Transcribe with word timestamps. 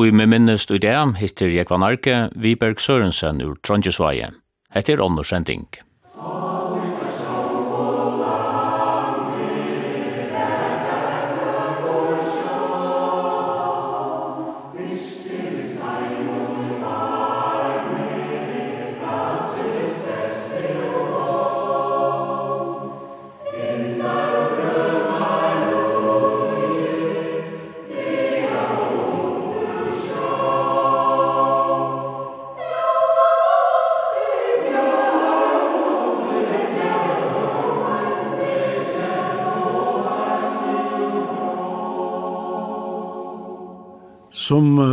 Og 0.00 0.06
i 0.08 0.12
med 0.16 0.30
minnest 0.32 0.70
i 0.72 0.78
det 0.80 0.94
hittir 1.20 1.52
Jekvan 1.52 1.84
Arke 1.84 2.30
Viberg 2.32 2.80
Sørensen 2.80 3.42
ur 3.44 3.58
Trondjesvaje. 3.60 4.30
Hette 4.72 4.96
er 4.96 5.04
omnorsending. 5.04 5.66
Amen. 6.16 6.49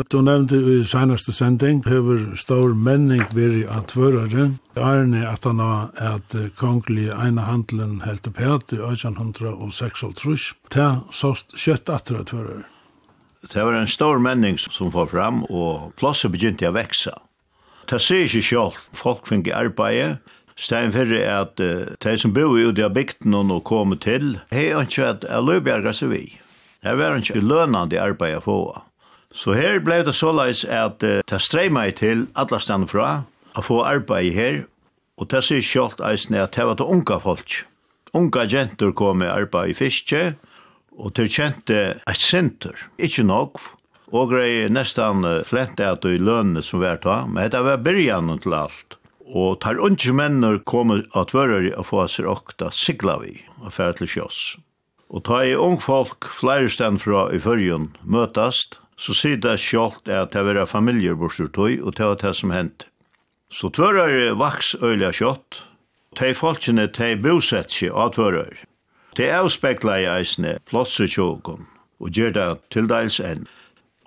Du 0.08 0.22
nevnte 0.24 0.56
i 0.56 0.84
senaste 0.88 1.34
sending, 1.36 1.82
hever 1.84 2.36
stor 2.40 2.72
menning 2.72 3.26
veri 3.36 3.66
at 3.68 3.90
tvørare. 3.92 4.54
Arne 4.80 5.26
at 5.28 5.44
han 5.44 5.60
har 5.60 5.90
at 6.00 6.36
kongli 6.56 7.10
eina 7.12 7.44
handelen 7.50 8.00
helt 8.06 8.30
opp 8.30 8.40
het 8.40 8.72
i 8.78 8.80
1806. 8.80 10.54
Ta 10.72 10.88
såst 11.12 11.58
kjøtt 11.60 11.92
atra 11.92 12.24
tvørare. 12.24 12.64
Det 13.52 13.64
var 13.64 13.76
en 13.76 13.92
stor 13.92 14.20
menning 14.20 14.56
som 14.60 14.92
var 14.96 15.12
fram, 15.12 15.44
og 15.52 15.92
plasset 16.00 16.32
begynte 16.32 16.72
å 16.72 16.76
veksa. 16.76 17.18
Det 17.88 18.00
ser 18.04 18.26
ikke 18.26 18.44
selv, 18.44 18.80
folk 18.96 19.28
finner 19.28 19.56
arbeid, 19.56 20.18
Stein 20.58 20.90
fyrir 20.90 21.22
at 21.30 21.60
uh, 21.62 21.86
de 22.02 22.16
som 22.18 22.34
bor 22.34 22.58
ute 22.58 22.82
av 22.82 22.96
bygden 22.96 23.36
og 23.38 23.62
kom 23.70 23.94
til, 24.02 24.40
hei 24.50 24.72
ikke 24.74 25.06
at 25.06 25.28
jeg 25.28 25.46
løybjerga 25.46 25.94
seg 25.94 26.10
vi. 26.10 26.24
Det 26.82 26.96
var 26.98 27.20
ikke 27.20 27.44
lønande 27.46 28.00
arbeid 28.02 28.40
å 28.40 28.42
få. 28.42 28.60
Så 29.34 29.54
her 29.58 29.80
ble 29.84 30.02
det 30.08 30.16
såleis 30.16 30.64
at 30.64 31.04
uh, 31.04 31.20
det 31.28 31.42
streima 31.44 31.88
til 31.92 32.28
alle 32.36 32.60
stand 32.64 32.88
fra 32.92 33.24
å 33.58 33.64
få 33.66 33.82
arbeid 33.88 34.34
her, 34.34 34.60
og 35.18 35.30
det 35.32 35.44
sier 35.46 35.66
sjålt 35.66 36.02
eisne 36.06 36.44
at 36.44 36.56
det 36.56 36.68
var 36.70 36.78
til 36.80 36.92
unga 36.94 37.18
folk. 37.24 37.64
Unga 38.16 38.46
jenter 38.48 38.94
kom 38.96 39.20
med 39.22 39.34
arbeid 39.34 39.74
i 39.74 39.78
fiske, 39.78 40.22
og 40.98 41.14
til 41.18 41.30
kjente 41.30 41.82
et 41.98 42.22
sinter, 42.22 42.88
ikke 42.98 43.26
nok, 43.28 43.60
og 44.16 44.32
grei 44.32 44.68
nestan 44.72 45.26
flente 45.46 45.84
at 45.84 46.06
i 46.08 46.18
lønne 46.18 46.64
som 46.64 46.82
var 46.82 47.02
ta, 47.04 47.26
men 47.28 47.52
det 47.52 47.62
var 47.66 47.84
byrjan 47.84 48.32
til 48.42 48.56
alt. 48.56 48.96
Og 49.28 49.60
tar 49.60 49.82
unge 49.84 50.14
mennur 50.16 50.62
kom 50.64 50.94
at 50.96 51.34
vører 51.36 51.74
å 51.76 51.84
få 51.84 52.06
seg 52.08 52.30
okta 52.32 52.72
sigla 52.72 53.18
vi, 53.20 53.36
og 53.60 53.76
fære 53.76 54.00
til 54.00 54.12
sjås. 54.14 54.40
Og 55.12 55.26
ta 55.28 55.42
i 55.44 55.56
ung 55.56 55.78
folk 55.84 56.30
flere 56.32 56.72
stand 56.72 57.02
fra 57.04 57.28
i 57.36 57.40
fyrjun 57.40 57.92
møtast, 58.04 58.80
så 58.98 59.14
sier 59.14 59.38
det 59.38 59.60
sjålt 59.62 60.10
at 60.10 60.34
det 60.34 60.44
var 60.44 60.66
familier 60.66 61.18
borsur 61.18 61.50
tøy, 61.54 61.80
og 61.82 61.96
det 61.98 62.06
var 62.06 62.22
det 62.22 62.34
som 62.36 62.52
hent. 62.52 62.88
Så 63.54 63.70
tvører 63.70 64.34
vaks 64.36 64.74
øyla 64.82 65.14
sjått, 65.14 65.62
de 66.18 66.34
folkene 66.34 66.88
de 66.90 67.14
bosett 67.22 67.72
seg 67.72 67.94
av 67.94 68.16
tvører. 68.18 68.58
De 69.18 69.30
avspekla 69.34 70.00
i 70.02 70.10
eisne 70.18 70.58
plåtse 70.70 71.08
tjåkon, 71.14 71.68
og 72.02 72.12
gjør 72.12 72.34
det 72.34 72.50
til 72.74 72.90
dels 72.90 73.22
enn. 73.22 73.46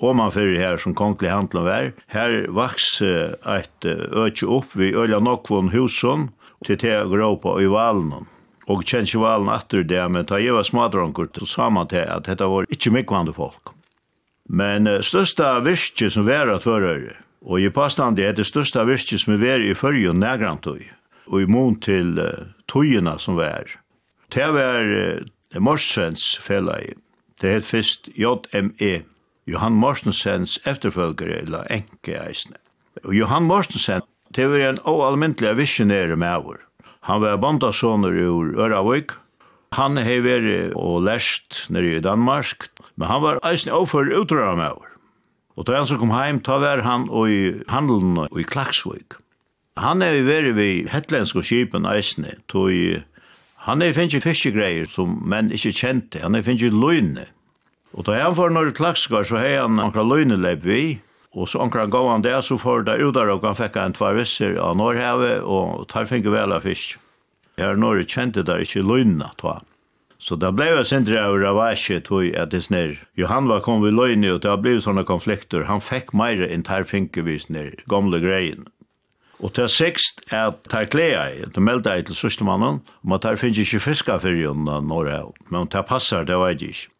Og 0.00 0.16
man 0.16 0.33
fyrir 0.33 0.58
her 0.58 0.78
som 0.80 0.94
kongli 0.96 1.28
handla 1.30 1.62
vær, 1.66 1.91
her 2.11 2.36
vaks 2.56 3.00
eit 3.02 3.86
øyla 3.86 4.52
opp 4.58 4.74
vi 4.74 4.92
øyla 4.92 5.20
nokvon 5.22 5.72
huson, 5.74 6.30
til 6.66 6.78
te 6.80 6.92
gråpa 7.08 7.56
i 7.62 7.68
valen. 7.70 8.27
Og 8.68 8.84
kjenns 8.84 9.11
ikke 9.11 9.24
valen 9.24 9.51
atter 9.51 9.83
det, 9.86 10.02
men 10.12 10.27
ta 10.28 10.39
jeg 10.39 10.55
var 10.55 10.67
smadronkur 10.67 11.30
til 11.33 11.48
saman 11.48 11.89
til 11.90 12.05
at 12.05 12.27
dette 12.28 12.46
var 12.46 12.68
ikkje 12.70 12.92
mykvandu 12.98 13.33
folk. 13.36 13.72
Men 14.50 14.88
uh, 14.90 14.98
størsta 15.00 15.61
virke 15.62 16.11
som 16.11 16.27
var 16.27 16.50
at 16.50 16.66
fører, 16.66 17.20
og 17.46 17.62
i 17.62 17.70
påstand 17.70 18.18
det 18.18 18.27
er 18.27 18.34
det 18.34 18.48
størsta 18.48 18.83
virke 18.88 19.18
som 19.18 19.38
var 19.40 19.62
i 19.62 19.74
førjen 19.74 20.18
nærgrant 20.20 20.66
og, 20.66 20.80
och 21.27 21.42
i 21.42 21.46
mån 21.46 21.80
til 21.80 22.18
uh, 22.18 22.50
tøyene 22.66 23.18
som 23.18 23.36
var. 23.36 23.64
Det 24.34 24.48
var 24.52 24.83
uh, 24.84 25.60
Morsens 25.60 26.39
fellag. 26.42 26.94
Det 27.40 27.50
het 27.50 27.64
först 27.64 28.08
JME, 28.14 29.02
Johan 29.46 29.72
Morsensens 29.72 30.58
efterfølgere, 30.64 31.40
eller 31.42 31.64
enke 31.70 32.18
eisne. 32.28 32.56
Og 33.05 33.14
Johan 33.14 33.42
Morsensen, 33.42 34.02
det 34.36 34.46
var 34.50 34.58
en 34.58 34.78
oalmyndelig 34.84 35.56
visionär 35.56 36.16
med 36.16 36.42
vår. 36.44 36.60
Han 37.00 37.20
var 37.20 37.36
bandasåner 37.36 38.12
ur 38.12 38.58
Öravik. 38.58 39.10
Han 39.72 39.96
har 39.96 40.20
vært 40.20 40.74
og 40.77 41.02
läst 41.02 41.70
nere 41.70 41.96
i 41.96 42.00
Danmark, 42.00 42.68
Men 43.00 43.08
han 43.08 43.22
var 43.24 43.40
eisne 43.48 43.72
overfor 43.72 44.12
utrøra 44.12 44.52
med 44.58 44.77
over. 44.77 44.88
Og 45.56 45.66
da 45.66 45.78
han 45.78 45.88
som 45.88 45.98
kom 46.00 46.12
heim, 46.12 46.40
ta 46.44 46.58
var 46.61 46.84
han 46.84 47.08
og 47.08 47.33
i 47.33 47.42
handelen 47.72 48.27
og 48.27 48.40
i 48.40 48.44
Klaksvøk. 48.44 49.16
Han 49.80 50.05
er 50.05 50.18
jo 50.18 50.27
veri 50.27 50.52
ved 50.52 50.90
hetlensk 50.92 51.39
og 51.40 51.46
kipen 51.48 51.89
eisne, 51.89 52.34
tog 52.52 52.68
han 53.64 53.83
er 53.84 53.92
finnst 53.96 54.24
fiskegreier 54.24 54.89
som 54.89 55.18
menn 55.28 55.50
ikke 55.52 55.72
kjente, 55.77 56.20
han 56.20 56.36
er 56.36 56.44
finnst 56.44 56.64
løgne. 56.72 57.27
Og 57.96 58.06
da 58.06 58.18
han 58.20 58.36
får 58.36 58.52
når 58.55 58.72
klakskar, 58.77 59.24
så 59.27 59.40
hei 59.40 59.56
han 59.56 59.80
ankra 59.83 60.05
løgneleip 60.05 60.64
vi, 60.64 60.83
og 61.36 61.48
så 61.48 61.60
ankra 61.64 61.86
gav 61.90 62.08
han 62.10 62.24
det, 62.24 62.36
så 62.44 62.58
får 62.58 62.86
det 62.89 63.00
ut 63.00 63.16
og 63.16 63.44
han 63.44 63.58
fikk 63.58 63.77
en 63.77 63.96
tvær 63.96 64.16
visser 64.16 64.56
av 64.60 64.77
Norrhavet, 64.77 65.40
og 65.42 65.89
tar 65.89 66.08
finnst 66.08 66.28
vel 66.33 66.52
av 66.52 66.64
fisk. 66.64 66.98
Her 67.58 67.77
Norge 67.77 68.08
kjente 68.08 68.44
der 68.46 68.64
ikke 68.64 68.84
løgne, 68.84 69.28
tog 69.36 69.58
han. 69.58 69.70
Så 70.20 70.36
det 70.36 70.53
blev 70.53 70.77
jag 70.77 70.86
sent 70.86 71.08
av 71.08 71.39
ravasje 71.39 72.01
tog 72.05 72.35
at 72.36 72.51
det 72.53 72.61
snir. 72.61 72.98
Johan 73.17 73.48
var 73.48 73.63
kom 73.64 73.81
vi 73.81 73.91
löjne 73.91 74.35
og 74.35 74.42
det 74.42 74.51
har 74.51 74.61
blivit 74.61 75.07
konflikter. 75.08 75.64
Han 75.64 75.81
fikk 75.81 76.13
meire 76.13 76.45
enn 76.45 76.63
tar 76.63 76.85
finkevis 76.85 77.48
ner 77.48 77.73
gamle 77.89 78.20
greien. 78.20 78.67
Og 79.41 79.55
til 79.57 79.69
sikst 79.73 80.20
er 80.29 80.51
at 80.51 80.61
tar 80.69 80.85
klea 80.92 81.23
i, 81.33 81.45
du 81.48 81.61
melda 81.61 81.95
jeg 81.97 82.11
til 82.11 82.19
sørstemannen, 82.19 82.83
om 83.05 83.13
at 83.17 83.23
tar 83.25 83.41
finnes 83.41 83.58
ikke 83.64 83.81
fiska 83.81 84.19
fyrir 84.20 84.51
unna 84.51 84.81
norra 84.85 85.23
men 85.48 85.69
det 85.73 85.86
passar, 85.89 86.25
det 86.29 86.37
var 86.37 86.52
ikke. 86.52 86.91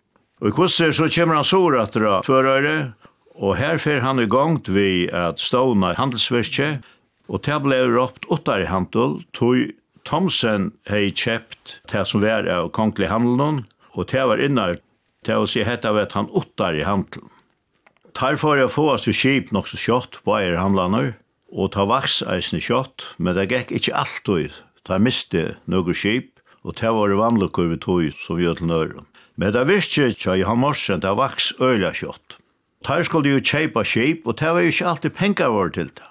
Og 0.41 0.49
i 0.49 0.55
kvosser 0.57 0.91
så 0.91 1.09
kommer 1.13 1.37
han 1.37 1.45
sår 1.45 1.77
at 1.83 1.93
dra 1.93 2.23
tvørøyre, 2.25 2.93
og 3.37 3.57
her 3.57 3.77
fer 3.77 4.01
han 4.01 4.21
i 4.21 4.29
gang 4.29 4.57
vi 4.65 5.11
at 5.13 5.39
ståna 5.39 5.93
handelsverkje, 5.99 6.81
og 7.29 7.43
til 7.45 7.61
ble 7.61 7.85
råpt 7.93 8.25
åttar 8.33 8.65
i 8.65 8.71
hantel, 8.73 9.21
tog 9.37 9.69
Thomsen 10.09 10.71
hei 10.89 11.11
kjept 11.11 11.81
til 11.91 12.07
som 12.09 12.23
var 12.25 12.49
av 12.49 12.71
kongelig 12.77 13.11
handelen, 13.11 13.65
og 13.93 14.09
til 14.11 14.31
var 14.31 14.43
innar 14.43 14.79
til 15.27 15.43
å 15.43 15.49
si 15.51 15.65
hette 15.67 15.89
av 15.89 15.99
at 16.01 16.17
han 16.17 16.31
åttar 16.33 16.79
i 16.79 16.87
handelen. 16.87 17.29
Tar 18.17 18.41
for 18.41 18.59
å 18.59 18.71
få 18.71 18.89
oss 18.97 19.07
i 19.07 19.15
skip 19.15 19.53
nok 19.55 19.69
så 19.71 19.79
kjøtt 19.79 20.21
på 20.25 20.35
eier 20.39 20.59
handlaner, 20.59 21.15
og 21.51 21.73
ta 21.75 21.85
vaks 21.87 22.21
eisen 22.27 22.59
i 22.59 22.65
kjøtt, 22.65 23.07
men 23.19 23.37
det 23.37 23.51
gikk 23.51 23.73
ikke 23.77 24.05
ut. 24.29 24.63
Ta 24.85 24.99
miste 24.99 25.57
noen 25.67 25.95
skip, 25.95 26.41
og 26.65 26.77
det 26.81 26.91
var 26.91 27.15
vanlukker 27.15 27.71
vi 27.71 27.79
tog 27.79 28.13
som 28.25 28.37
vi 28.37 28.49
til 28.49 28.67
nøren. 28.67 29.07
Men 29.37 29.53
det 29.53 29.67
visste 29.69 30.11
ikke 30.11 30.35
at 30.35 30.47
han 30.47 30.59
morsen, 30.59 31.01
det 31.01 31.17
vaks 31.17 31.53
øyla 31.61 31.93
kjøtt. 31.93 32.39
Tar 32.85 33.05
skulle 33.05 33.37
jo 33.37 33.41
kjøpa 33.45 33.85
skip, 33.85 34.27
og 34.27 34.39
det 34.41 34.51
var 34.53 34.65
jo 34.65 34.73
ikke 34.73 34.89
alltid 34.89 35.17
penger 35.17 35.53
vår 35.53 35.75
til 35.77 35.91
det. 35.93 36.10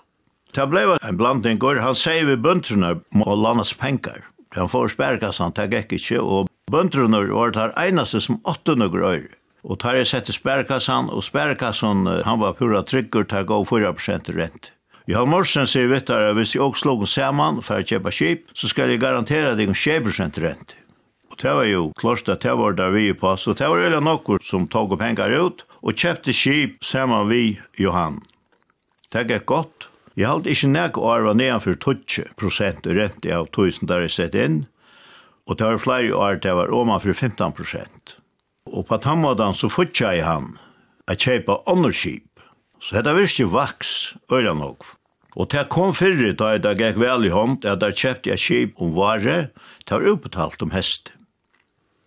Det 0.53 0.65
ble 0.65 0.81
en 0.81 1.17
blanding 1.17 1.59
blandingur, 1.59 1.81
han 1.83 1.95
sier 1.95 2.25
vi 2.25 2.35
bøndrene 2.35 2.95
må 3.13 3.35
landes 3.37 3.73
penger. 3.77 4.23
Han 4.57 4.69
får 4.69 4.95
sperkassan, 4.95 5.53
det 5.53 5.67
gikk 5.69 5.93
ikke, 5.99 6.21
og 6.21 6.49
bøndrene 6.73 7.21
var 7.29 7.53
det 7.53 7.69
eneste 7.77 8.21
som 8.25 8.41
åtte 8.49 8.73
nøkker 8.75 9.05
øyre. 9.05 9.35
Og 9.63 9.77
tar 9.83 9.99
jeg 9.99 10.07
sett 10.09 10.31
i 10.31 10.33
sperkassan, 10.33 11.11
og 11.13 11.21
sperkassan, 11.23 12.07
han 12.25 12.41
var 12.41 12.57
pura 12.57 12.81
tryggur, 12.81 13.27
tar 13.29 13.45
gav 13.45 13.67
4% 13.69 14.31
rent. 14.33 14.71
Johan 15.09 15.29
Morsen 15.29 15.65
sier 15.65 15.89
vittar 15.89 16.35
hvis 16.37 16.55
jeg 16.55 16.61
også 16.61 16.83
slog 16.83 17.05
saman 17.09 17.63
for 17.65 17.81
å 17.81 17.85
kjøpe 17.85 18.13
kjip, 18.13 18.49
så 18.53 18.69
skal 18.69 18.91
jeg 18.93 19.01
garantera 19.01 19.55
deg 19.57 19.71
om 19.71 19.77
20% 19.77 20.37
rent. 20.41 20.75
Og 21.29 21.37
det 21.41 21.53
var 21.57 21.65
jo 21.65 21.83
klart 21.97 22.29
at 22.29 22.45
det 22.45 22.53
var 22.57 22.77
der 22.77 22.93
vi 22.93 23.07
på, 23.13 23.35
så 23.37 23.53
det 23.57 23.69
var 23.69 23.81
eller 23.85 24.05
nokkur 24.05 24.41
som 24.45 24.67
tog 24.69 24.93
penger 25.01 25.33
ut 25.33 25.65
og 25.81 25.97
kjøpte 25.97 26.33
skip 26.33 26.85
sammen 26.85 27.29
vi 27.29 27.43
Johan. 27.81 28.19
Det 29.09 29.25
gikk 29.29 29.47
godt, 29.49 29.88
Jeg 30.19 30.27
halte 30.27 30.51
ikke 30.51 30.67
nek 30.67 30.97
år 30.99 31.21
var 31.23 31.35
nedanfor 31.39 31.77
20 31.79 32.33
prosent 32.35 32.87
rent 32.87 33.23
av 33.31 33.45
tusen 33.55 33.87
der 33.87 34.03
jeg 34.03 34.11
sett 34.17 34.33
inn, 34.35 34.65
og 35.47 35.55
det 35.61 35.69
var 35.69 35.79
flere 35.79 36.11
år 36.11 36.41
det 36.43 36.55
var 36.57 36.73
omanfor 36.75 37.13
15 37.15 37.55
prosent. 37.55 38.17
Og 38.67 38.83
på 38.89 38.99
tammadan 38.99 39.55
så 39.55 39.69
futja 39.71 40.11
jeg 40.17 40.25
han 40.27 40.57
a 41.07 41.15
kjeipa 41.15 41.61
underskip, 41.71 42.43
så 42.83 42.99
dette 42.99 43.15
ikke 43.23 43.47
vaks 43.53 43.93
øyla 44.27 44.57
nok. 44.59 44.83
Og 45.39 45.47
det 45.53 45.69
kom 45.71 45.95
fyrre 45.95 46.33
da 46.35 46.51
jeg 46.51 46.65
da 46.67 46.75
gikk 46.75 46.99
vel 46.99 47.23
i 47.23 47.31
hånd, 47.31 47.63
at 47.63 47.79
jeg 47.87 47.99
kjepte 48.03 48.33
jeg 48.33 48.43
skip 48.43 48.83
om 48.83 48.91
vare, 48.97 49.37
det 49.87 49.95
var 49.95 50.07
utbetalt 50.11 50.61
om 50.61 50.75
hest. 50.75 51.13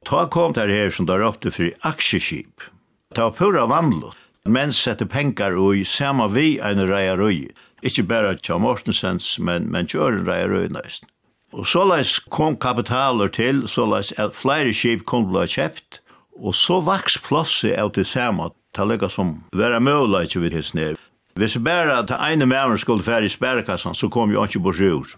Ta 0.04 0.26
kom 0.28 0.52
der 0.52 0.68
her 0.68 0.92
som 0.92 1.08
der 1.08 1.24
oppte 1.24 1.50
for 1.54 1.72
aksjeskip. 1.88 2.68
Ta 3.16 3.30
var 3.30 3.38
pura 3.40 3.64
vandlott. 3.72 4.18
Menn 4.44 4.72
sette 4.74 5.06
penger 5.06 5.54
og 5.54 5.78
i 5.78 5.84
samme 5.86 6.26
vi 6.34 6.56
en 6.58 6.82
reier 6.82 7.16
røy. 7.16 7.46
Ikke 7.82 8.04
bare 8.06 8.36
Tja 8.38 8.58
Mortensens, 8.62 9.38
men, 9.42 9.66
men 9.70 9.88
kjøren 9.90 10.26
rei 10.28 10.44
røynøysen. 10.46 11.08
Og 11.52 11.66
såleis 11.68 12.16
kom 12.32 12.56
kapitaler 12.56 13.28
til, 13.28 13.66
såleis 13.68 14.12
at 14.22 14.36
flere 14.38 14.72
skip 14.72 15.04
kom 15.08 15.26
blei 15.28 15.44
kjøpt, 15.50 16.00
og 16.40 16.54
så 16.56 16.78
vaks 16.80 17.18
plasset 17.26 17.76
av 17.76 17.92
til 17.96 18.06
samme, 18.08 18.48
til 18.72 18.88
lykka 18.88 19.10
som 19.12 19.34
vera 19.52 19.80
mulig 19.82 20.28
ikke 20.28 20.46
vid 20.46 20.56
hins 20.56 20.72
nere. 20.78 21.00
Hvis 21.36 21.58
bare 21.64 21.98
at 21.98 22.12
ene 22.12 22.46
mæren 22.48 22.78
skulle 22.80 23.04
fære 23.04 23.28
i 23.28 23.32
spærkassan, 23.32 23.94
så 23.94 24.08
kom 24.08 24.32
jo 24.32 24.44
ikke 24.44 24.62
på 24.64 24.72
sjur. 24.78 25.12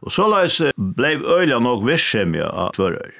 Og 0.00 0.12
såleis 0.12 0.60
blei 0.76 1.16
øyla 1.16 1.60
nok 1.60 1.84
vissemja 1.86 2.48
av 2.48 2.74
tvører. 2.76 3.12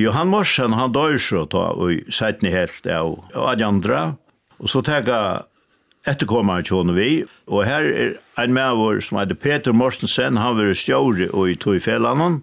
Johan 0.00 0.30
Morsen, 0.32 0.72
han 0.72 0.92
døyr 0.92 1.18
så 1.20 1.44
ta 1.52 1.66
og 1.76 2.08
sætni 2.08 2.52
helt 2.52 2.86
av 2.88 3.18
Adjandra, 3.36 4.14
og 4.56 4.70
så 4.72 4.80
tega 4.84 5.18
etterkommer 6.08 6.58
han 6.58 6.66
kjønne 6.66 6.94
vi, 6.96 7.10
og 7.46 7.66
her 7.66 7.86
er 7.86 8.14
ein 8.40 8.54
med 8.56 8.78
vår 8.78 9.02
som 9.06 9.20
heter 9.20 9.38
Peter 9.38 9.76
Morsensen, 9.76 10.40
han 10.40 10.58
var 10.58 10.74
stjåre 10.74 11.28
og 11.30 11.50
i 11.50 11.58
tog 11.60 11.80
fellene. 11.84 12.42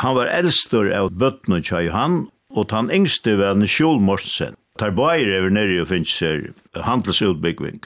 Han 0.00 0.16
var 0.16 0.30
eldstor 0.32 0.88
av 0.94 1.10
bøttene 1.18 1.60
til 1.64 1.88
Johan, 1.88 2.26
og 2.56 2.72
han 2.72 2.90
yngste 2.92 3.36
var 3.40 3.56
en 3.56 3.68
Kjol 3.68 4.00
Morsensen. 4.00 4.56
Tar 4.80 4.94
bøyer 4.96 5.34
over 5.40 5.52
nere 5.52 5.82
og 5.82 5.90
finnes 5.90 6.14
her 6.22 6.46
handelsutbyggving. 6.72 7.82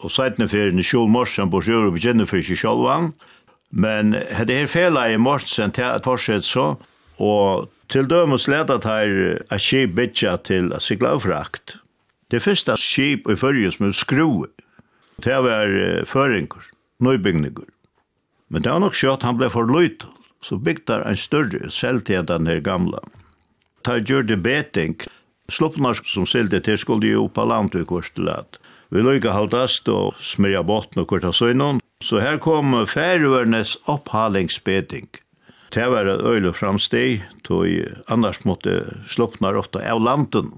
Og 0.00 0.12
seitene 0.12 0.48
fyrir 0.48 0.72
en 0.72 0.84
Kjol 0.84 1.10
Morsensen 1.12 1.52
på 1.52 1.60
sjøret 1.64 1.90
og 1.92 1.98
begynner 1.98 2.28
for 2.28 2.40
ikke 2.40 2.60
selv 2.60 3.12
men 3.74 4.14
hette 4.14 4.54
her 4.54 4.68
fellet 4.70 5.14
i 5.14 5.20
Morsensen 5.20 5.72
til 5.74 5.88
at 5.88 6.06
fortsette 6.06 6.46
så, 6.46 6.74
og 7.18 7.70
til 7.90 8.06
dømes 8.10 8.46
ledet 8.50 8.86
her 8.86 9.40
er 9.50 9.62
skje 9.62 9.88
bytja 9.90 10.36
til 10.46 10.70
å 10.74 10.78
sikla 10.82 11.16
og 11.16 11.24
frakt. 11.26 11.78
Det 12.30 12.42
første 12.42 12.76
skip 12.80 13.28
i 13.28 13.36
fyrje 13.36 13.72
som 13.74 13.88
er 13.88 13.96
skruet, 13.96 14.52
det 15.22 15.36
var 15.44 15.70
uh, 15.70 16.04
føringer, 16.08 16.70
nøybygninger. 17.04 17.68
Men 18.48 18.62
det 18.62 18.72
var 18.72 18.82
nok 18.82 18.96
skjøtt 18.96 19.26
han 19.26 19.38
ble 19.38 19.50
for 19.52 19.68
løyt, 19.68 20.06
så 20.44 20.58
bygde 20.60 20.98
han 20.98 21.08
en 21.10 21.18
større 21.18 21.70
selv 21.70 22.04
til 22.08 22.26
den 22.28 22.48
her 22.50 22.60
gamle. 22.64 23.00
Da 23.84 23.98
gjør 24.00 24.26
det 24.28 24.40
beting, 24.44 24.96
sloppnarsk 25.52 26.08
som 26.08 26.26
silde 26.26 26.60
til 26.64 26.78
skulle 26.80 27.12
jo 27.12 27.26
på 27.28 27.44
landet 27.48 27.76
til 27.76 27.88
korstelat. 27.88 28.58
Vi 28.94 29.02
løyga 29.02 29.32
haldast 29.34 29.88
og 29.90 30.14
smyrja 30.22 30.62
botten 30.62 31.02
og 31.02 31.12
av 31.24 31.32
søgnon, 31.34 31.80
så 32.04 32.20
her 32.20 32.38
kom 32.38 32.76
færøvernes 32.86 33.76
opphalingsbeting. 33.90 35.08
Det 35.74 35.86
var 35.90 36.06
et 36.06 36.22
øyelig 36.22 36.54
framsteg, 36.54 37.24
tog 37.42 37.66
annars 38.06 38.44
måtte 38.46 38.76
sloppnar 39.10 39.58
ofte 39.58 39.82
av 39.82 40.00
landen 40.00 40.52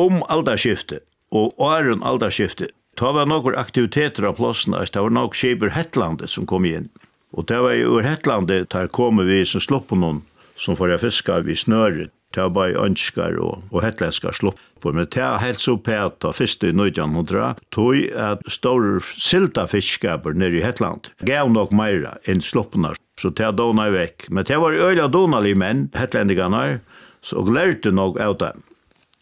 om 0.00 0.22
aldarskiftet, 0.28 1.04
og 1.34 1.54
åren 1.62 2.02
aldarskiftet, 2.06 2.74
ta 2.98 3.10
var 3.14 3.26
nokkur 3.26 3.56
aktiviteter 3.58 4.26
av 4.28 4.36
plåsene, 4.38 4.84
det 4.86 5.02
var 5.02 5.14
nok 5.14 5.34
skipur 5.34 5.74
Hetlandet 5.74 6.30
som 6.30 6.46
kom 6.46 6.66
inn. 6.68 6.90
Og 7.34 7.48
det 7.50 7.58
var 7.62 7.74
jo 7.74 7.96
ur 7.98 8.06
Hetlandet, 8.06 8.70
der 8.70 8.86
kom 8.86 9.18
vi 9.18 9.42
som 9.46 9.62
slopp 9.62 9.88
på 9.90 9.98
noen, 9.98 10.22
som 10.56 10.78
får 10.78 10.94
jeg 10.94 11.04
fiska 11.08 11.40
vi 11.46 11.56
snøret, 11.58 12.14
det 12.34 12.42
var 12.42 12.54
bare 12.54 12.82
ønskar 12.82 13.36
og, 13.38 13.62
og 13.70 13.82
hetlenskar 13.84 14.34
slopp 14.34 14.58
på, 14.82 14.90
men 14.92 15.06
det 15.06 15.22
var 15.22 15.38
helt 15.42 15.62
så 15.62 15.76
pæt 15.78 16.26
av 16.26 16.34
første 16.36 16.70
i 16.70 16.74
1900, 16.74 17.54
tog 17.74 18.00
at 18.18 18.42
store 18.50 18.98
silta 19.06 19.68
fiskaper 19.70 20.34
nere 20.34 20.58
i 20.58 20.64
Hetland, 20.64 21.10
gav 21.26 21.52
nok 21.54 21.74
meira 21.76 22.16
enn 22.30 22.42
sloppene, 22.42 22.94
så 23.20 23.30
det 23.30 23.46
var 23.46 23.58
dona 23.58 23.86
vekk. 23.94 24.28
Men 24.34 24.46
det 24.50 24.58
var 24.60 24.74
øyla 24.74 25.08
donali 25.08 25.54
menn, 25.54 25.88
hetlendigarna, 25.94 26.80
så 27.24 27.44
glærte 27.46 27.94
nok 27.94 28.18
av 28.20 28.38
dem. 28.42 28.64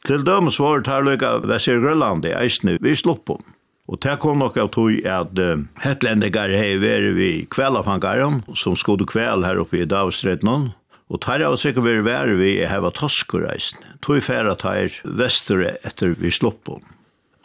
Til 0.03 0.25
dømes 0.27 0.59
var 0.59 0.83
det 0.83 0.91
her 0.91 1.05
løyga 1.07 1.37
Vesir 1.47 1.79
Grønlandi 1.83 2.33
eisne 2.35 2.75
vi 2.83 2.95
sluppum. 2.99 3.43
Og 3.87 4.01
det 4.03 4.17
kom 4.23 4.41
nok 4.41 4.57
av 4.59 4.71
tog 4.75 4.95
at 5.07 5.39
uh, 5.39 5.63
hetlendigar 5.83 6.51
hei 6.55 6.79
veri 6.83 7.13
vi 7.15 7.31
kvelafangaren 7.51 8.41
som 8.59 8.75
skodu 8.79 9.05
kvel 9.07 9.47
her 9.47 9.61
oppe 9.63 9.83
i 9.83 9.87
Davstretnon. 9.87 10.73
Og 11.13 11.21
tar 11.23 11.45
av 11.45 11.59
sikkert 11.61 11.87
veri 11.87 12.03
veri 12.07 12.39
vi 12.39 12.53
heva 12.67 12.91
toskur 12.95 13.45
eisne. 13.53 13.95
Tog 14.03 14.23
færa 14.27 14.57
tar 14.59 14.91
vesture 15.05 15.77
etter 15.87 16.17
vi 16.19 16.33
sluppum. 16.35 16.83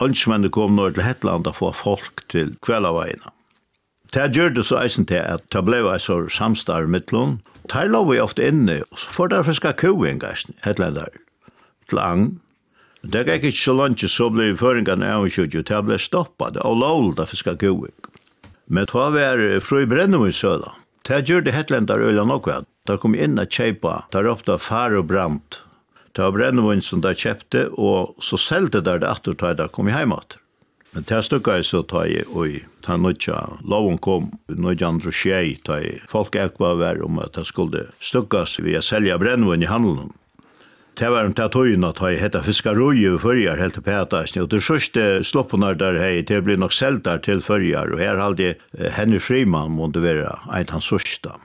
Ønskmennene 0.01 0.53
kom 0.53 0.77
nå 0.77 0.91
til 0.93 1.05
Hetland 1.05 1.49
å 1.49 1.53
få 1.53 1.73
folk 1.75 2.25
til 2.31 2.55
kvelaveiene. 2.65 3.33
Det 4.13 4.29
gjør 4.33 4.53
det 4.55 4.65
så 4.65 4.79
eisen 4.79 5.05
til 5.05 5.19
at 5.19 5.43
det 5.51 5.61
ble 5.67 5.83
en 5.83 6.01
sånn 6.01 6.29
samstarv 6.31 6.89
mittlån. 6.89 7.37
Det 7.67 7.85
lå 7.91 8.05
vi 8.07 8.21
ofte 8.23 8.45
inne, 8.49 8.79
og 8.87 9.01
så 9.01 9.15
får 9.17 9.33
det 9.33 9.45
fiske 9.49 9.73
koen, 9.81 10.21
hetlander, 10.63 11.11
til 11.89 11.99
Agn. 11.99 12.29
Det 13.03 13.27
gikk 13.27 13.51
ikke 13.51 13.61
så 13.61 13.73
langt 13.77 14.01
så 14.09 14.29
ble 14.33 14.53
føringene 14.57 15.11
av 15.13 15.27
og 15.27 15.35
til 15.35 15.61
jeg 15.61 15.85
ble 15.85 15.97
stoppet 16.01 16.57
og 16.63 16.79
lovlet 16.81 17.21
av 17.21 17.29
fiske 17.29 17.53
gøyvik. 17.61 18.09
Men 18.67 18.87
det 18.89 18.93
var 19.15 19.43
fru 19.63 19.85
Brennum 19.85 20.25
i 20.27 20.33
søda. 20.33 20.73
Det 21.07 21.23
gjør 21.29 21.45
det 21.45 21.53
hetlendar 21.55 22.01
øyla 22.03 22.25
nok 22.25 22.47
nokva. 22.47 22.63
Da 22.87 22.97
kom 22.97 23.15
inn 23.15 23.39
og 23.39 23.47
kjeipa, 23.51 24.07
der 24.11 24.27
ofta 24.27 24.57
far 24.57 24.95
og 24.95 25.07
brant. 25.07 25.61
Det 26.15 26.23
var 26.23 26.33
Brennum 26.35 26.81
som 26.81 27.01
der 27.01 27.13
kjepte, 27.13 27.69
og 27.77 28.15
så 28.19 28.37
selte 28.37 28.81
der 28.81 28.99
det 28.99 29.07
atter 29.07 29.37
da 29.37 29.53
der 29.53 29.71
kom 29.71 29.87
i 29.87 29.95
heimat. 29.95 30.37
Men 30.93 31.05
det 31.05 31.23
stykka 31.23 31.59
jeg 31.59 31.67
så 31.67 31.83
ta 31.83 32.03
tøy 32.07 32.23
og 32.33 32.59
ta 32.81 32.97
nødja, 32.97 33.37
loven 33.63 33.99
kom, 34.01 34.31
nødja 34.49 34.87
andre 34.87 35.11
tjei, 35.11 35.59
tøy 35.63 35.99
folk 36.09 36.35
ekva 36.35 36.73
var 36.79 37.03
om 37.05 37.19
at 37.19 37.35
det 37.37 37.45
skulle 37.45 37.85
stukkas 38.01 38.57
vi 38.59 38.73
å 38.79 38.81
selja 38.81 39.19
Brennum 39.21 39.61
i 39.61 39.69
handelen 39.69 40.09
det 40.97 41.09
var 41.13 41.27
det 41.29 41.47
tøyna 41.53 41.91
ta 41.93 42.09
i 42.09 42.17
hetta 42.17 42.41
fiskaroi 42.41 43.03
i 43.03 43.09
førjar 43.21 43.59
helt 43.61 43.77
på 43.85 43.93
hetta 43.93 44.23
og 44.41 44.49
det 44.49 44.61
sørste 44.65 45.03
sloppunar 45.25 45.77
der 45.77 45.99
hei 46.01 46.21
det 46.25 46.41
blir 46.45 46.57
nok 46.57 46.73
seldar 46.73 47.21
til 47.25 47.43
førjar 47.45 47.93
og 47.93 48.01
her 48.01 48.17
halde 48.21 48.55
Henry 48.97 49.19
Freeman 49.21 49.75
måtte 49.77 50.01
vera 50.01 50.39
ein 50.49 50.69
hans 50.73 50.89
sørsta 50.89 51.37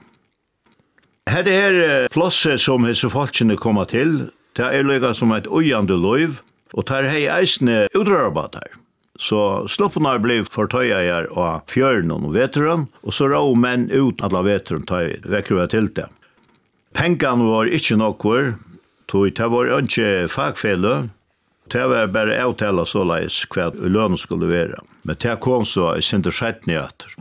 Hette 1.29 1.53
her 1.53 2.07
plosset 2.11 2.59
som 2.59 2.85
hese 2.89 3.11
folkene 3.13 3.57
koma 3.57 3.85
til 3.85 4.31
det 4.57 4.65
er 4.65 4.85
løyga 4.85 5.13
som 5.13 5.31
et 5.37 5.47
ojande 5.47 5.97
loiv 5.97 6.41
og 6.73 6.87
tar 6.89 7.05
hei 7.09 7.27
eisne 7.29 7.85
udrarabatar 7.93 8.79
Så 9.21 9.67
sloppunar 9.69 10.17
blev 10.17 10.47
her 10.57 11.27
av 11.37 11.61
fjørn 11.69 12.09
og 12.11 12.33
veteren, 12.33 12.87
og 13.05 13.13
så 13.13 13.29
rau 13.29 13.53
menn 13.53 13.91
ut 13.91 14.23
alla 14.25 14.41
veteren 14.41 14.85
ta 14.89 15.03
vekker 15.21 15.67
til 15.69 15.87
det. 15.93 16.07
Pengan 16.97 17.45
var 17.45 17.69
ikkje 17.69 17.97
nokkur, 18.01 18.55
Tog 19.07 19.33
det 19.35 19.49
var 19.51 19.71
ikke 19.79 20.27
fagfelle, 20.31 21.09
det 21.71 21.85
var 21.87 22.11
bare 22.11 22.39
avtale 22.43 22.85
så 22.85 23.05
leis 23.07 23.43
hva 23.53 23.69
lønnen 23.75 24.19
skulle 24.19 24.49
være. 24.51 24.81
Men 25.03 25.19
det 25.19 25.39
kom 25.43 25.63
så 25.65 25.93
i 25.97 26.03
sin 26.03 26.23
skjettene 26.23 26.73
nyheter. 26.73 27.15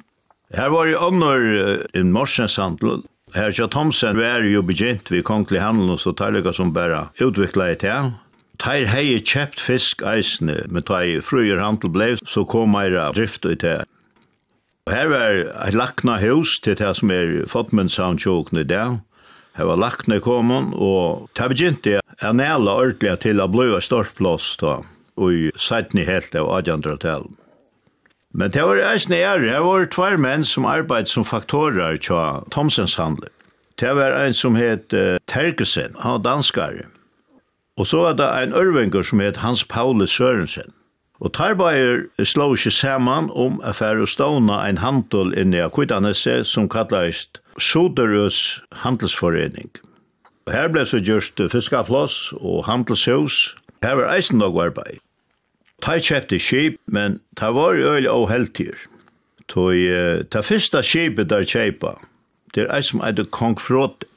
Her 0.52 0.68
var 0.74 0.90
jo 0.90 0.98
ånder 1.00 1.86
en 1.96 2.12
morsens 2.12 2.58
handel. 2.60 3.02
Her 3.32 3.54
kja 3.54 3.68
Thomsen 3.72 4.18
var 4.20 4.44
jo 4.44 4.60
begynt 4.66 5.08
ved 5.10 5.24
kongelig 5.24 5.62
handel 5.62 5.96
så 5.98 6.12
tar 6.12 6.36
det 6.36 6.52
som 6.54 6.74
bare 6.74 7.06
utvikla 7.22 7.70
i 7.72 7.78
det. 7.80 8.00
Teir 8.60 8.86
hei 8.86 9.16
kjøpt 9.16 9.62
fisk 9.62 10.02
eisne, 10.04 10.60
men 10.68 10.84
teir 10.84 11.22
fruer 11.24 11.62
handel 11.62 11.90
blei, 11.90 12.10
så 12.28 12.44
kom 12.44 12.76
meira 12.76 13.08
drift 13.16 13.46
i 13.48 13.56
det. 13.56 13.80
Her 14.90 15.08
var 15.08 15.38
et 15.68 15.78
lakna 15.78 16.18
hus 16.20 16.58
til 16.60 16.76
det 16.76 16.92
som 16.98 17.10
er 17.14 17.46
Fotmenshavn 17.48 18.20
tjokne 18.20 18.66
i 18.66 18.68
dag 18.68 19.00
hava 19.58 19.76
lagt 19.76 20.08
ned 20.08 20.22
komon, 20.24 20.72
og 20.74 21.28
det 21.36 21.48
begynte 21.52 21.98
jeg 21.98 22.38
næla 22.38 22.78
ordentlig 22.78 23.18
til 23.24 23.42
å 23.42 23.50
bli 23.50 23.68
stort 23.84 24.14
plass 24.18 24.56
da, 24.60 24.80
og 25.20 25.32
i 25.32 25.52
sætni 25.60 26.06
helt 26.08 26.34
av 26.38 26.48
1800-tallet. 26.62 27.38
Men 28.32 28.52
det 28.54 28.62
var 28.64 28.80
eisne 28.80 29.18
ære, 29.20 29.44
det 29.44 29.60
var 29.60 29.90
tvær 29.92 30.16
menn 30.16 30.44
som 30.48 30.64
arbeid 30.64 31.10
som 31.10 31.24
faktorer 31.24 31.98
til 32.00 32.46
Thomsens 32.54 32.96
handel. 32.96 33.28
Det 33.80 33.92
var 33.96 34.16
en 34.16 34.32
som 34.32 34.56
het 34.56 34.92
uh, 34.96 35.18
Terkesen, 35.28 35.96
han 36.00 36.16
var 36.16 36.24
danskare. 36.24 36.86
Og 37.76 37.86
så 37.86 38.00
var 38.06 38.16
det 38.16 38.28
en 38.28 38.54
ørvinger 38.56 39.04
som 39.04 39.20
het 39.20 39.40
Hans 39.44 39.64
Paule 39.64 40.06
Sørensen. 40.06 40.72
Og 41.22 41.30
Tarbeier 41.32 42.02
slå 42.26 42.48
ikke 42.56 42.72
saman 42.74 43.30
om 43.30 43.60
affære 43.62 44.02
og 44.02 44.10
stående 44.10 44.56
en 44.66 44.80
handel 44.82 45.30
inni 45.38 45.60
av 45.62 45.70
Akvitanese 45.70 46.40
som 46.44 46.66
kalles 46.68 47.28
Soderøs 47.62 48.62
handelsforening. 48.82 49.70
Her 50.50 50.66
ble 50.74 50.82
så 50.88 50.98
gjørst 50.98 51.38
fiskafloss 51.52 52.32
og 52.40 52.64
handelshus. 52.66 53.54
Her 53.86 54.00
var 54.00 54.10
eisen 54.16 54.42
nok 54.42 54.58
arbeid. 54.64 54.98
Ta 55.82 55.98
kjøpte 55.98 56.40
skip, 56.42 56.80
men 56.86 57.20
ta 57.38 57.52
var 57.54 57.78
øl 57.78 58.08
og 58.10 58.26
heltir. 58.30 58.74
Tøy, 59.46 59.86
ta 60.30 60.42
fyrsta 60.42 60.82
skipet 60.82 61.30
der 61.30 61.46
kjeipa, 61.46 61.96
det 62.54 62.66
er 62.66 62.74
eisen 62.74 62.98
som 62.98 63.06
eit 63.06 63.30
kongfråte. 63.30 64.08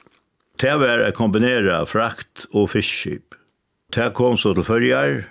Ta 0.58 0.78
var 0.80 1.04
a 1.04 1.12
kombinera 1.12 1.84
frakt 1.86 2.46
og 2.54 2.70
fiskskip. 2.72 3.36
Ta 3.92 4.10
kom 4.10 4.38
så 4.40 4.54
til 4.56 4.64
fyrjar, 4.64 5.26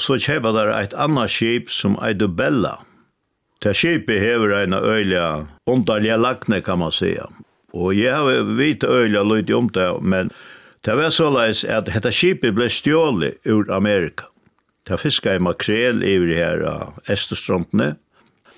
så 0.00 0.18
kjøper 0.18 0.54
der 0.56 0.72
et 0.76 0.94
annet 0.94 1.30
skip 1.30 1.70
som 1.70 1.98
Eidu 2.02 2.28
Bella. 2.28 2.78
Det 3.62 3.74
skipet 3.74 4.20
hever 4.22 4.54
en 4.60 4.74
øyla 4.74 5.46
underlige 5.66 6.16
lakne, 6.16 6.60
kan 6.60 6.78
man 6.78 6.92
säga. 6.92 7.26
Og 7.74 7.98
jeg 7.98 8.14
har 8.14 8.42
vidt 8.56 8.84
øyla 8.84 9.22
lydig 9.22 9.54
om 9.54 9.68
det, 9.68 10.02
men 10.02 10.30
det 10.84 10.96
var 10.96 11.10
såleis 11.10 11.64
at 11.64 11.86
dette 11.86 12.12
skipet 12.14 12.54
ble 12.54 12.68
stjålet 12.70 13.34
ur 13.44 13.70
Amerika. 13.72 14.24
Det 14.88 15.00
fiska 15.00 15.34
i 15.34 15.38
makrel 15.38 16.02
i 16.02 16.16
her 16.34 16.62
av 16.64 16.94
Esterstrontene. 17.08 17.96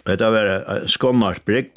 Det 0.06 0.20
var 0.20 0.46
en 0.46 1.34
brygg. 1.44 1.70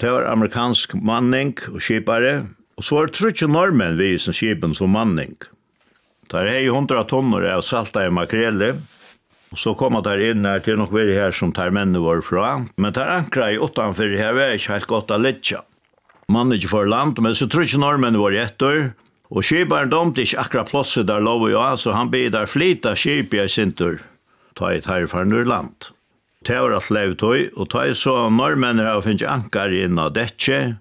Det 0.00 0.10
var 0.10 0.24
amerikansk 0.24 0.94
manning 0.94 1.54
og 1.68 1.80
skipare. 1.80 2.46
Og 2.76 2.84
så 2.84 2.94
var 2.94 3.06
det 3.06 3.14
trutje 3.14 3.46
normen 3.46 3.98
vi 3.98 4.18
som 4.18 4.34
skipen 4.34 4.74
som 4.74 4.90
manning. 4.90 5.36
Der 6.30 6.46
er 6.46 6.60
jo 6.62 6.76
hundra 6.76 7.02
tonner 7.10 7.42
av 7.50 7.64
salta 7.66 8.04
i 8.06 8.10
makrelle, 8.14 8.76
og 9.50 9.58
så 9.58 9.72
koma 9.74 9.98
der 10.06 10.20
inn 10.28 10.46
her 10.46 10.62
til 10.62 10.78
nok 10.78 10.92
veri 10.94 11.16
her 11.18 11.34
som 11.34 11.50
tar 11.54 11.72
mennene 11.74 12.02
våre 12.04 12.22
fra, 12.22 12.52
men 12.78 12.94
der 12.94 13.10
ankra 13.16 13.48
i 13.50 13.58
utanfor 13.58 14.14
her 14.14 14.36
var 14.36 14.54
ikke 14.54 14.76
helt 14.76 14.90
godt 14.92 15.10
av 15.10 15.24
litja. 15.24 15.64
Man 16.30 16.52
er 16.52 16.60
ikke 16.60 16.70
for 16.70 16.86
land, 16.86 17.18
men 17.18 17.34
så 17.34 17.48
tror 17.50 17.66
ikke 17.66 17.82
normene 17.82 18.20
var 18.22 18.36
etter, 18.38 18.92
og 19.34 19.46
skiparen 19.46 19.90
domt 19.90 20.18
ikke 20.22 20.38
akkurat 20.38 20.70
plosset 20.70 21.08
der 21.10 21.22
lov 21.22 21.42
og 21.48 21.50
ja, 21.50 21.66
så 21.74 21.96
han 21.98 22.10
blir 22.14 22.30
der 22.30 22.46
flita 22.46 22.94
skip 22.94 23.34
i 23.34 23.48
sintur, 23.50 23.98
ta 24.54 24.70
i 24.70 24.82
tar 24.86 25.10
for 25.10 25.26
nur 25.26 25.42
land. 25.42 25.90
alt 26.46 26.90
levet 26.90 26.90
levtøy, 26.94 27.50
og 27.58 27.70
ta 27.74 27.88
i 27.90 27.94
så 27.94 28.30
her 28.30 28.86
har 28.86 29.02
finnst 29.02 29.26
ankar 29.26 29.74
inn 29.74 29.98
av 29.98 30.14
detje, 30.14 30.78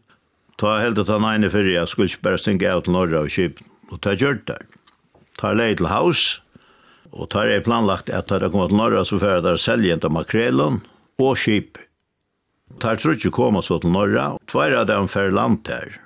ta 0.57 0.77
heldet 0.79 1.09
han 1.09 1.25
ene 1.25 1.49
fyrir, 1.49 1.73
jeg 1.73 1.87
skulle 1.87 2.07
ikke 2.07 2.21
bare 2.21 2.37
stinge 2.37 2.69
av 2.69 2.83
til 2.85 2.93
norra 2.93 3.25
av 3.25 3.33
skip, 3.33 3.59
og 3.89 4.01
ta 4.01 4.13
gjørt 4.13 4.45
der 4.45 4.61
tar 5.39 5.57
leid 5.57 5.79
til 5.79 5.89
haus, 5.89 6.39
og 7.15 7.31
tar 7.33 7.49
er 7.49 7.63
planlagt 7.65 8.11
at 8.13 8.27
tar 8.29 8.43
er 8.43 8.51
kommet 8.53 8.73
til 8.73 8.79
Norra, 8.81 9.05
så 9.05 9.17
fyrir 9.21 9.41
der 9.45 9.57
seljent 9.57 10.05
av 10.05 10.13
makrelen 10.13 10.81
og 11.19 11.39
skip. 11.39 11.79
Tar 12.79 12.99
tror 13.01 13.17
ikke 13.17 13.33
koma 13.33 13.63
så 13.65 13.79
til 13.81 13.93
Norra, 13.95 14.35
tveir 14.51 14.77
av 14.77 14.87
dem 14.91 15.09
fyrir 15.09 15.33
land 15.35 15.67
her. 15.71 15.97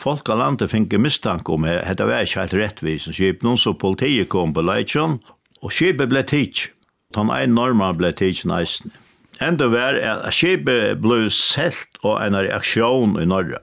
Folk 0.00 0.28
av 0.28 0.40
landet 0.42 0.70
finner 0.72 1.00
mistanke 1.00 1.52
om 1.52 1.64
at 1.68 1.96
det 1.96 2.06
var 2.08 2.24
ikke 2.24 2.42
helt 2.44 2.56
rettvis, 2.56 3.08
skip, 3.16 3.44
noen 3.44 3.60
så 3.60 3.72
politiet 3.76 4.28
kom 4.32 4.52
på 4.56 4.64
leitjon, 4.64 5.18
og 5.64 5.72
skipet 5.72 6.10
ble 6.12 6.22
tids. 6.26 6.68
Den 7.16 7.30
ene 7.32 7.54
normen 7.54 7.96
ble 7.96 8.10
tids 8.16 8.44
neisen. 8.48 8.92
Enda 9.40 9.68
var 9.72 9.96
at 10.00 10.32
skipet 10.32 11.00
ble 11.00 11.26
selt 11.32 12.00
og 12.02 12.20
en 12.24 12.36
reaksjon 12.36 13.16
i 13.20 13.26
Norra. 13.28 13.60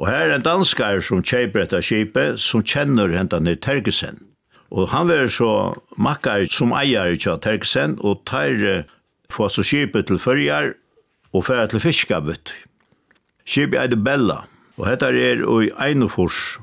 Og 0.00 0.08
her 0.08 0.28
er 0.30 0.36
en 0.36 0.44
danskar 0.44 1.02
som 1.04 1.22
kjeiper 1.22 1.66
etter 1.66 1.84
kjipet, 1.84 2.40
som 2.40 2.64
kjenner 2.64 3.12
hentan 3.12 3.48
i 3.50 3.56
Tergesen. 3.56 4.22
Og 4.72 4.88
han 4.88 5.10
var 5.10 5.28
så 5.28 5.74
makkar 6.00 6.46
som 6.48 6.72
eier 6.72 7.12
i 7.12 7.20
Tergesen, 7.20 7.98
og 8.00 8.24
tar 8.28 8.86
få 9.32 9.48
så 9.52 9.64
kjipet 9.64 10.08
til 10.08 10.20
fyrjar, 10.20 10.74
og 11.32 11.44
fyrir 11.44 11.68
til 11.72 11.80
fiskabut. 11.80 12.54
Kjipet 13.48 13.78
er 13.80 13.92
det 13.92 14.02
Bella, 14.04 14.42
og 14.76 14.88
dette 14.88 15.08
er 15.12 15.44
i 15.44 15.70
Einofors. 15.80 16.58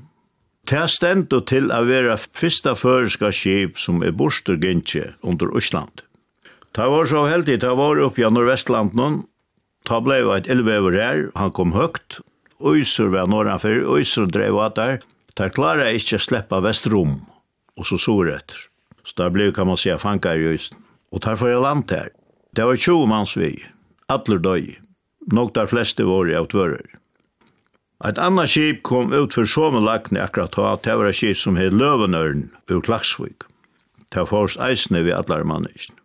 Det 0.69 0.85
stendt 0.89 1.33
til 1.49 1.71
å 1.73 1.81
være 1.87 2.17
fyrsta 2.17 2.75
føreska 2.77 3.31
kjip 3.33 3.79
som 3.81 4.03
er 4.05 4.13
borstergintje 4.13 5.15
under 5.25 5.49
Øsland. 5.57 6.03
Ta 6.77 6.85
var 6.89 7.09
så 7.09 7.25
heldig, 7.25 7.61
ta 7.61 7.73
var 7.73 7.97
oppe 8.05 8.21
i 8.21 8.29
Nordvestland 8.29 8.93
noen, 8.93 9.23
Ta 9.87 9.97
blei 10.03 10.19
var 10.21 10.41
et 10.41 10.49
elvever 10.51 10.95
her, 10.99 11.21
han 11.39 11.53
kom 11.55 11.71
høgt, 11.73 12.19
Øysur 12.59 13.09
var 13.13 13.27
norranfer, 13.27 13.85
Øysur 13.95 14.25
drev 14.25 14.57
at 14.59 14.75
der, 14.75 14.97
der 15.37 15.49
klarer 15.49 15.87
jeg 15.87 16.01
ikke 16.01 16.19
å 16.19 16.23
slippe 16.25 16.61
Vestrom, 16.63 17.15
og 17.79 17.87
så 17.87 17.97
sår 17.97 18.33
etter. 18.35 18.65
Så 19.07 19.15
der 19.17 19.31
ble, 19.31 19.51
kan 19.55 19.69
man 19.69 19.79
si, 19.79 19.91
fanka 19.97 20.35
i 20.35 20.47
Øysten. 20.51 20.81
Og 21.11 21.23
der 21.23 21.39
får 21.39 21.53
jeg 21.53 21.61
land 21.63 21.91
her. 21.91 22.09
Det 22.55 22.65
var 22.65 22.75
20 22.75 23.07
manns 23.07 23.37
vi, 23.37 23.53
atler 24.09 24.41
døy, 24.43 24.75
nok 25.31 25.53
der 25.55 25.69
fleste 25.71 26.03
var 26.05 26.27
i 26.27 26.35
avtvører. 26.35 26.99
Et 28.07 28.19
annet 28.19 28.47
skip 28.47 28.83
kom 28.87 29.11
ut 29.11 29.33
for 29.35 29.47
Somelakne 29.47 30.21
akkurat 30.23 30.55
da, 30.55 30.75
det 30.83 30.95
var 30.97 31.09
et 31.09 31.17
skip 31.19 31.37
som 31.37 31.57
hed 31.59 31.75
Løvenørn 31.75 32.49
ur 32.71 32.83
Klaksvik. 32.83 33.43
Det 34.09 34.23
var 34.23 34.29
først 34.31 34.59
eisene 34.63 35.03
vi 35.03 35.15
atler 35.15 35.43
mannene. 35.43 35.95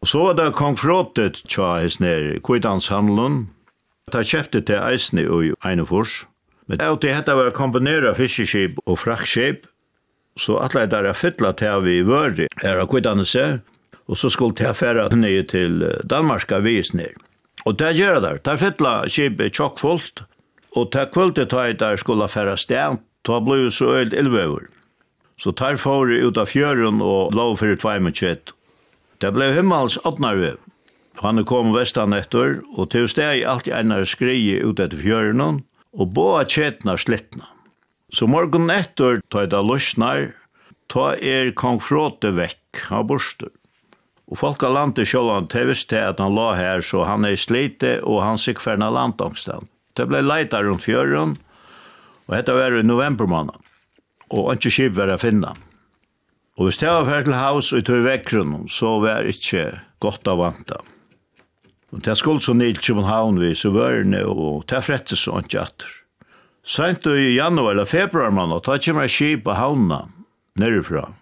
Og 0.00 0.08
så 0.08 0.20
var 0.20 0.36
det 0.36 0.54
kong 0.56 0.76
Frotet 0.76 1.42
tja 1.48 1.78
hans 1.80 2.00
nere, 2.00 2.38
Kvidans 2.44 2.90
Handlund, 2.92 3.46
Ta 4.12 4.22
kjefte 4.22 4.60
til 4.60 4.80
eisne 4.80 5.24
og 5.30 5.54
einefors. 5.64 6.24
Men 6.66 6.80
av 6.80 6.98
til 7.00 7.14
hetta 7.14 7.36
var 7.36 7.52
kombinera 7.56 8.14
fiskeskip 8.16 8.78
og 8.86 8.98
fraktskip, 8.98 9.66
så 10.40 10.58
alle 10.64 10.84
er 10.84 10.90
der 10.90 11.12
fytla 11.14 11.52
til 11.56 11.84
vi 11.84 12.00
vøri 12.02 12.48
er 12.62 12.80
av 12.80 12.88
kvittane 12.90 13.24
og 14.06 14.18
så 14.18 14.28
skulle 14.28 14.54
til 14.54 14.74
færa 14.74 15.08
nye 15.14 15.42
til 15.42 15.84
Danmarka 16.10 16.58
visner. 16.58 17.12
Og 17.64 17.78
det 17.78 17.94
gjør 17.96 18.20
der, 18.20 18.38
der 18.44 18.56
fytla 18.56 19.08
skip 19.08 19.40
er 19.40 19.48
tjokkfullt, 19.48 20.24
og 20.76 20.90
det 20.92 21.10
kvöldet 21.14 21.48
ta 21.48 21.68
i 21.68 21.72
der 21.72 21.96
skulle 21.96 22.28
færa 22.28 22.56
sted, 22.56 22.98
ta 23.24 23.40
blei 23.40 23.70
så 23.70 23.94
øyld 24.00 24.12
elvever. 24.12 24.68
Så 25.38 25.52
tar 25.52 25.76
fåre 25.76 26.20
ut 26.26 26.36
av 26.38 26.46
fjøren 26.46 27.00
og 27.02 27.32
lov 27.34 27.56
fyrir 27.58 27.78
tveimet 27.80 28.20
kjett. 28.20 28.52
Det 29.20 29.32
blei 29.32 29.52
himmels 29.54 29.96
åttnarvev. 30.04 30.58
Han 31.22 31.38
er 31.38 31.46
kom 31.46 31.70
vestan 31.74 32.14
etter, 32.16 32.60
og 32.74 32.90
til 32.90 33.06
steg 33.10 33.44
alltid 33.46 33.72
i 33.72 33.76
einar 33.78 34.06
skreie 34.08 34.62
ut 34.64 34.80
etter 34.82 34.98
fjørenon, 34.98 35.62
og 35.94 36.14
båa 36.14 36.42
tjetna 36.48 36.96
slittna. 36.98 37.46
Så 38.14 38.26
morgon 38.30 38.70
etter, 38.70 39.20
ta 39.30 39.44
da 39.46 39.60
løsnar, 39.62 40.32
ta 40.90 41.12
er 41.14 41.52
kong 41.54 41.80
fråte 41.82 42.32
vekk, 42.34 42.86
av 42.90 43.06
borster. 43.10 43.52
Og 44.30 44.40
folk 44.40 44.62
av 44.66 44.74
landet 44.74 45.06
sjålan 45.10 45.46
tevis 45.52 45.84
til 45.86 46.02
at 46.02 46.22
han 46.22 46.34
la 46.34 46.54
her, 46.58 46.82
så 46.82 47.04
han 47.06 47.26
er 47.28 47.38
slite 47.38 47.98
og 48.02 48.22
han 48.24 48.40
sikk 48.40 48.62
ferna 48.64 48.90
landangstand. 48.90 49.68
Det 49.94 50.08
blei 50.10 50.22
leita 50.24 50.62
rundt 50.64 50.86
fjøren, 50.86 51.36
og 52.26 52.34
dette 52.34 52.56
var 52.56 52.74
i 52.74 52.82
november 52.82 53.28
måned, 53.30 53.54
og 54.32 54.54
ikke 54.56 54.72
skip 54.72 54.96
var 54.96 55.12
å 55.12 55.20
finne. 55.20 55.52
Og 56.58 56.68
hvis 56.68 56.80
det 56.80 56.90
var 56.90 57.06
fyrir 57.06 57.28
til 57.28 57.38
haus 57.38 57.70
og 57.74 57.86
tog 57.86 58.02
vekkrunnen, 58.06 58.66
så 58.70 58.96
var 59.02 59.22
det 59.22 59.36
ikke 59.36 59.68
godt 60.02 60.30
å 60.30 60.38
vanta. 60.38 60.80
Og 61.94 62.02
det 62.02 62.16
skulle 62.18 62.42
så 62.42 62.52
ned 62.52 62.74
til 62.74 62.82
København 62.82 63.38
vi 63.38 63.52
så 63.54 63.70
vørne, 63.70 64.24
og 64.26 64.64
det 64.70 64.82
frettes 64.82 65.28
så 65.28 65.38
ikke 65.38 65.60
etter. 65.62 65.92
Sent 66.64 67.06
i 67.06 67.36
januar 67.36 67.70
eller 67.70 67.86
februar 67.86 68.32
man, 68.34 68.52
og 68.52 68.64
ta 68.64 68.78
kommer 68.82 69.06
skip 69.06 69.44
på 69.44 69.54
havna, 69.54 70.08
nærifra. 70.58 71.12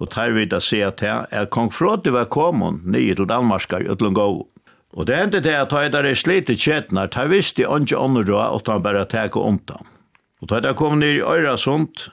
Og 0.00 0.10
tar 0.10 0.34
vi 0.36 0.44
da 0.44 0.58
se 0.60 0.82
at 0.84 1.00
her 1.00 1.26
er 1.30 1.46
kong 1.46 1.70
Frode 1.72 2.12
var 2.12 2.28
kommet 2.28 2.84
nye 2.84 3.14
til 3.14 3.28
Danmark 3.28 3.72
i 3.72 3.88
Øtlundgåv. 3.88 4.46
Og 4.92 5.06
det 5.06 5.16
endte 5.16 5.40
det 5.40 5.54
at 5.54 5.72
jeg 5.72 5.92
er 5.94 6.04
er 6.04 6.14
slitet 6.14 6.58
kjetnar, 6.58 7.08
tar 7.08 7.28
visste 7.28 7.62
jeg 7.62 7.70
ikke 7.70 7.96
ånden 7.96 8.28
råd, 8.28 8.50
og 8.50 8.64
tar 8.64 8.78
bare 8.78 9.04
teke 9.06 9.40
om 9.40 9.60
dem. 9.68 9.86
Og 10.42 10.48
da 10.48 10.60
jeg 10.60 10.76
kom 10.76 10.98
ned 10.98 11.20
i 11.20 11.22
Øyresund, 11.22 12.10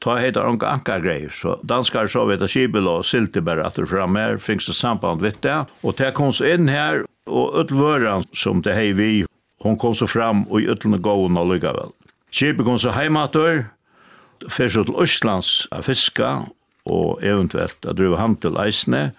ta 0.00 0.18
heita 0.18 0.44
onka 0.44 0.66
anka 0.66 0.98
greier, 1.00 1.30
så 1.30 1.58
danskar 1.64 2.06
så 2.06 2.26
vet 2.26 2.44
skibel 2.50 2.86
og 2.88 3.04
silti 3.04 3.40
berre 3.40 3.66
at 3.66 3.76
du 3.76 3.86
fram 3.86 4.16
her, 4.16 4.38
finnes 4.38 4.66
det 4.66 4.74
samband 4.74 5.22
vitt 5.22 5.40
det, 5.42 5.64
og 5.82 5.96
ta 5.96 6.10
kom 6.10 6.32
så 6.32 6.52
inn 6.54 6.68
her, 6.68 7.06
og 7.26 7.54
öll 7.54 8.24
som 8.34 8.62
det 8.62 8.74
hei 8.74 8.92
vi, 8.92 9.24
hon 9.60 9.78
kom 9.78 9.94
så 9.94 10.06
fram 10.06 10.46
og 10.50 10.60
i 10.60 10.68
öllene 10.68 11.00
gåen 11.00 11.36
og 11.36 11.48
lykka 11.52 11.72
vel. 11.72 11.92
Kjepet 12.30 12.64
kom 12.64 12.78
så 12.78 12.90
heimater, 12.90 13.70
fyrst 14.48 14.84
til 14.84 14.98
Østlands 15.00 15.68
a 15.72 15.80
fiska 15.80 16.46
og 16.84 17.22
eventuelt 17.22 17.86
a 17.86 17.92
driva 17.92 18.18
ham 18.20 18.36
til 18.36 18.58
eisne, 18.60 19.12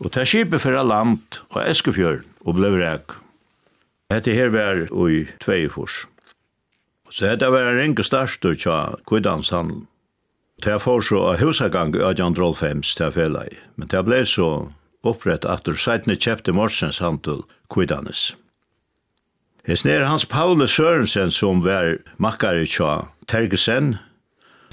og 0.00 0.12
ta 0.12 0.24
kjepet 0.24 0.62
fyrra 0.62 0.82
land 0.82 1.40
og 1.50 1.60
eskefjør 1.66 2.22
og 2.44 2.56
blei 2.56 2.72
rek. 2.78 3.18
Hette 4.12 4.32
her 4.32 4.52
var 4.54 4.86
i 5.10 5.24
tveifors. 5.42 6.06
Så 7.10 7.28
hette 7.28 7.50
var 7.50 7.68
en 7.68 7.78
ringe 7.78 8.04
starstu 8.04 8.54
tja 8.54 8.94
kvidanshandel. 9.08 9.84
Ta 10.62 10.78
for 10.78 11.02
så 11.02 11.20
a 11.32 11.36
husagang 11.36 11.94
i 11.94 12.00
1805 12.00 12.82
til 12.96 13.12
felai, 13.12 13.50
men 13.76 13.88
ta 13.88 14.02
blei 14.02 14.22
så 14.24 14.70
opprett 15.06 15.44
aftur 15.44 15.76
seitne 15.78 16.16
kjepte 16.16 16.52
morsens 16.52 17.00
handel 17.04 17.44
kvidanes. 17.72 18.32
Hesn 19.64 19.88
nere 19.88 20.08
hans 20.10 20.26
Paule 20.28 20.66
Sørensen 20.68 21.30
som 21.32 21.62
var 21.64 21.96
makkar 22.20 22.58
i 22.60 22.66
tja 22.68 23.06
Tergesen, 23.30 23.94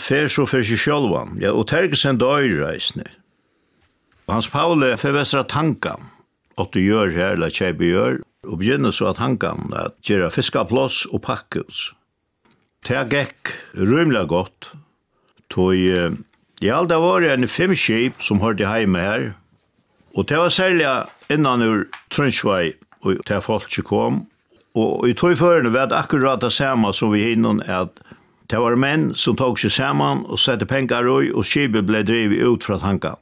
fer 0.02 0.28
så 0.28 0.44
fer 0.50 0.66
seg 0.68 0.82
sjálvan, 0.82 1.38
ja, 1.40 1.54
og 1.56 1.70
Tergesen 1.72 2.20
døyr 2.20 2.58
reisne. 2.60 3.06
Hans 4.28 4.50
Paule 4.52 4.94
fer 5.00 5.16
vestra 5.16 5.46
tanka, 5.48 5.96
åtte 6.60 6.84
gjør 6.84 7.16
her, 7.16 7.40
la 7.40 7.48
kjeipi 7.52 7.94
gjør, 7.94 8.20
og 8.48 8.60
begynner 8.60 8.92
så 8.96 9.12
at 9.12 9.22
han 9.22 9.38
kan 9.40 9.72
at 9.78 9.96
gjøre 10.08 10.32
fiskaplås 10.34 11.06
og 11.12 11.24
pakkes. 11.24 11.92
Det 12.88 13.06
gikk 13.14 13.54
rymlig 13.78 14.26
godt, 14.32 14.72
tog 15.54 15.76
i 15.78 16.70
alt 16.70 16.90
det 16.90 17.00
var 17.00 17.24
en 17.26 17.48
fem 17.48 17.76
skip 17.78 18.20
som 18.26 18.42
hørte 18.42 18.68
hjemme 18.68 19.00
her, 19.00 19.32
Og 20.16 20.28
det 20.30 20.38
var 20.38 20.50
særlig 20.50 20.88
innan 21.30 21.62
ur 21.62 21.86
Trønsvei, 22.12 22.74
og 23.02 23.22
det 23.28 23.44
folk 23.44 23.70
ikke 23.72 23.88
kom. 23.88 24.26
Og 24.76 25.10
i 25.10 25.14
tøyførene 25.14 25.72
var 25.74 25.90
det 25.92 25.98
akkurat 26.00 26.42
det 26.42 26.52
samme 26.54 26.94
som 26.94 27.12
vi 27.12 27.32
innan 27.32 27.62
at 27.68 28.02
det 28.52 28.60
var 28.60 28.76
menn 28.76 29.12
som 29.16 29.38
tog 29.40 29.60
seg 29.60 29.72
saman 29.72 30.26
og 30.28 30.40
sette 30.40 30.68
pengar 30.68 31.08
ui, 31.08 31.32
og 31.32 31.46
skibet 31.48 31.88
ble 31.88 32.04
drivet 32.04 32.44
ut 32.44 32.64
fra 32.68 32.80
tanka. 32.80 33.16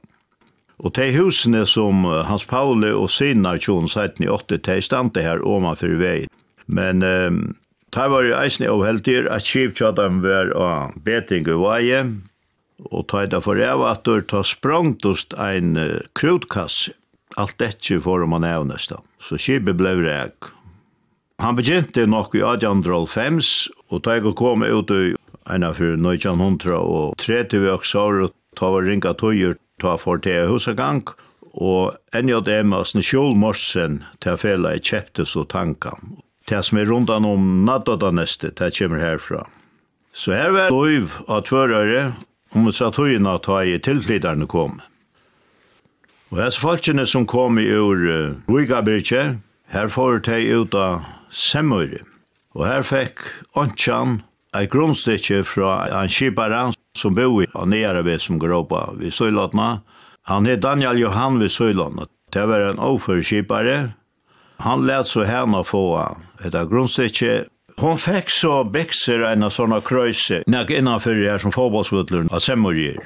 Og 0.80 0.94
de 0.96 1.10
husene 1.14 1.66
som 1.68 2.06
Hans 2.26 2.46
Pauli 2.50 2.90
og 2.90 3.10
sin 3.14 3.44
narkjon 3.44 3.90
sett 3.92 4.22
i 4.24 4.30
8, 4.32 4.58
de 4.66 4.80
stande 4.82 5.22
her 5.22 5.44
omanfyr 5.46 5.98
vei. 6.00 6.18
Men 6.66 7.04
um, 7.04 7.42
det 7.94 8.08
var 8.14 8.30
eisne 8.40 8.70
avheldir 8.72 9.28
at 9.30 9.46
skibet 9.46 10.02
var 10.24 10.54
av 10.56 10.98
beting 11.06 11.46
i 11.46 11.58
vei, 11.62 11.84
Og 12.88 13.08
ta 13.12 13.26
etter 13.26 13.44
for 13.44 13.60
du 13.60 14.22
ta 14.22 14.44
sprongtust 14.44 15.36
ein 15.36 15.76
uh, 15.78 16.00
krutkasse. 16.16 16.94
Alt 17.38 17.60
dette 17.60 18.00
får 18.02 18.26
man 18.28 18.44
evnest 18.44 18.90
da. 18.90 19.04
Så 19.22 19.38
skibet 19.38 19.78
ble 19.78 19.94
reg. 20.02 20.34
Han 21.40 21.56
begynte 21.56 22.08
nok 22.08 22.34
i 22.36 22.42
1805, 22.44 23.40
og 23.90 24.02
da 24.04 24.18
jeg 24.18 24.34
kom 24.36 24.64
ut 24.64 24.92
i 24.92 25.14
en 25.50 25.64
av 25.64 25.78
fyrir 25.80 25.96
1900 25.96 26.76
og 26.76 27.16
30 27.22 27.70
år, 28.02 28.30
ta 28.60 28.72
var 28.74 28.84
ringa 28.84 29.14
tøyer, 29.16 29.56
ta 29.80 29.96
for 29.98 30.20
til 30.20 30.50
husagang, 30.52 31.06
og 31.54 31.96
enn 32.14 32.32
det 32.44 32.60
med 32.66 32.80
oss 32.80 32.94
Kjol 32.94 33.38
Morsen 33.40 34.04
til 34.20 34.38
fela 34.38 34.76
i 34.76 34.84
kjeptes 34.84 35.36
og 35.40 35.50
tanka. 35.50 35.96
Til 36.46 36.64
som 36.64 36.78
er 36.78 36.90
rundan 36.90 37.26
om 37.26 37.66
natta 37.66 37.96
da 37.96 38.12
neste, 38.12 38.52
til 38.52 38.70
jeg 38.70 38.78
kommer 38.84 39.00
herfra. 39.00 39.46
Så 40.14 40.34
her 40.34 40.52
var 40.52 40.74
Løyv 40.74 41.22
av 41.30 41.46
tvørøyre, 41.48 42.14
om 42.56 42.72
satøyene 42.72 43.38
ta 43.46 43.62
i 43.64 43.78
tilflyterne 43.80 44.48
kom. 44.50 44.80
Og 46.30 46.42
hans 46.44 46.58
folkene 46.62 47.06
som 47.10 47.26
kom 47.26 47.58
i 47.60 47.66
ur 47.66 48.06
uh, 48.06 49.38
her 49.70 49.88
får 49.88 50.20
de 50.26 50.40
ut 50.54 50.76
av 50.76 51.06
Semmøyre. 51.30 52.02
Og 52.58 52.66
her 52.66 52.82
fikk 52.82 53.22
Ontjan 53.58 54.22
et 54.58 54.70
grunnstikje 54.74 55.44
fra 55.46 55.86
en 56.02 56.10
kiparen 56.10 56.74
som 56.98 57.14
bor 57.14 57.44
i 57.44 57.50
nere 57.70 58.02
ved 58.06 58.22
som 58.22 58.40
går 58.42 58.56
oppe 58.64 58.82
ved 58.98 59.14
Søylatna. 59.14 59.82
Han 60.26 60.46
heter 60.46 60.62
Daniel 60.62 60.98
Johan 60.98 61.40
ved 61.40 61.50
Søylatna. 61.54 62.08
Det 62.34 62.48
var 62.50 62.66
en 62.66 62.82
overkipare. 62.82 63.94
Han 64.60 64.86
let 64.86 65.08
så 65.08 65.24
henne 65.26 65.64
få 65.64 66.02
et 66.46 66.54
grunnstykke 66.54 67.46
Konfeks 67.80 68.42
så 68.42 68.64
bekser 68.68 69.22
en 69.24 69.46
av 69.48 69.54
sånne 69.56 69.78
krøyse, 69.88 70.42
nek 70.52 70.72
innanfyrir 70.76 71.30
her 71.32 71.40
som 71.40 71.54
fotballsvudler 71.56 72.26
av 72.28 72.42
semmorgir. 72.44 72.98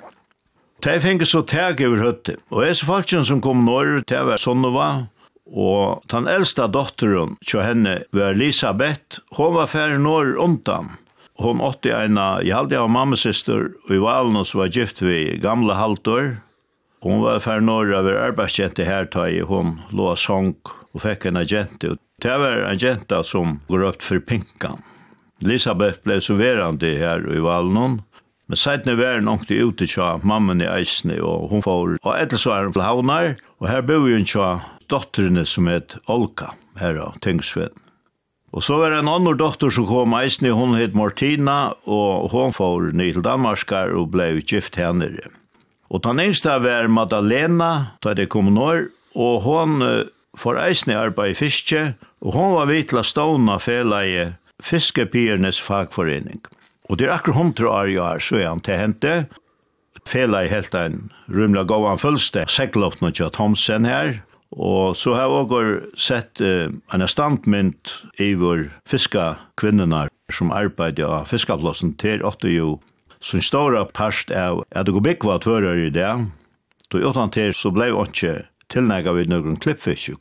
De 0.82 0.96
fengi 1.04 1.28
så 1.30 1.44
teg 1.46 1.84
over 1.86 2.02
høtte, 2.02 2.40
og 2.50 2.66
es 2.66 2.82
falskjen 2.82 3.28
som 3.28 3.42
kom 3.44 3.62
norr, 3.68 4.02
det 4.10 4.24
var 4.26 4.42
Sonnova, 4.42 4.88
og 5.46 6.02
den 6.10 6.26
eldste 6.32 6.66
dotteren 6.74 7.36
til 7.46 7.62
henne 7.62 8.00
var 8.18 8.34
Elisabeth, 8.34 9.22
hon 9.38 9.54
var 9.60 9.70
færre 9.70 10.00
norr 10.02 10.34
undan. 10.42 10.96
Hon 11.38 11.62
åtti 11.62 11.94
eina, 11.94 12.40
jeg 12.42 12.58
halde 12.58 12.80
av 12.82 12.90
mammasister, 12.90 13.70
og 13.86 13.94
i 13.94 14.02
valen 14.02 14.42
hos 14.42 14.56
var 14.58 14.74
gift 14.74 15.06
vi 15.06 15.38
gamle 15.44 15.78
halvdår, 15.78 16.34
hon 17.06 17.22
var 17.22 17.46
færre 17.46 17.62
norr 17.62 17.94
av 17.94 18.10
arbeidskjente 18.10 18.90
her, 18.90 19.06
da 19.06 19.30
i 19.30 19.46
hon 19.46 19.78
lå 19.94 20.16
sång 20.18 20.56
og 20.66 21.06
fikk 21.06 21.30
en 21.30 21.44
jente 21.46 21.94
ut 21.94 22.02
Det 22.24 22.38
var 22.38 22.52
en 22.52 22.78
jenta 22.78 23.24
som 23.24 23.60
går 23.68 23.84
upp 23.84 24.04
för 24.04 24.20
pinkan. 24.20 24.82
Elisabeth 25.42 26.00
blev 26.04 26.20
så 26.20 26.34
verande 26.34 26.88
här 26.88 27.36
i 27.36 27.40
Valnon. 27.40 28.02
Men 28.46 28.58
sedan 28.58 28.98
var 28.98 29.16
hon 29.16 29.28
åkte 29.28 29.54
ut 29.54 29.78
till 29.78 29.88
tja 29.88 30.20
mamman 30.24 30.62
i 30.62 30.66
Eisne 30.66 31.20
och 31.22 31.50
hon 31.50 31.62
får. 31.62 31.98
Och 32.02 32.18
ett 32.18 32.40
så 32.40 32.52
är 32.52 32.64
hon 32.64 32.74
till 32.74 32.82
Havnar 32.82 33.36
och 33.58 33.68
här 33.68 33.82
bor 33.82 34.10
ju 34.10 34.16
en 34.16 34.26
tja 34.26 34.62
dotterne 34.88 35.46
som 35.46 35.68
heter 35.68 36.00
Olka 36.06 36.54
här 36.76 36.96
av 36.96 37.16
Tingsved. 37.20 37.70
Och 38.52 38.64
så 38.64 38.78
var 38.78 38.92
det 38.92 38.98
en 38.98 39.08
annan 39.08 39.38
dotter 39.38 39.70
som 39.70 39.88
kom 39.88 40.14
Eisne, 40.14 40.50
hon 40.50 40.76
heter 40.76 40.98
Martina 40.98 41.72
och 41.72 42.32
hon 42.32 42.54
får 42.54 42.82
ny 42.82 43.14
till 43.14 43.22
Danmarskar 43.22 43.88
och 43.88 44.08
blev 44.08 44.54
gift 44.54 44.76
henne. 44.76 45.10
Och 45.88 46.02
den 46.02 46.20
yngsta 46.20 46.60
var 46.60 46.88
Madalena, 46.88 47.86
då 48.00 48.14
det 48.14 48.26
kom 48.26 48.54
norr 48.54 48.88
och 49.14 49.42
hon 49.42 50.04
får 50.38 50.60
Eisne 50.60 50.98
arbeid 51.00 51.32
i 51.32 51.36
fiske 51.36 51.94
Og 52.24 52.34
hon 52.34 52.54
var 52.56 52.70
vidt 52.72 52.92
til 52.92 53.02
å 53.02 53.04
stående 53.04 53.60
i 54.08 54.32
Fiskepiernes 54.64 55.60
fagforening. 55.60 56.40
Og 56.90 56.98
det 56.98 57.08
er 57.08 57.18
akkurat 57.18 57.40
hundre 57.40 57.70
år 57.70 57.90
jeg 57.92 58.04
er, 58.04 58.20
så 58.20 58.38
er 58.40 58.48
han 58.48 58.62
til 58.64 58.80
hente. 58.80 59.14
Feleie 60.08 60.52
helt 60.52 60.76
en 60.76 61.12
rymla 61.32 61.64
gav 61.68 61.86
han 61.88 62.00
fullste, 62.00 62.46
seglåpne 62.48 63.12
til 63.12 63.32
Thomsen 63.32 63.86
her. 63.88 64.22
Og 64.54 64.96
så 64.96 65.16
har 65.18 65.26
jeg 65.26 65.32
også 65.34 65.98
sett 65.98 66.42
uh, 66.44 66.70
en 66.94 67.08
standmynd 67.08 67.92
i 68.22 68.34
vår 68.38 68.68
fiskekvinnerna 68.88 70.06
som 70.32 70.54
arbeider 70.54 71.10
av 71.10 71.32
fiskeplossen 71.32 71.96
til 71.98 72.24
8 72.24 72.52
jo. 72.54 72.78
Som 73.24 73.42
stora 73.42 73.86
parst 73.88 74.32
av 74.36 74.62
at 74.76 74.86
det 74.86 74.94
går 74.94 75.08
byggva 75.08 75.40
tvører 75.44 75.88
i 75.88 75.90
det. 75.90 76.12
Då 76.92 77.00
utan 77.00 77.32
til 77.32 77.54
så 77.56 77.72
blei 77.72 77.90
ikke 77.90 78.46
tilnægget 78.70 79.16
vi 79.16 79.26
noen 79.32 79.58
klippfisk. 79.58 80.12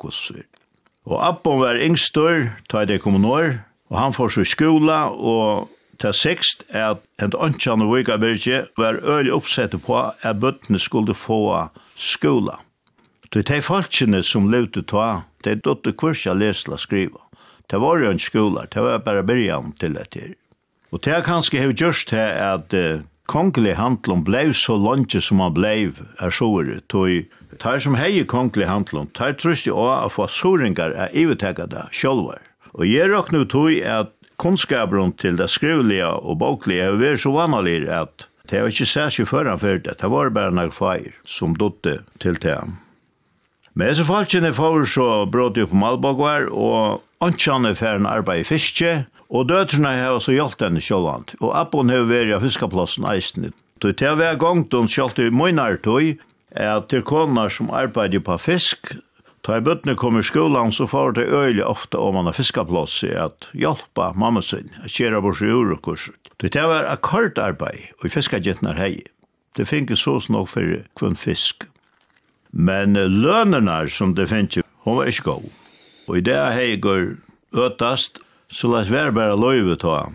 Og 1.06 1.18
Abbon 1.26 1.60
var 1.60 1.80
yngstur, 1.82 2.52
ta 2.70 2.82
i 2.82 2.88
det 2.88 3.00
kommunår, 3.02 3.58
og 3.90 3.98
han 3.98 4.14
får 4.14 4.36
så 4.36 4.44
skola, 4.46 5.04
og 5.10 5.70
til 6.02 6.14
sikst 6.14 6.64
er 6.70 6.94
at 6.94 7.02
en 7.22 7.34
ønskan 7.38 7.82
og 7.82 7.92
vika 7.94 8.16
virke 8.22 8.64
var 8.78 9.00
øyelig 9.02 9.34
oppsettet 9.34 9.82
på 9.86 9.98
at 9.98 10.40
bøttene 10.40 10.78
skulle 10.78 11.14
få 11.14 11.68
skola. 11.96 12.58
Det 13.32 13.50
er 13.50 13.64
folkene 13.64 14.22
som 14.22 14.50
levde 14.52 14.82
ta, 14.82 15.22
det 15.44 15.52
er 15.52 15.62
dotter 15.64 15.92
kursa 15.92 16.34
lesla 16.34 16.76
skriva. 16.78 17.20
Det 17.70 17.80
var 17.80 17.98
jo 17.98 18.10
en 18.10 18.18
skola, 18.18 18.66
det 18.68 18.82
var 18.82 18.98
bare 18.98 19.22
byrjan 19.22 19.72
til 19.80 19.94
det 19.94 20.08
her. 20.14 20.34
Og 20.92 21.00
det 21.04 21.14
er 21.14 21.24
kanskje 21.24 21.62
hevd 21.62 21.80
gjørst 21.80 22.10
her 22.12 22.36
at 22.52 22.74
uh, 22.76 23.00
kongelig 23.30 23.76
handlom 23.78 24.24
blei 24.24 24.50
så 24.56 24.76
langt 24.76 25.14
som 25.22 25.40
han 25.40 25.54
blei 25.54 25.92
er 26.20 26.34
såre, 26.34 26.80
tog 26.88 27.28
tar 27.62 27.78
som 27.84 27.94
hei 27.94 28.24
kongelig 28.24 28.68
handlom, 28.68 29.10
tar 29.14 29.36
trøst 29.38 29.68
i 29.68 29.74
å 29.74 29.86
a 29.92 30.08
få 30.10 30.26
såringar 30.30 30.96
er 30.96 31.14
ivetekka 31.14 31.68
det 31.70 31.86
sjolvar. 31.92 32.40
Og 32.72 32.86
jeg 32.88 33.10
råkna 33.12 33.44
tog 33.44 33.72
at 33.84 34.12
kunnskaperen 34.42 35.12
til 35.20 35.36
det 35.38 35.50
skrivlige 35.52 36.08
og 36.08 36.40
boklige 36.40 36.88
er 36.88 37.00
vært 37.00 37.22
så 37.22 37.34
vanlig 37.34 37.84
at 37.88 38.26
det 38.50 38.60
var 38.60 38.72
ikke 38.72 38.88
særskilt 38.88 39.30
foran 39.30 39.60
før 39.60 39.78
det, 39.84 39.98
det 40.00 40.10
var 40.10 40.32
bare 40.34 40.54
nær 40.54 40.72
feir 40.74 41.12
som 41.28 41.54
dotte 41.56 42.00
til 42.20 42.40
det. 42.42 42.58
Men 43.72 43.88
disse 43.88 44.04
falskene 44.04 44.50
får 44.52 44.88
så 44.92 45.06
brått 45.30 45.56
jo 45.56 45.68
på 45.70 45.78
Malbogvar, 45.78 46.50
og 46.50 47.04
Antjan 47.24 47.68
er 47.68 47.78
ferden 47.78 48.08
arbeid 48.08 48.42
i 48.42 48.48
fiske, 48.48 48.90
Og 49.32 49.48
døtrene 49.48 49.94
har 49.96 50.16
også 50.16 50.34
hjulpet 50.36 50.66
henne 50.68 50.82
sjåvant, 50.84 51.32
og 51.40 51.54
appen 51.56 51.92
har 51.92 52.04
vært 52.10 52.34
av 52.36 52.44
fiskeplassen 52.44 53.08
eisen. 53.08 53.52
Så 53.82 53.94
til 53.96 54.12
å 54.12 54.18
være 54.20 54.38
gongt 54.38 54.76
hun 54.76 54.90
sjålt 54.90 55.18
i 55.18 55.30
munner 55.32 55.80
tøy, 55.80 56.18
er 56.52 56.84
til 56.92 57.02
konar 57.08 57.48
som 57.50 57.72
arbeider 57.72 58.20
på 58.20 58.36
fisk, 58.38 58.92
Da 59.42 59.56
i 59.58 59.62
bøttene 59.64 59.96
kom 59.98 60.20
i 60.20 60.22
skolan, 60.22 60.70
så 60.70 60.86
får 60.86 61.16
det 61.16 61.24
øyelig 61.26 61.64
ofte 61.66 61.98
om 61.98 62.14
man 62.14 62.28
har 62.30 62.36
fiskeplass 62.36 63.00
i 63.08 63.10
at 63.18 63.48
hjelpa 63.58 64.12
mamma 64.14 64.42
sin, 64.42 64.70
at 64.84 64.94
kjera 64.94 65.18
bors 65.22 65.42
i 65.42 65.50
urokurset. 65.50 66.14
Det 66.38 66.54
var 66.54 66.86
akkordarbeid, 66.90 67.90
og 67.98 68.06
i 68.06 68.12
fiskagetnar 68.14 68.78
hei. 68.78 69.02
Det 69.58 69.66
finnes 69.66 69.98
så 69.98 70.20
snakk 70.22 70.52
for 70.54 70.76
kvann 70.98 71.18
fisk. 71.18 71.66
Men 72.52 72.94
lønerne 72.94 73.80
som 73.90 74.14
det 74.14 74.28
finnes, 74.30 74.62
hun 74.86 75.00
var 75.00 75.10
ikke 75.10 75.26
god. 75.26 75.50
Og 76.06 76.18
i 76.18 76.24
det 76.30 76.38
hei 76.54 76.78
går 76.78 77.16
øtast, 77.58 78.22
så 78.52 78.68
lass 78.68 78.90
vær 78.92 79.12
bare 79.16 79.38
løyve 79.38 79.78
ta. 79.80 80.10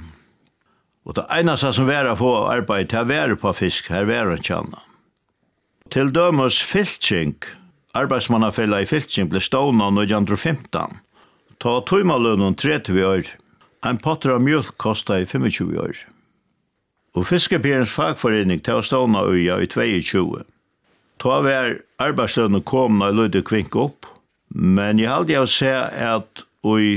Og 1.08 1.16
det 1.18 1.26
eneste 1.34 1.72
som 1.74 1.88
vær 1.88 2.10
få 2.20 2.34
arbeid, 2.52 2.92
det 2.92 3.08
vær 3.10 3.34
på 3.40 3.54
fisk, 3.56 3.90
her 3.90 4.06
vær 4.06 4.34
en 4.34 4.44
kjenne. 4.44 4.82
Til 5.90 6.12
dømes 6.12 6.60
Filtsink, 6.64 7.48
arbeidsmannafella 7.96 8.84
i 8.84 8.90
Filtsink, 8.90 9.32
ble 9.32 9.42
stående 9.42 9.88
1915. 10.04 11.00
Ta 11.64 11.78
tøymalønnen 11.88 12.58
30 12.60 13.08
år, 13.08 13.32
en 13.88 13.98
potter 14.04 14.36
av 14.36 14.44
mjølk 14.44 14.76
kosta 14.78 15.22
i 15.22 15.26
25 15.26 15.74
år. 15.80 16.04
Og 17.18 17.26
Fiskepirens 17.26 17.90
fagforening 17.90 18.62
til 18.62 18.78
å 18.78 18.86
stående 18.86 19.24
øya 19.26 19.58
i 19.64 19.70
22 19.72 20.44
Ta 21.18 21.40
vær 21.42 21.80
arbeidslønnen 22.04 22.62
komna 22.62 23.10
jeg 23.10 23.18
løyde 23.18 23.42
kvink 23.48 23.76
opp, 23.80 24.06
men 24.54 25.00
jeg 25.02 25.10
halde 25.10 25.34
jeg 25.34 25.48
å 25.48 25.50
se 25.50 25.72
at 25.74 26.44
og 26.68 26.84
i 26.84 26.92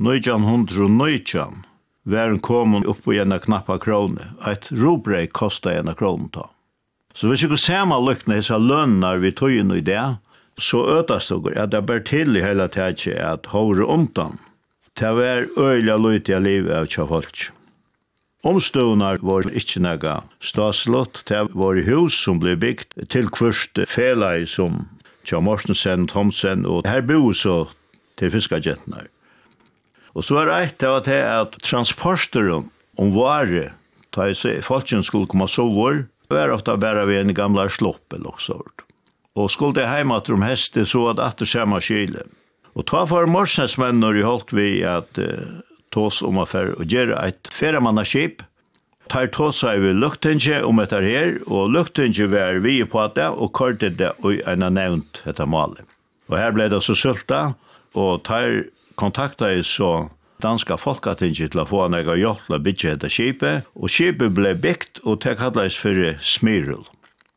1919 0.00 1.64
var 2.02 2.36
komun 2.36 2.84
upp 2.84 3.04
på 3.04 3.14
ena 3.14 3.38
knappa 3.38 3.78
krone. 3.78 4.32
Ett 4.46 4.72
robrei 4.72 5.26
kosta 5.26 5.74
ena 5.74 5.94
krone 5.94 6.28
ta. 6.32 6.50
Så 7.14 7.28
hvis 7.30 7.44
se 7.46 7.56
samme 7.56 8.00
lykkene 8.02 8.40
hessa 8.40 8.58
lønner 8.58 9.20
vi 9.22 9.30
tøyen 9.32 9.70
i 9.70 9.80
det, 9.80 10.16
så 10.58 10.82
øtast 10.98 11.30
det 11.30 11.54
at 11.56 11.70
det 11.70 11.84
ber 11.86 12.02
til 12.02 12.36
i 12.36 12.42
hele 12.42 12.66
tætje 12.68 13.14
at 13.14 13.46
hovre 13.54 13.86
omtan. 13.86 14.38
Det 14.98 15.10
var 15.14 15.46
øyla 15.58 15.96
løyt 15.98 16.30
av 16.30 16.42
livet 16.42 16.74
av 16.74 16.86
tja 16.86 17.06
folk. 17.06 17.50
Omstøvnar 18.44 19.22
var 19.22 19.46
ikkje 19.48 19.80
nega 19.82 20.20
staslott, 20.42 21.22
det 21.30 21.54
var 21.54 21.80
hus 21.86 22.18
som 22.18 22.42
ble 22.42 22.58
bygd 22.60 23.06
til 23.10 23.30
kvørst 23.30 23.80
felai 23.88 24.44
som 24.46 24.84
tja 25.24 25.40
Morsensen, 25.40 26.06
Thomsen, 26.10 26.66
og 26.66 26.84
her 26.86 27.00
bo 27.00 27.32
så 27.32 27.64
til 28.18 28.34
fiskagentnar. 28.34 29.08
Og 30.14 30.24
så 30.26 30.40
er 30.44 30.52
eit 30.54 30.78
det 30.78 31.18
at, 31.26 31.56
transporteren 31.66 32.70
om 32.96 33.10
vare, 33.14 33.72
da 34.14 34.28
jeg 34.30 34.38
sier, 34.38 34.62
folken 34.62 35.02
skulle 35.02 35.26
komme 35.30 35.48
så 35.50 35.66
var 36.30 36.52
ofta 36.54 36.76
bare 36.80 37.06
ved 37.06 37.20
en 37.20 37.34
gamla 37.34 37.66
slopp 37.68 38.14
eller 38.14 38.30
også. 38.30 38.60
Og 39.34 39.50
skulle 39.50 39.74
det 39.74 39.90
heima 39.90 40.20
til 40.22 40.38
om 40.38 40.46
heste, 40.46 40.86
så 40.86 41.08
at 41.10 41.18
at 41.18 41.38
det 41.38 41.48
samme 41.50 41.80
kyle. 41.82 42.22
Og 42.74 42.86
ta 42.86 43.04
for 43.06 43.26
morsensmenn 43.26 44.00
når 44.00 44.18
jeg 44.18 44.26
holdt 44.26 44.54
vi 44.54 44.68
at 44.86 45.18
uh, 45.18 45.62
tås 45.94 46.22
om 46.22 46.38
affær 46.42 46.74
og 46.78 46.86
gjøre 46.90 47.18
et 47.26 47.50
feriemannaskip, 47.54 48.42
tar 49.10 49.28
tås 49.34 49.60
seg 49.62 49.82
vi 49.82 49.92
luktinje 49.94 50.62
om 50.64 50.80
etter 50.82 51.02
her, 51.02 51.36
og 51.46 51.74
luktinje 51.74 52.26
var 52.30 52.62
vi 52.64 52.80
på 52.86 53.04
det, 53.14 53.28
og 53.28 53.52
kortet 53.52 53.98
det 53.98 54.14
og 54.22 54.40
en 54.46 54.66
har 54.66 54.74
nevnt 54.74 55.22
etter 55.26 55.46
malet. 55.46 55.84
Og 56.30 56.38
her 56.38 56.54
ble 56.56 56.70
det 56.72 56.82
så 56.82 56.96
sulta, 56.96 57.52
og 57.94 58.24
tar 58.26 58.64
kontakta 59.00 59.52
i 59.52 59.62
så 59.62 60.08
danska 60.42 60.76
folkatinget 60.76 61.54
til 61.54 61.62
å 61.62 61.68
få 61.68 61.84
han 61.84 61.96
ega 61.98 62.16
hjelp 62.18 62.48
bytje 62.48 62.94
å 62.94 62.98
bygge 62.98 63.10
skipet, 63.12 63.70
og 63.74 63.90
skipet 63.90 64.34
ble 64.36 64.54
bygd, 64.54 65.00
og 65.04 65.22
det 65.24 65.38
kallades 65.40 65.78
fyrir 65.80 66.18
Smirul. 66.20 66.84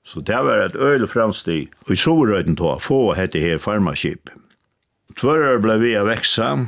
Så 0.07 0.21
det 0.23 0.39
var 0.39 0.63
et 0.63 0.75
øyelig 0.75 1.09
fremstig, 1.11 1.67
og 1.85 1.91
i 1.91 1.99
sovrøyden 1.99 2.55
til 2.55 2.71
å 2.71 2.79
få 2.79 3.13
hette 3.17 3.39
her 3.43 3.59
farmaskip. 3.59 4.31
Tvører 5.19 5.59
ble 5.59 5.75
vi 5.81 5.95
av 5.99 6.07
veksa, 6.07 6.67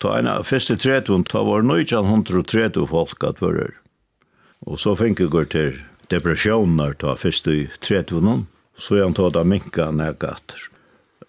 ta 0.00 0.16
en 0.16 0.30
av 0.30 0.46
første 0.48 0.78
tretun, 0.80 1.24
ta 1.28 1.42
var 1.44 1.64
1930 1.66 2.88
folk 2.88 3.24
at 3.26 3.40
tvører. 3.40 3.76
Og 4.68 4.80
så 4.80 4.94
fikk 4.96 5.20
jeg 5.20 5.32
går 5.32 5.48
til 5.52 5.76
depresjoner 6.12 6.96
ta 7.00 7.14
første 7.18 7.68
tretun, 7.84 8.46
så 8.80 8.96
jeg 9.00 9.14
ta 9.16 9.28
da 9.32 9.44
minka 9.44 9.90
nekater. 9.92 10.68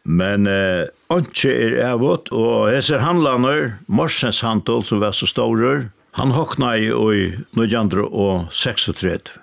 Men 0.04 0.48
eh, 0.48 0.88
Onkje 1.12 1.52
er 1.52 1.74
evot, 1.90 2.30
og 2.32 2.72
ser 2.88 3.02
handlaner, 3.04 3.74
Morsens 3.92 4.40
handel 4.46 4.80
som 4.88 5.02
var 5.04 5.12
så 5.12 5.28
stårer, 5.28 5.90
han 6.16 6.32
hokna 6.32 6.78
i 6.80 6.88
oi 6.88 7.34
1936. 7.58 9.34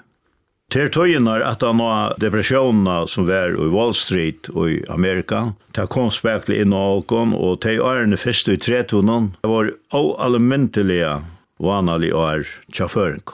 Ter 0.73 0.89
tøyinar 0.93 1.45
at 1.45 1.65
han 1.65 1.81
var 1.81 2.17
depressionerna 2.21 3.07
som 3.09 3.29
var 3.29 3.53
i 3.53 3.69
Wall 3.73 3.93
Street 3.97 4.49
og 4.55 4.73
i 4.73 4.81
Amerika, 4.93 5.53
ta 5.77 5.85
kom 5.89 6.09
spekli 6.13 6.63
inn 6.63 6.73
og 6.77 7.03
åkon, 7.03 7.37
og 7.37 7.61
te 7.65 7.77
årene 7.81 8.17
fyrst 8.21 8.49
i 8.49 8.57
tretunnen, 8.57 9.35
det 9.45 9.53
var 9.53 9.73
oalmentelige 9.97 11.19
vanlig 11.61 12.15
år 12.17 12.49
tjaføring. 12.73 13.25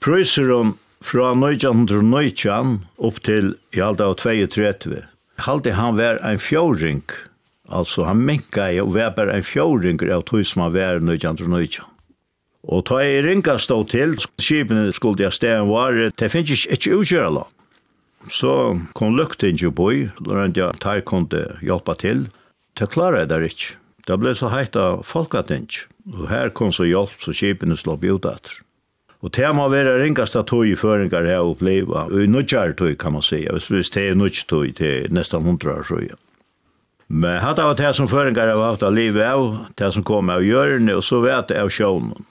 Prøyseren 0.00 0.76
fra 1.04 1.34
1919 1.36 2.78
opp 2.96 3.24
til 3.28 3.56
i 3.76 3.84
halda 3.84 4.08
av 4.08 4.20
32, 4.24 5.04
halde 5.44 5.76
han 5.76 6.00
var 6.00 6.16
en 6.24 6.40
fjóring 6.40 7.04
Altså, 7.68 8.04
han 8.08 8.24
minka 8.24 8.70
i 8.72 8.80
og 8.80 8.94
var 8.94 9.12
bare 9.16 9.36
en 9.36 9.44
fjöringer 9.44 10.10
av 10.14 10.24
tog 10.28 10.46
som 10.46 10.62
han 10.64 10.74
var 10.74 11.00
nu 11.00 11.18
kan 11.18 11.36
tro 11.36 11.48
Og 12.68 12.84
ta 12.84 13.00
i 13.00 13.22
ringa 13.22 13.58
stå 13.58 13.84
til, 13.88 14.16
skipene 14.40 14.92
skulle 14.92 15.22
jeg 15.22 15.32
stegen 15.32 15.68
var, 15.68 15.92
det 15.92 16.30
finnes 16.32 16.50
ikke 16.50 16.74
ikke 16.74 16.96
utkjøla. 16.96 17.44
Så 18.30 18.80
kom 18.94 19.16
lukten 19.16 19.54
ikke 19.54 19.70
boi, 19.70 20.10
rundt 20.26 20.56
jeg 20.56 20.80
tar 20.80 21.00
kunde 21.00 21.58
hjelpe 21.62 21.94
til. 22.00 22.28
Det 22.78 22.90
klarer 22.90 23.20
jeg 23.20 23.28
der 23.28 23.46
ikke. 23.46 23.76
Det 24.06 24.18
ble 24.18 24.34
så 24.34 24.48
heit 24.48 24.76
av 24.76 25.04
folkating. 25.04 25.68
Og 26.12 26.28
her 26.28 26.50
kom 26.50 26.72
så 26.72 26.84
hjelp, 26.84 27.14
så 27.20 27.32
skipene 27.32 27.76
slopp 27.76 28.04
ut 28.04 28.26
etter. 28.26 28.60
Og 29.22 29.32
det 29.34 29.48
må 29.54 29.66
være 29.68 29.98
ringast 30.02 30.36
av 30.36 30.46
tog 30.46 30.66
i 30.66 30.76
føringar 30.78 31.26
her 31.26 31.42
oppleva, 31.42 32.06
og 32.06 32.22
i 32.22 32.26
nudjar 32.30 32.76
tog 32.78 32.94
kan 32.98 33.16
man 33.16 33.22
si, 33.22 33.44
hvis 33.46 33.90
det 33.90 34.10
er 34.10 34.18
nudjar 34.18 34.46
tog 34.48 34.74
til 34.78 35.08
nesten 35.12 35.46
hundra 35.46 35.80
år, 35.80 35.86
så 35.88 36.02
ja. 36.04 36.18
Men 37.08 37.40
hatt 37.40 37.58
av 37.58 37.74
det 37.76 37.94
som 37.96 38.08
føringar 38.08 38.50
av 38.52 38.62
hatt 38.62 38.82
av 38.84 38.92
livet 38.92 39.24
av, 39.24 39.64
det 39.80 39.88
som 39.94 40.04
kom 40.04 40.28
av 40.28 40.44
hjørne, 40.44 40.92
og 40.92 41.04
så 41.04 41.22
vet 41.24 41.52
av 41.56 41.70
sjånen. 41.72 42.26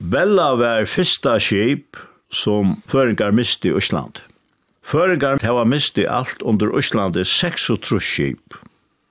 Bella 0.00 0.54
var 0.60 0.88
fyrsta 0.88 1.38
skip 1.40 1.96
som 2.32 2.78
føringar 2.88 3.32
miste 3.36 3.68
i 3.68 3.74
Øsland. 3.76 4.20
Føringar 4.84 5.40
hava 5.44 5.64
miste 5.68 6.04
alt 6.08 6.42
under 6.44 6.72
Øslandet 6.76 7.28
36 7.28 8.00
skip, 8.04 8.56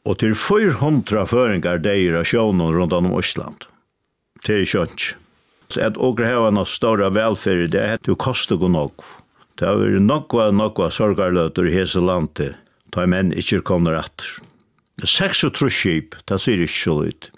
og 0.06 0.20
til 0.22 0.36
400 0.38 1.26
føringar 1.30 1.82
deir 1.82 2.20
av 2.20 2.30
sjånen 2.30 2.74
rundt 2.74 2.94
om 2.94 3.10
Øsland. 3.18 3.66
Til 4.46 4.66
sjønns. 4.66 5.14
Så 5.70 5.82
at 5.86 5.98
åker 5.98 6.26
hava 6.26 6.50
noe 6.54 6.70
ståra 6.70 7.10
velferd, 7.14 7.70
det 7.74 7.82
er 7.82 7.98
jo 8.06 8.18
kostet 8.18 8.62
og 8.62 8.74
nok. 8.74 9.06
Det 9.58 9.68
har 9.68 9.78
vært 9.78 10.06
nokva, 10.06 10.50
nokva 10.54 10.90
sorgarløtur 10.94 11.70
i 11.70 11.74
hese 11.76 12.02
landet, 12.02 12.58
da 12.94 13.06
menn 13.06 13.34
ikkje 13.38 13.62
kommer 13.66 13.98
atter. 14.00 14.40
Seks 15.08 15.44
og 15.48 15.54
trus 15.56 15.76
skip, 15.76 16.16
det 16.28 16.40
sier 16.42 16.64
ikke 16.64 16.80
så 16.80 16.96
litt. 17.04 17.30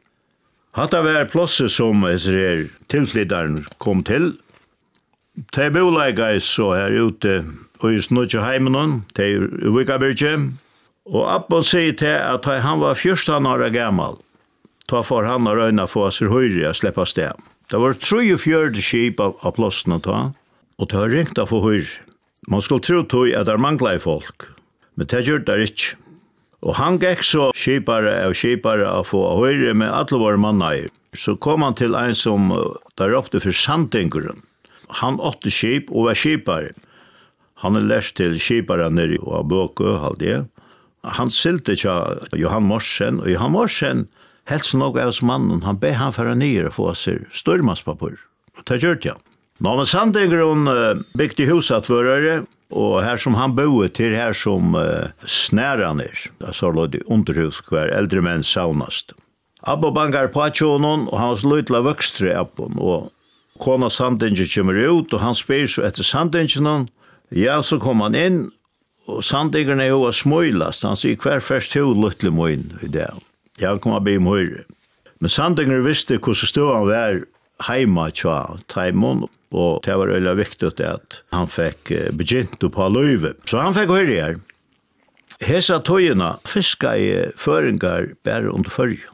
Hatta 0.78 1.02
var 1.04 1.28
plosset 1.28 1.74
som 1.74 2.06
Israel 2.08 2.70
tilflyttaren 2.92 3.66
kom 3.84 4.06
til. 4.08 4.32
De 5.56 5.68
boleika 5.74 6.32
så 6.40 6.72
her 6.78 6.96
ute 6.96 7.42
og 7.82 7.90
i 7.92 8.02
snutje 8.04 8.42
heimenon, 8.44 9.02
de 9.18 9.28
i 9.36 9.74
Vikabyrkje, 9.74 10.36
og 11.12 11.24
Abba 11.28 11.62
sier 11.66 11.96
til 11.98 12.14
at 12.14 12.46
han 12.46 12.82
var 12.84 12.96
14 12.96 13.48
år 13.50 13.66
gammal, 13.74 14.20
ta 14.88 15.02
for 15.04 15.26
han 15.26 15.50
og 15.50 15.58
røyna 15.58 15.88
få 15.90 16.08
seg 16.14 16.32
høyre 16.32 16.70
og 16.70 16.78
slippe 16.78 17.06
sted. 17.10 17.34
Det 17.72 17.80
var 17.80 17.98
43 17.98 18.84
skip 18.84 19.20
av, 19.24 19.38
av 19.42 19.56
plossene 19.58 20.00
ta, 20.04 20.30
og 20.78 20.92
det 20.92 21.00
var 21.00 21.12
ringt 21.12 21.42
av 21.42 21.50
få 21.52 21.62
høyre. 21.66 22.00
Man 22.50 22.62
skulle 22.62 22.86
tro 22.86 23.04
tog 23.06 23.34
at 23.38 23.50
det 23.50 23.58
mangla 23.62 23.96
i 23.96 24.02
folk, 24.02 24.48
men 24.96 25.10
det 25.10 25.26
gjør 25.28 25.44
det 25.48 25.58
ikke. 25.70 25.98
Og 26.62 26.78
han 26.78 27.00
gikk 27.02 27.24
så 27.26 27.50
skipare 27.58 28.14
og 28.28 28.38
skipare 28.38 28.86
å 28.86 29.02
få 29.08 29.22
høyre 29.40 29.74
med 29.74 29.90
alle 29.90 30.20
våre 30.22 30.38
mannager. 30.38 30.92
Så 31.18 31.36
kom 31.42 31.66
han 31.66 31.76
til 31.76 31.98
en 31.98 32.16
som 32.16 32.52
der 33.02 33.16
oppte 33.18 33.42
for 33.44 33.56
Sandengeren. 33.56 34.44
Han 35.02 35.20
åtte 35.24 35.52
skip 35.52 35.90
og 35.92 36.10
var 36.10 36.20
skipare. 36.20 36.72
Han 37.66 37.78
er 37.78 37.88
lært 37.90 38.16
til 38.18 38.38
skipare 38.42 38.90
nere 38.94 39.20
og 39.22 39.50
bøke 39.52 39.98
halde 40.02 40.28
jeg. 40.28 40.46
Han 41.18 41.34
silte 41.34 41.74
til 41.76 42.38
Johan 42.38 42.68
Morsen, 42.70 43.20
og 43.24 43.30
Johan 43.32 43.56
Morsen 43.56 44.06
helst 44.50 44.76
nok 44.78 45.00
av 45.02 45.10
oss 45.14 45.22
mannen, 45.26 45.64
han 45.66 45.80
be 45.82 45.94
han 45.98 46.14
færa 46.14 46.36
nere 46.38 46.70
og 46.70 46.78
få 46.78 46.92
seg 46.98 47.26
størmanspapur. 47.34 48.20
Det 48.68 48.82
gjør 48.82 49.00
det, 49.00 49.14
ja. 49.14 49.16
Nå, 49.62 49.76
men 49.78 49.90
Sandengeren 49.90 50.70
bygde 51.18 51.50
huset 51.50 51.90
for 51.90 52.06
øyre, 52.06 52.44
Og 52.72 53.02
her 53.04 53.20
som 53.20 53.36
han 53.36 53.56
boe 53.56 53.90
til 53.92 54.16
her 54.16 54.36
som 54.38 54.76
uh, 54.76 55.12
snæraner, 55.28 56.28
så 56.56 56.72
lå 56.72 56.88
det 56.88 57.04
underhus 57.06 57.60
hver 57.68 57.92
eldre 57.92 58.24
menn 58.24 58.46
saunast. 58.48 59.12
Abbo 59.68 59.92
bangar 59.94 60.32
på 60.34 60.48
tjonen, 60.56 61.08
og 61.12 61.20
han 61.20 61.36
var 61.36 61.52
lytla 61.52 61.82
vøkstre 61.86 62.34
appen, 62.40 62.80
og 62.80 63.12
kona 63.62 63.92
sandingen 63.94 64.50
kommer 64.50 64.80
ut, 64.80 65.14
og 65.14 65.22
han 65.22 65.38
spyr 65.38 65.68
så 65.70 65.86
etter 65.86 66.08
sandingen, 66.08 66.88
ja, 67.30 67.62
så 67.62 67.78
kom 67.80 68.02
han 68.02 68.18
inn, 68.18 68.40
og 69.12 69.22
sandingen 69.26 69.82
er 69.82 69.92
jo 69.92 70.08
a 70.08 70.14
smøylast, 70.16 70.88
han 70.88 70.98
sier 70.98 71.20
hver 71.20 71.44
først 71.44 71.76
to 71.76 71.92
lytle 71.94 72.32
møyn 72.34 72.72
i 72.82 72.90
det. 72.90 73.10
Ja, 73.60 73.74
han 73.74 73.82
kom 73.84 73.94
a 73.94 74.00
bim. 74.00 74.26
Men 74.26 75.30
sandingen 75.30 75.84
visste 75.86 76.18
hvordan 76.18 76.50
stod 76.50 76.74
han 76.74 76.88
var, 76.90 77.22
heima 77.68 78.10
tja 78.16 78.58
taimon, 78.72 79.28
og 79.52 79.82
det 79.86 79.98
var 80.00 80.14
øyla 80.14 80.36
viktig 80.40 80.72
at 80.88 81.22
han 81.36 81.50
fikk 81.52 81.92
begynt 82.16 82.62
på 82.62 82.88
løyve. 82.94 83.36
Så 83.46 83.60
han 83.60 83.76
fikk 83.76 83.92
høyre 83.92 84.16
her. 84.16 84.40
Hesa 85.42 85.80
tøyina 85.82 86.36
fiska 86.46 86.94
i 86.98 87.10
føringar 87.40 88.12
bare 88.26 88.52
under 88.52 88.70
førju. 88.70 89.10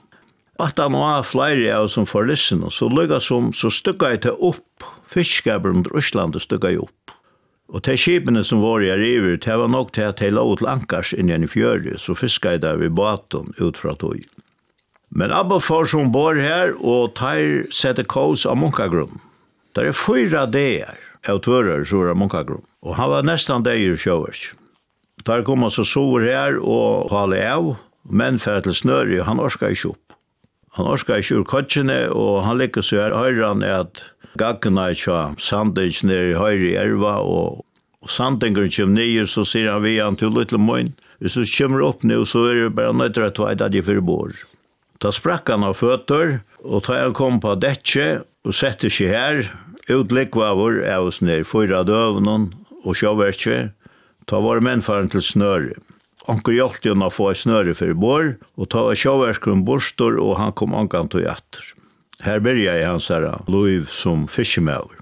At 0.60 0.80
han 0.82 0.98
var 0.98 1.24
flere 1.24 1.70
av 1.76 1.88
som 1.94 2.06
får 2.06 2.26
forlissen, 2.26 2.66
så 2.74 2.90
lykka 2.90 3.20
som, 3.22 3.52
så 3.54 3.70
stykka 3.70 4.10
jeg 4.16 4.24
til 4.26 4.40
opp, 4.42 4.88
fiskaber 5.08 5.72
under 5.72 5.94
Øsland 5.96 6.36
og 6.36 6.44
stykka 6.44 6.74
jeg 6.74 6.82
opp. 6.88 7.14
Og 7.68 7.84
til 7.84 8.00
skipene 8.00 8.44
som 8.48 8.64
var 8.64 8.82
i 8.82 8.92
river, 8.96 9.38
det 9.44 9.58
var 9.60 9.70
nok 9.70 9.94
til 9.94 10.08
at 10.10 10.22
jeg 10.24 10.34
la 10.34 10.44
ut 10.44 10.64
lankars 10.64 11.14
inn 11.14 11.30
i 11.30 11.50
fjøret, 11.52 12.00
så 12.02 12.16
fiska 12.16 12.56
jeg 12.56 12.64
der 12.64 12.80
ved 12.80 12.96
baten 12.96 13.54
ut 13.60 13.78
fra 13.78 13.94
tøyen. 13.96 14.28
Men 15.10 15.32
Abba 15.32 15.60
får 15.60 15.92
som 15.94 16.12
bor 16.12 16.36
her, 16.36 16.76
og 16.84 17.16
tar 17.16 17.68
sette 17.74 18.04
kås 18.04 18.46
av 18.46 18.58
munkagrum. 18.60 19.20
Det 19.76 19.88
er 19.88 19.96
fyra 19.96 20.46
deir 20.50 20.98
av 21.30 21.42
tvører 21.46 21.86
som 21.88 22.08
er 22.08 22.18
munkagrum. 22.18 22.64
Og 22.84 22.98
han 22.98 23.12
var 23.12 23.28
nestan 23.28 23.66
deir 23.66 23.98
sjøvers. 24.00 24.52
Der 25.26 25.44
kom 25.44 25.64
han 25.66 25.74
så 25.74 25.84
sover 25.88 26.26
her 26.28 26.60
og 26.62 27.12
hale 27.12 27.40
av, 27.44 27.72
men 28.08 28.40
fer 28.40 28.62
til 28.64 28.76
snøri, 28.76 29.20
han 29.24 29.42
orska 29.44 29.72
ikke 29.74 29.92
opp. 29.94 30.16
Han 30.78 30.88
orska 30.88 31.18
ikke 31.20 31.40
ur 31.40 31.48
kotsjene, 31.50 31.98
og 32.14 32.44
han 32.46 32.60
liker 32.62 32.86
så 32.86 33.02
her 33.02 33.16
høyran 33.18 33.66
at 33.66 34.04
gaggna 34.38 34.92
tja 34.94 35.34
sandens 35.42 36.04
nere 36.06 36.32
i 36.32 36.38
høyre 36.38 36.68
i 36.70 36.76
erva, 36.78 37.18
og, 37.26 37.64
og 38.04 38.14
sandengren 38.14 38.72
kjem 38.72 38.94
nye, 38.96 39.26
så 39.26 39.44
sier 39.48 39.72
han 39.74 39.84
vi 39.84 39.98
han 39.98 40.20
til 40.20 40.36
little 40.36 40.62
moin. 40.62 40.94
Hvis 41.18 41.40
du 41.40 41.48
kommer 41.58 41.82
opp 41.88 42.06
nu, 42.06 42.22
så 42.30 42.46
er 42.52 42.62
det 42.62 42.76
bare 42.78 42.94
nøytra 42.94 43.32
tveit 43.34 43.64
at 43.66 43.74
jeg 43.74 43.88
fyrir 43.90 44.06
bor. 44.06 44.36
Da 45.04 45.12
sprakk 45.14 45.52
han 45.54 45.66
av 45.66 45.78
føtter, 45.78 46.40
og 46.66 46.88
da 46.88 47.02
jeg 47.04 47.16
kom 47.18 47.38
på 47.44 47.54
detje 47.62 48.08
og 48.48 48.56
sette 48.58 48.90
seg 48.90 49.14
her, 49.14 49.44
utlikva 49.94 50.56
vår, 50.58 50.82
jeg 50.88 51.04
var 51.06 51.20
ned 51.30 51.46
fyra 51.48 51.84
døvnen 51.86 52.50
og 52.82 52.98
sjåverkje, 52.98 53.60
ta 54.28 54.42
var 54.42 54.64
mennfaren 54.66 55.12
til 55.14 55.22
snøre. 55.24 55.78
Anker 56.28 56.58
hjalp 56.58 56.84
jo 56.84 56.96
å 56.98 57.12
få 57.14 57.30
snøre 57.38 57.76
for 57.78 57.94
bor, 57.96 58.34
og 58.58 58.70
ta 58.74 58.84
var 58.90 58.98
sjåverkeren 59.00 59.64
borstor, 59.68 60.18
og 60.20 60.36
han 60.42 60.56
kom 60.58 60.76
ankan 60.76 61.12
til 61.14 61.24
jatter. 61.28 61.74
Her 62.26 62.42
byrja 62.42 62.80
jeg 62.80 62.90
hans 62.90 63.08
her 63.14 63.28
loiv 63.48 63.92
som 63.94 64.26
fiskemøver. 64.28 64.98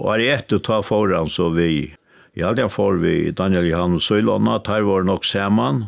Og 0.00 0.08
er 0.16 0.24
etter 0.38 0.60
ta 0.60 0.80
foran 0.84 1.28
så 1.32 1.50
vi, 1.52 1.92
i 2.36 2.44
alt 2.44 2.60
jeg 2.60 2.72
får 2.72 2.98
vi 3.04 3.14
Daniel 3.36 3.68
Johan 3.68 4.00
og 4.00 4.04
Søylåna, 4.04 4.58
tar 4.64 4.88
var 4.88 5.04
nok 5.04 5.24
saman. 5.24 5.86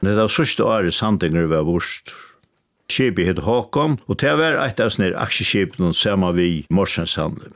Det 0.00 0.12
er 0.12 0.18
det 0.24 0.32
sørste 0.32 0.64
året 0.64 0.96
sandinger 0.96 1.46
vi 1.46 1.52
var 1.54 1.68
borstor. 1.68 2.25
Skipet 2.92 3.26
hitt 3.26 3.42
Håkon, 3.42 3.98
og 4.06 4.18
til 4.22 4.36
å 4.36 4.40
være 4.40 4.62
eit 4.62 4.80
av 4.82 4.92
snir 4.94 5.16
aksjeskipen 5.18 5.94
som 5.96 6.26
vi 6.36 6.66
Morsenshandel. 6.70 7.54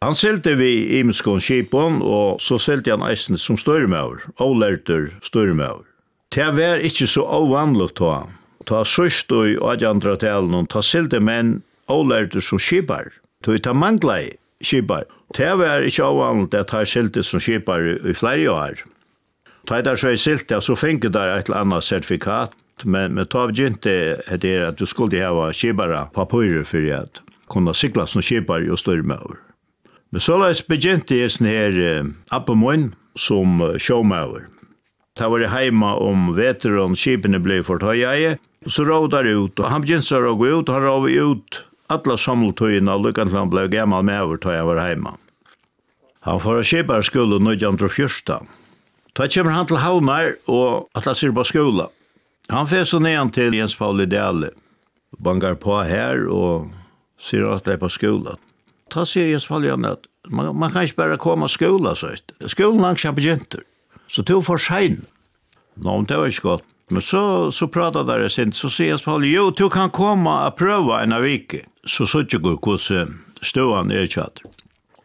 Han 0.00 0.14
selte 0.16 0.54
vi 0.56 0.98
imenskån 1.00 1.42
skipon, 1.44 1.98
og 2.00 2.40
så 2.40 2.56
selte 2.56 2.94
han 2.94 3.02
eisen 3.04 3.36
som 3.36 3.58
størmaur, 3.60 4.22
avlærter 4.40 5.10
størmaur. 5.26 5.82
Det 6.32 6.46
var 6.56 6.80
ikke 6.80 7.08
så 7.10 7.26
avvanlig 7.26 7.90
ta. 7.98 8.22
Ta 8.64 8.84
sørst 8.86 9.32
og 9.34 9.50
i 9.50 9.58
adjandra 9.60 10.14
talen, 10.22 10.68
ta 10.72 10.80
selte 10.80 11.20
menn 11.20 11.58
avlærter 11.92 12.40
som 12.40 12.62
skipar. 12.62 13.10
Ta 13.44 13.58
ta 13.58 13.74
mangla 13.76 14.22
i 14.22 14.30
skipar. 14.64 15.04
Det 15.36 15.50
var 15.58 15.84
ikke 15.84 16.06
avvanlig 16.06 16.56
at 16.56 16.72
ta 16.72 16.84
selte 16.84 17.26
som 17.26 17.42
skipar 17.42 17.84
i 18.00 18.16
flere 18.16 18.48
år. 18.54 18.80
Ta 19.68 19.82
der 19.84 20.00
så 20.00 20.14
i 20.14 20.16
selte, 20.16 20.62
så 20.64 20.78
fengi 20.78 21.12
der 21.12 21.36
et 21.36 21.50
eller 21.50 21.60
annet 21.60 21.84
sertifikat, 21.84 22.56
men 22.84 23.14
men 23.14 23.26
ta 23.26 23.48
inte 23.48 24.22
det 24.40 24.54
är 24.54 24.60
att 24.60 24.78
du 24.78 24.86
skulle 24.86 25.26
ha 25.26 25.52
skibara 25.52 26.04
papper 26.04 26.62
för 26.62 26.92
att 26.92 27.20
kunna 27.48 27.74
cykla 27.74 28.06
som 28.06 28.22
skibare 28.22 28.70
och 28.70 28.78
styrmör. 28.78 29.36
Men 30.10 30.20
så 30.20 30.38
läs 30.38 30.66
begynte 30.66 31.14
jeg 31.14 31.30
sånn 31.30 31.46
her 31.46 31.72
här 31.72 32.06
appemoin 32.30 32.94
som 33.14 33.60
showmauer. 33.78 34.48
Ta 35.14 35.28
var 35.28 35.40
jeg 35.40 35.50
hemma 35.50 35.94
om 35.94 36.34
veteran 36.34 36.96
skipen 36.96 37.64
fort 37.64 37.80
för 37.80 37.86
höjaje 37.86 38.38
så 38.66 38.84
rådar 38.84 39.24
ut 39.24 39.60
og 39.60 39.70
han 39.70 39.82
begynte 39.82 40.16
å 40.16 40.34
gå 40.34 40.46
ut 40.46 40.68
og 40.68 40.74
han 40.74 40.82
råd 40.82 41.10
ut 41.10 41.64
alla 41.88 42.14
og 42.14 43.06
och 43.06 43.14
til 43.14 43.36
han 43.36 43.50
ble 43.50 43.68
gammal 43.68 44.02
med 44.02 44.22
over 44.22 44.36
ta 44.36 44.52
jeg 44.52 44.64
var 44.64 44.88
hemma. 44.88 45.16
Han 46.20 46.40
får 46.40 46.62
skibare 46.62 47.02
skulle 47.02 47.36
1914. 47.36 48.48
Ta 49.14 49.26
kommer 49.26 49.52
han 49.52 49.66
til 49.66 49.76
Havnar 49.76 50.36
og 50.46 50.88
atla 50.94 51.14
sig 51.14 51.34
på 51.34 51.44
skola. 51.44 51.88
Han 52.50 52.66
fer 52.66 52.84
så 52.84 52.98
ned 52.98 53.30
til 53.36 53.54
Jens 53.54 53.76
Pauli 53.78 54.08
Dale. 54.10 54.50
Bangar 55.22 55.54
på 55.60 55.76
her 55.86 56.24
og 56.26 56.70
sier 57.20 57.46
at 57.50 57.66
det 57.66 57.76
er 57.76 57.82
på 57.82 57.90
skolan. 57.92 58.40
Ta 58.90 59.04
sier 59.06 59.30
Jens 59.30 59.46
Pauli 59.46 59.70
Dale 59.70 59.94
at 59.94 60.08
man, 60.26 60.50
man 60.58 60.72
kan 60.74 60.86
ikke 60.86 60.98
bare 60.98 61.18
komme 61.20 61.46
av 61.46 61.54
skolan, 61.54 61.94
så 61.94 62.10
Skolan 62.50 62.82
langt 62.82 63.02
kjempe 63.02 63.22
jenter. 63.22 63.62
Så 64.10 64.26
to 64.26 64.40
for 64.42 64.58
sein. 64.58 65.04
Nå, 65.78 65.94
det 66.10 66.18
var 66.18 66.26
ikke 66.26 66.48
godt. 66.48 66.66
Men 66.90 67.02
så, 67.06 67.22
så 67.54 67.68
pratet 67.70 68.08
der 68.08 68.24
jeg 68.24 68.34
sint, 68.34 68.58
så 68.58 68.68
sier 68.72 68.96
Jens 68.96 69.06
Pauli, 69.06 69.30
jo, 69.30 69.52
du 69.54 69.68
kan 69.70 69.92
komme 69.94 70.32
og 70.48 70.58
prøve 70.58 70.98
en 70.98 71.14
av 71.14 71.22
vike. 71.22 71.62
Så 71.86 72.08
så 72.10 72.24
ikke 72.26 72.42
går 72.48 72.58
hvordan 72.66 73.14
støvann 73.46 73.94
er 73.94 74.10
kjatt. 74.10 74.42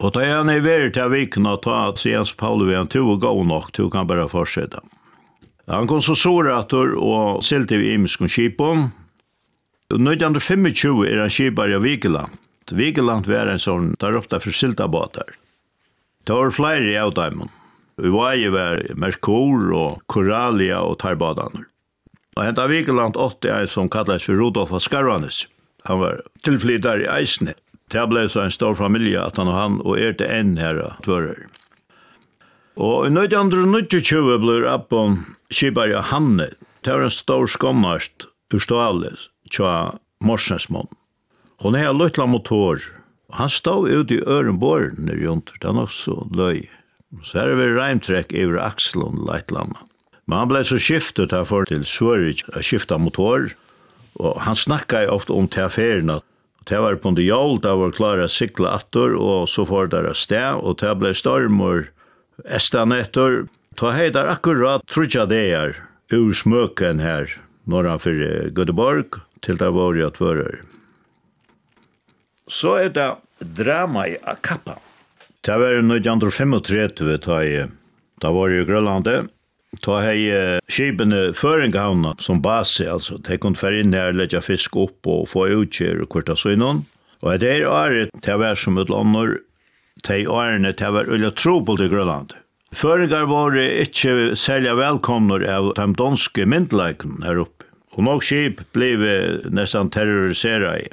Og 0.02 0.12
da 0.12 0.26
er 0.26 0.34
han 0.40 0.50
i 0.52 0.58
veri 0.60 0.90
til 0.92 1.14
vikene 1.14 1.54
ta 1.62 1.86
at 1.92 2.02
Jens 2.04 2.34
Pauli, 2.34 2.66
vi 2.68 2.74
er 2.74 2.82
en 2.82 2.90
to 2.90 3.06
og 3.06 3.22
gå 3.22 3.30
nok, 3.46 3.70
du 3.78 3.86
kan 3.94 4.10
bare 4.10 4.26
fortsette. 4.28 4.82
Han 5.66 5.88
kom 5.90 6.02
så 6.02 6.14
sorator 6.14 6.94
og 6.94 7.42
selte 7.42 7.74
i 7.74 7.94
imenskon 7.96 8.30
kipon. 8.30 8.90
1925 9.90 11.02
er 11.08 11.24
han 11.24 11.32
kipar 11.32 11.72
i 11.74 11.80
Vigeland. 11.82 12.38
Vigeland 12.70 13.26
var 13.30 13.50
en 13.50 13.62
sånn, 13.62 13.92
der 14.02 14.18
ofta 14.18 14.40
for 14.42 14.54
siltabåter. 14.54 15.36
Det 16.26 16.34
var 16.34 16.54
flere 16.54 16.86
i 16.90 16.98
avdaimen. 16.98 17.50
Vi 18.02 18.10
var 18.10 18.34
i 18.34 18.48
var 18.50 18.82
Merkur 18.98 19.70
og 19.74 20.00
Koralia 20.12 20.82
og 20.82 20.98
Tarbadaner. 21.02 21.66
Og 22.36 22.42
henta 22.44 22.66
Vigeland 22.68 23.16
80 23.16 23.52
er 23.54 23.70
som 23.70 23.90
kallas 23.90 24.26
for 24.26 24.38
Rudolf 24.38 24.74
av 24.74 24.82
Skarvanes. 24.84 25.46
Han 25.86 26.02
var 26.02 26.20
tilflytar 26.44 27.02
i 27.02 27.08
Eisne. 27.10 27.54
Det 27.90 28.02
ble 28.10 28.26
så 28.28 28.42
en 28.42 28.54
stor 28.54 28.74
familie 28.74 29.22
at 29.22 29.38
han 29.38 29.48
og 29.48 29.56
han 29.56 29.78
og 29.86 29.98
er 30.02 30.18
til 30.18 30.30
en 30.30 30.56
her 30.58 30.82
tvører. 31.06 31.46
Og 32.76 33.06
i 33.06 33.12
1920 33.14 34.36
ble 34.42 34.58
Appon 34.68 35.22
Kibari 35.52 35.94
og 35.94 36.08
Hanne, 36.10 36.50
det 36.82 36.92
var 36.92 37.06
en 37.06 37.12
stor 37.12 37.46
skommast 37.50 38.26
ur 38.54 38.62
ståle 38.62 39.12
tja 39.50 39.96
Morsnesmån. 40.24 40.88
Hon 41.62 41.76
er 41.78 41.94
løytla 41.94 42.26
motor, 42.28 42.82
og 43.30 43.38
han 43.40 43.50
stod 43.50 43.88
ut 43.90 44.12
i 44.12 44.22
ørenbåren 44.22 45.08
det 45.08 45.18
er 45.22 45.72
nok 45.72 45.90
så 45.90 46.26
løy. 46.34 46.66
Så 47.24 47.40
er 47.42 47.54
vi 47.56 47.68
reimtrekk 47.72 48.34
over 48.34 48.58
Akslund 48.60 49.22
leitlanda. 49.26 49.78
Men 50.26 50.42
han 50.42 50.50
ble 50.50 50.62
så 50.66 50.78
skiftet 50.82 51.32
her 51.32 51.46
for 51.46 51.66
til 51.70 51.84
Sørig 51.86 52.42
å 52.52 52.62
skifta 52.62 52.98
motor, 52.98 53.52
og 54.18 54.40
han 54.42 54.58
snakka 54.58 55.06
ofte 55.12 55.32
om 55.32 55.46
teaferina. 55.48 56.20
Det 56.66 56.80
var 56.82 56.98
på 56.98 57.12
en 57.12 57.20
jól, 57.22 57.60
det 57.62 57.74
var 57.78 57.94
klara 57.94 58.26
sikla 58.28 58.74
attor, 58.80 59.14
og 59.14 59.46
så 59.48 59.64
får 59.68 59.92
det 59.94 60.16
sted, 60.18 60.58
og 60.58 60.80
det 60.82 60.96
ble 60.98 61.14
stormor 61.14 61.86
estanetter, 62.44 63.46
Ta 63.76 63.90
heidar 63.92 64.24
akkurat 64.32 64.80
trutja 64.88 65.26
deir 65.28 65.74
ur 66.08 66.32
smøken 66.32 66.96
her, 67.04 67.28
fyrir 68.00 68.48
Göteborg, 68.56 69.18
til 69.44 69.58
der 69.60 69.68
var 69.68 69.92
jeg 69.92 70.14
tvører. 70.16 70.62
Så 72.48 72.72
er 72.80 72.88
det 72.88 73.10
drama 73.58 74.06
i 74.08 74.16
Akappa. 74.24 74.78
Det 75.44 75.58
var 75.60 75.76
1935 75.76 77.18
ta 77.20 77.42
i, 77.44 77.66
da 78.22 78.30
var 78.32 78.48
jeg 78.48 78.64
i 78.64 78.68
Grønlandet, 78.70 79.28
ta 79.84 80.00
hei 80.00 80.24
skipene 80.72 81.34
Føringhavna 81.36 82.14
som 82.18 82.40
base, 82.40 82.88
altså, 82.88 83.18
de 83.18 83.36
kunne 83.36 83.60
fære 83.60 83.84
inn 83.84 83.92
her, 83.92 84.16
legge 84.16 84.40
fisk 84.40 84.76
opp 84.76 85.04
og 85.04 85.28
få 85.28 85.50
utkjør 85.52 86.06
kvarta 86.08 86.32
søgnon. 86.32 86.86
Og 87.20 87.36
det 87.44 87.52
er 87.58 87.68
året, 87.68 88.16
det 88.24 88.40
var 88.40 88.56
som 88.56 88.80
et 88.80 88.88
lander, 88.88 89.36
de 90.08 90.24
årene, 90.24 90.72
det 90.72 90.92
var 90.96 91.12
ulla 91.12 91.34
tro 91.36 91.60
på 91.60 91.76
det 91.76 91.92
Grønlandet. 91.92 92.40
Føringar 92.74 93.28
var 93.30 93.54
ikkje 93.54 94.34
særlig 94.34 94.72
velkomnar 94.74 95.44
av 95.46 95.68
de 95.78 95.86
danske 95.94 96.46
myndleikene 96.50 97.22
her 97.22 97.38
oppe. 97.44 97.68
Og 97.94 98.04
nok 98.04 98.24
skip 98.26 98.60
blev 98.74 99.04
nesten 99.54 99.90
terrorisera 99.94 100.74
i. 100.82 100.88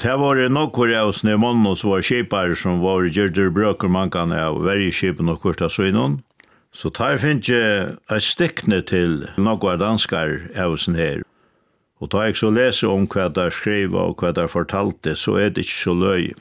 Det 0.00 0.16
var 0.16 0.40
nok 0.48 0.74
hvor 0.74 0.88
jeg 0.88 1.04
hos 1.04 1.20
som 1.20 1.90
var 1.90 2.02
skipar 2.02 2.54
som 2.56 2.80
var 2.80 3.04
gjerder 3.04 3.50
brøker 3.50 3.88
mankene 3.88 4.34
av 4.40 4.62
verjeskipen 4.64 5.28
og 5.28 5.42
kurta 5.42 5.68
synon. 5.68 6.22
Så 6.72 6.88
tar 6.90 7.18
finnes 7.18 7.48
jeg 7.48 7.96
et 8.08 8.22
stikkne 8.22 8.80
til 8.80 9.26
noen 9.36 9.78
danskar 9.78 10.48
av 10.56 10.72
oss 10.72 10.86
her. 10.86 11.22
Og 12.00 12.10
tar 12.10 12.30
jeg 12.30 12.36
så 12.40 12.50
lese 12.50 12.88
om 12.88 13.06
hva 13.06 13.28
der 13.28 13.50
skrev 13.50 13.94
og 13.94 14.16
hva 14.16 14.32
der 14.32 14.48
fortalte, 14.48 15.14
så 15.14 15.36
er 15.36 15.50
det 15.50 15.66
ikke 15.66 15.82
så 15.84 15.94
løy. 15.94 16.32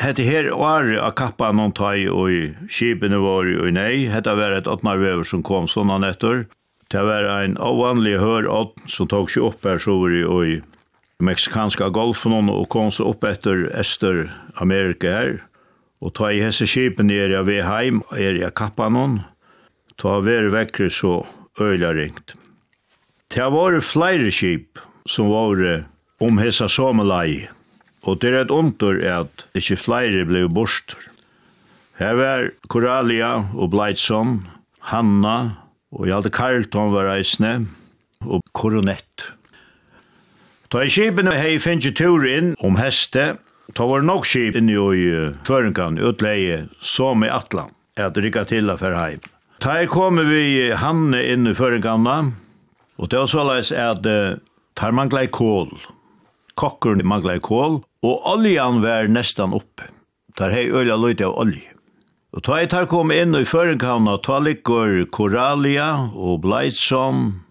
Hette 0.00 0.24
her 0.24 0.48
var 0.56 0.88
a 1.04 1.10
kappa 1.12 1.50
noen 1.52 1.72
tai 1.76 2.08
og 2.08 2.30
i 2.32 2.40
var 2.88 3.18
våre 3.20 3.70
nei, 3.70 4.08
hette 4.08 4.32
var 4.34 4.52
et 4.56 4.66
åttmarvever 4.66 5.24
som 5.24 5.42
kom 5.42 5.68
sånne 5.68 5.98
nettur. 6.00 6.46
Det 6.88 7.00
var 7.00 7.24
en 7.24 7.56
avvanlig 7.56 8.18
hør 8.20 8.48
ått 8.48 8.82
som 8.88 9.08
tok 9.08 9.30
seg 9.30 9.42
opp 9.42 9.64
her 9.64 9.78
så 9.78 9.94
i 10.08 10.24
og 10.24 10.46
i 10.46 10.60
meksikanska 11.22 11.88
golfen 11.94 12.50
og 12.50 12.68
kom 12.68 12.90
seg 12.90 13.06
opp 13.06 13.24
etter 13.24 13.68
Ester 13.78 14.26
Amerika 14.60 15.12
her. 15.12 15.38
Og 16.02 16.14
ta 16.18 16.32
i 16.32 16.42
hese 16.42 16.66
skipene 16.66 17.14
er 17.14 17.30
jeg 17.36 17.46
ved 17.46 17.62
heim, 17.64 18.02
er 18.10 18.40
jeg 18.40 18.56
kappa 18.58 18.88
noen. 18.90 19.20
Ta 20.00 20.18
ver 20.20 20.50
vekker 20.50 20.90
så 20.90 21.22
øyla 21.60 21.92
ringt. 21.94 22.34
Det 23.30 23.48
var 23.54 23.78
flere 23.80 24.32
skip 24.34 24.80
som 25.06 25.30
var 25.30 25.84
om 26.20 26.38
hese 26.42 26.68
somelai. 26.68 27.46
Og 28.02 28.18
det 28.22 28.32
er 28.32 28.40
et 28.42 28.54
ondur 28.54 28.98
at 29.06 29.46
ikkje 29.54 29.78
flere 29.78 30.24
blei 30.26 30.46
bostur. 30.50 30.98
Her 32.00 32.16
var 32.18 32.48
Coralia 32.72 33.34
og 33.54 33.70
Bleitson, 33.70 34.40
Hanna, 34.90 35.62
og 35.92 36.08
Hjalte 36.08 36.32
Carlton 36.34 36.90
var 36.94 37.06
reisne, 37.10 37.68
og 38.24 38.42
Koronett. 38.56 39.28
Ta 40.72 40.82
i 40.82 40.90
skipene 40.90 41.34
hei 41.36 41.58
finnje 41.60 41.92
tur 41.94 42.24
inn 42.26 42.54
om 42.64 42.78
heste, 42.80 43.36
ta 43.76 43.86
var 43.86 44.02
nok 44.02 44.26
skip 44.26 44.56
inn 44.58 44.72
i 44.72 45.04
føringan 45.46 46.00
utleie, 46.00 46.64
som 46.80 47.22
i 47.22 47.30
Atlan, 47.30 47.70
at 48.00 48.16
rikka 48.16 48.46
til 48.48 48.72
a 48.72 48.78
fer 48.80 48.96
heim. 48.96 49.20
Ta 49.62 49.76
i 49.78 49.86
kommer 49.86 50.26
vi 50.26 50.72
Hanne 50.74 51.20
inn 51.22 51.46
i 51.46 51.54
Kvøringanna, 51.54 52.32
og 52.98 53.10
det 53.12 53.20
var 53.20 53.28
såleis 53.30 53.68
at 53.70 54.02
uh, 54.08 54.40
tar 54.74 54.96
mangla 54.96 55.22
i 55.22 55.30
kål. 55.30 55.70
Kokkeren 56.58 57.04
mangla 57.06 57.36
i 57.38 57.42
kål, 57.44 57.78
og 58.02 58.26
oljan 58.26 58.82
var 58.82 59.06
nestan 59.10 59.54
oppe. 59.54 59.86
Tar 60.36 60.50
hei 60.54 60.66
øyla 60.70 60.96
løyde 60.98 61.28
av 61.28 61.38
olje. 61.38 61.68
Og 62.32 62.42
ta 62.46 62.58
tar 62.66 62.86
kom 62.88 63.12
inn 63.12 63.36
i 63.36 63.44
førinkavna, 63.44 64.16
ta 64.24 64.38
ligger 64.40 65.04
Koralia 65.12 66.08
og 66.16 66.40
Bleitsom, 66.46 67.44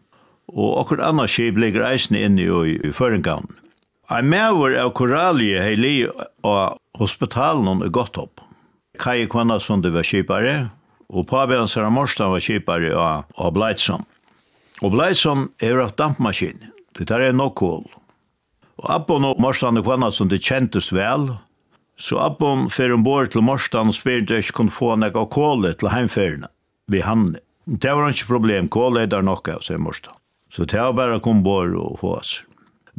og 0.50 0.70
okkur 0.82 1.04
anna 1.06 1.28
skip 1.30 1.60
ligger 1.62 1.86
eisne 1.86 2.24
inn 2.26 2.40
i, 2.42 2.50
i 2.50 2.92
førinkavna. 2.92 3.54
Ein 4.12 4.28
mever 4.28 4.76
av 4.82 4.92
Koralia 4.98 5.62
hei 5.64 5.76
li 5.78 5.94
av 6.44 6.80
hospitalen 7.00 7.70
og 7.70 7.86
gått 7.94 8.18
opp. 8.18 8.42
Kai 9.00 9.28
Kvannasson, 9.30 9.86
det 9.86 9.94
var 9.94 10.04
skipare, 10.04 10.56
og 11.14 11.30
Pabian 11.30 11.70
Saramorstan 11.70 12.34
var 12.34 12.44
skipare 12.44 12.92
av, 12.98 13.30
av 13.38 13.54
Bleitsom. 13.56 14.04
Og 14.82 14.98
Bleitsom 14.98 15.52
er 15.62 15.80
av 15.80 15.94
dampmaskin, 15.96 16.72
det 16.98 17.08
tar 17.08 17.22
er 17.22 17.38
nok 17.38 17.56
kål. 17.62 17.86
Og 18.82 18.90
Abbon 18.90 19.28
og 19.30 19.42
Morstan 19.42 19.78
og 19.78 19.86
kvanna 19.86 20.10
som 20.14 20.30
det 20.32 20.42
kjentes 20.42 20.90
vel, 20.94 21.30
så 22.02 22.18
Abbon 22.24 22.66
fer 22.74 22.94
ombord 22.96 23.30
til 23.34 23.46
Morstan 23.46 23.92
og 23.94 23.98
spyrir 23.98 24.26
det 24.26 24.42
ikke 24.42 24.62
kunne 24.62 24.74
få 24.74 24.96
nek 24.98 25.18
av 25.20 25.30
kålet 25.34 25.78
til 25.82 25.94
heimferina 25.94 26.50
vi 26.92 27.02
hann. 27.06 27.36
Det 27.66 27.94
var 27.94 28.10
ikke 28.12 28.32
problem, 28.34 28.70
kålet 28.74 29.14
er 29.14 29.24
nokka, 29.24 29.60
sier 29.64 29.80
Morstan. 29.80 30.18
Så 30.52 30.66
det 30.68 30.80
var 30.82 30.96
bare 30.98 31.22
kom 31.24 31.44
bort 31.46 31.76
og 31.80 32.00
få 32.02 32.16
oss. 32.18 32.32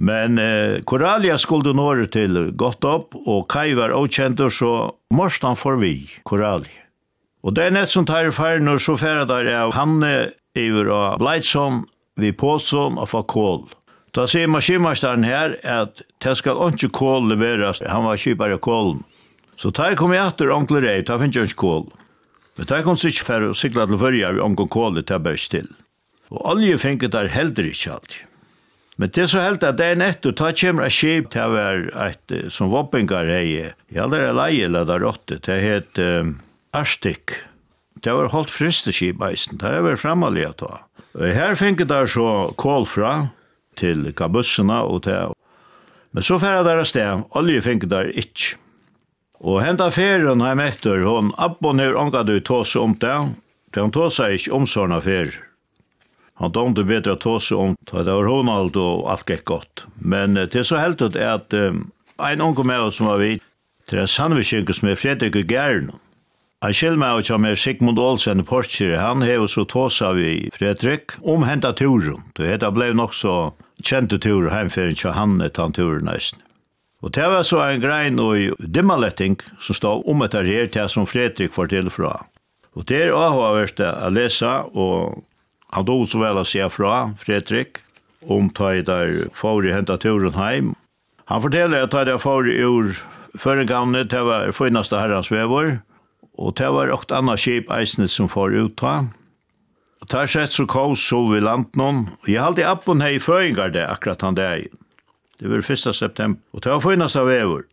Men 0.01 0.39
eh, 0.41 0.81
Koralia 0.89 1.37
skulle 1.37 1.75
nåre 1.77 2.07
til 2.09 2.39
godt 2.57 2.87
opp, 2.89 3.19
og 3.29 3.45
Kai 3.53 3.75
var 3.77 3.93
avkjenter, 3.93 4.49
så 4.49 4.95
Morstan 5.13 5.59
får 5.59 5.77
vi, 5.83 5.93
Koralia. 6.25 6.79
Og 7.43 7.57
det 7.59 7.67
er 7.67 7.75
nett 7.75 7.91
som 7.91 8.07
tar 8.07 8.31
i 8.31 8.33
ferden, 8.33 8.71
og 8.71 8.81
så 8.81 8.95
ferder 8.97 9.29
der 9.29 9.51
er 9.51 9.75
Hanne, 9.77 10.31
Iver 10.57 10.89
og 10.95 11.21
Bleitsson, 11.21 11.83
vi 12.17 12.31
påsson 12.33 13.01
og 13.01 13.11
får 13.11 13.27
kål. 13.33 13.63
Da 14.13 14.27
sier 14.29 14.51
maskinmasteren 14.53 15.25
her 15.25 15.57
at 15.65 16.03
det 16.21 16.35
skal 16.37 16.61
ikke 16.69 16.91
kål 16.93 17.31
leveres. 17.33 17.81
Han 17.89 18.05
var 18.05 18.21
kjipare 18.21 18.59
kålen. 18.61 19.01
Så 19.57 19.71
da 19.73 19.89
jeg 19.89 20.01
kom 20.01 20.13
i 20.13 20.21
etter 20.21 20.53
onkel 20.53 20.83
rei, 20.85 21.01
da 21.07 21.17
finner 21.21 21.43
jeg 21.43 21.53
ikke 21.53 21.63
kål. 21.63 21.87
Men 22.59 22.69
da 22.69 22.81
jeg 22.81 22.87
kom 22.89 22.99
sikkert 23.01 23.29
for 23.29 23.47
å 23.49 23.55
sikle 23.57 23.87
til 23.89 24.01
førje 24.01 24.35
vi 24.37 24.45
onkel 24.45 24.69
kålet, 24.73 25.09
det 25.09 25.23
bare 25.25 25.41
still. 25.41 25.71
Og 26.33 26.45
olje 26.53 26.77
finner 26.81 27.13
der 27.13 27.31
heller 27.33 27.69
ikke 27.69 27.97
alltid. 27.97 28.29
Men 29.01 29.11
det 29.17 29.23
er 29.25 29.31
så 29.33 29.41
helt 29.41 29.65
at 29.65 29.79
det 29.81 29.87
er 29.89 29.97
nett, 29.99 30.27
og 30.29 30.37
da 30.37 30.51
kommer 30.53 30.85
jeg 30.87 30.95
skip 30.95 31.31
til 31.33 31.49
å 31.49 31.55
være 31.55 32.09
et 32.11 32.35
som 32.53 32.69
våpengar 32.73 33.31
hei. 33.33 33.73
Ja, 33.89 34.05
det 34.13 34.21
er 34.21 34.37
leie 34.37 34.69
eller 34.69 34.85
det 34.89 34.99
er 34.99 35.05
råtte. 35.07 35.39
Det 35.41 35.57
heter 35.63 36.21
um, 36.21 36.35
Arstik. 36.77 37.39
Det 38.05 38.13
var 38.13 38.33
holdt 38.35 38.53
fristeskip 38.53 39.23
eisen. 39.25 39.57
Det 39.63 39.71
er 39.73 39.85
vel 39.87 39.97
fremalig 39.97 40.45
å 40.51 40.57
ta. 40.61 40.73
Her 41.17 41.57
finner 41.57 41.89
der 41.89 42.09
så 42.11 42.27
kål 42.61 42.87
fra, 42.89 43.13
til 43.77 44.11
kabussene 44.17 44.81
og 44.83 45.05
til. 45.07 45.37
Men 46.13 46.27
så 46.27 46.39
færre 46.39 46.65
der 46.65 46.85
sted, 46.85 47.25
olje 47.31 47.63
finner 47.65 47.89
der 47.89 48.11
ikke. 48.13 48.57
Og 49.43 49.63
henta 49.65 49.89
ferien 49.91 50.41
har 50.41 50.53
jeg 50.53 50.61
møtt 50.61 50.85
her, 50.87 51.07
hun 51.07 51.33
abonner 51.39 51.97
omgad 51.99 52.29
du 52.31 52.37
tåse 52.41 52.79
om 52.79 52.95
det, 53.03 53.17
til 53.73 53.83
hun 53.83 53.95
tåse 53.95 54.29
ikke 54.37 54.53
om 54.55 54.69
sånne 54.69 55.01
ferier. 55.03 55.41
Han 56.41 56.53
domte 56.53 56.85
bedre 56.87 57.17
tåse 57.21 57.55
om 57.55 57.75
det, 57.91 58.05
det 58.07 58.15
var 58.15 58.29
hun 58.31 58.51
alt 58.51 58.77
og 58.79 59.09
alt 59.11 59.27
gikk 59.27 59.45
godt. 59.51 59.87
Men 59.99 60.35
det 60.35 60.67
så 60.67 60.79
helt 60.81 61.03
ut 61.03 61.17
er 61.17 61.37
at 61.41 61.55
um, 61.55 61.85
en 62.23 62.45
unge 62.45 62.65
med 62.67 62.87
oss 62.87 63.01
som 63.01 63.11
var 63.11 63.21
vidt, 63.23 63.43
til 63.91 63.99
en 63.99 64.11
sannviskjenke 64.11 64.75
som 64.77 64.89
er 64.89 64.99
Fredrik 64.99 65.35
Gjern, 65.51 65.91
Han 66.63 66.71
skil 66.79 66.95
meg 66.95 67.19
og 67.19 67.27
som 67.27 67.43
er 67.43 67.57
Sigmund 67.59 67.99
Olsen 67.99 68.45
Porskir, 68.47 68.93
han 68.95 69.25
hever 69.27 69.49
så 69.51 69.65
tåsa 69.67 70.13
vi 70.15 70.47
Fredrik 70.55 71.17
om 71.27 71.43
henta 71.43 71.73
turen. 71.75 72.23
Det 72.39 72.47
heta 72.47 72.71
blei 72.71 72.93
nok 72.95 73.17
så 73.19 73.35
kjente 73.83 74.21
tur 74.23 74.47
heimferien 74.53 74.95
til 74.95 75.11
han 75.17 75.41
et 75.43 75.59
han 75.59 75.75
turen 75.75 76.07
nesten. 76.07 76.39
Og 77.03 77.11
det 77.19 77.27
var 77.27 77.43
så 77.43 77.65
en 77.67 77.83
grein 77.83 78.23
og 78.23 78.55
dimmaletting 78.63 79.41
som 79.59 79.75
stod 79.75 80.07
om 80.07 80.23
etter 80.23 80.47
her 80.47 80.71
til 80.71 80.87
som 80.87 81.09
Fredrik 81.11 81.59
var 81.59 81.67
til 81.67 81.91
fra. 81.91 82.15
Og 82.79 82.87
det 82.87 83.09
er 83.09 83.19
avhåverst 83.19 83.83
å 83.83 84.15
lese, 84.15 84.55
og 84.71 85.19
han 85.75 85.91
dog 85.91 86.07
så 86.07 86.23
vel 86.23 86.39
å 86.39 86.47
se 86.47 86.63
fra 86.71 87.09
Fredrik 87.19 87.83
om 88.23 88.47
ta 88.55 88.71
i 88.79 88.87
der 88.87 89.33
favori 89.35 89.75
henta 89.75 89.99
turen 89.99 90.39
heim. 90.39 90.77
Han 91.27 91.43
forteller 91.43 91.83
at 91.83 91.91
ta 91.91 92.07
i 92.07 92.13
der 92.15 92.23
favori 92.23 92.61
ur 92.63 92.95
førengavnet, 93.35 94.15
det 94.15 94.23
var 94.23 94.55
finaste 94.55 94.95
herrens 94.95 95.33
vevor, 95.33 95.81
Og 96.39 96.55
det 96.57 96.71
var 96.73 96.93
åkt 96.93 97.13
anna 97.13 97.37
skip 97.37 97.71
eisne 97.71 98.09
som 98.09 98.31
får 98.31 98.57
uta. 98.57 98.95
Og 100.03 100.09
tar 100.11 100.27
sett 100.27 100.51
så 100.51 100.67
kaos 100.67 101.03
sol 101.03 101.29
vi 101.35 101.43
land 101.43 101.69
noen. 101.79 102.09
Og 102.23 102.31
jeg 102.33 102.43
halde 102.43 102.67
appen 102.67 103.05
her 103.05 103.19
i 103.19 103.71
det 103.71 103.85
akkurat 103.87 104.23
han 104.23 104.35
der. 104.35 104.67
Det 105.39 105.49
var 105.51 105.59
1. 105.59 105.95
september. 105.95 106.41
Og 106.53 106.63
det 106.63 106.73
var 106.73 106.81
finnast 106.81 107.17
av 107.17 107.31
evur. 107.31 107.65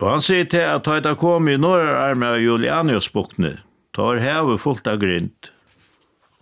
Og 0.00 0.08
han 0.10 0.20
sier 0.20 0.44
til 0.44 0.66
at 0.66 0.84
ta 0.84 1.14
kom 1.14 1.48
i 1.48 1.56
norra 1.56 2.10
arme 2.10 2.26
av 2.26 2.40
Julianius 2.42 3.08
bukne. 3.12 3.58
Ta 3.94 4.14
er 4.14 4.20
hevet 4.20 4.60
fullt 4.60 4.86
av 4.86 4.98
grint. 4.98 5.52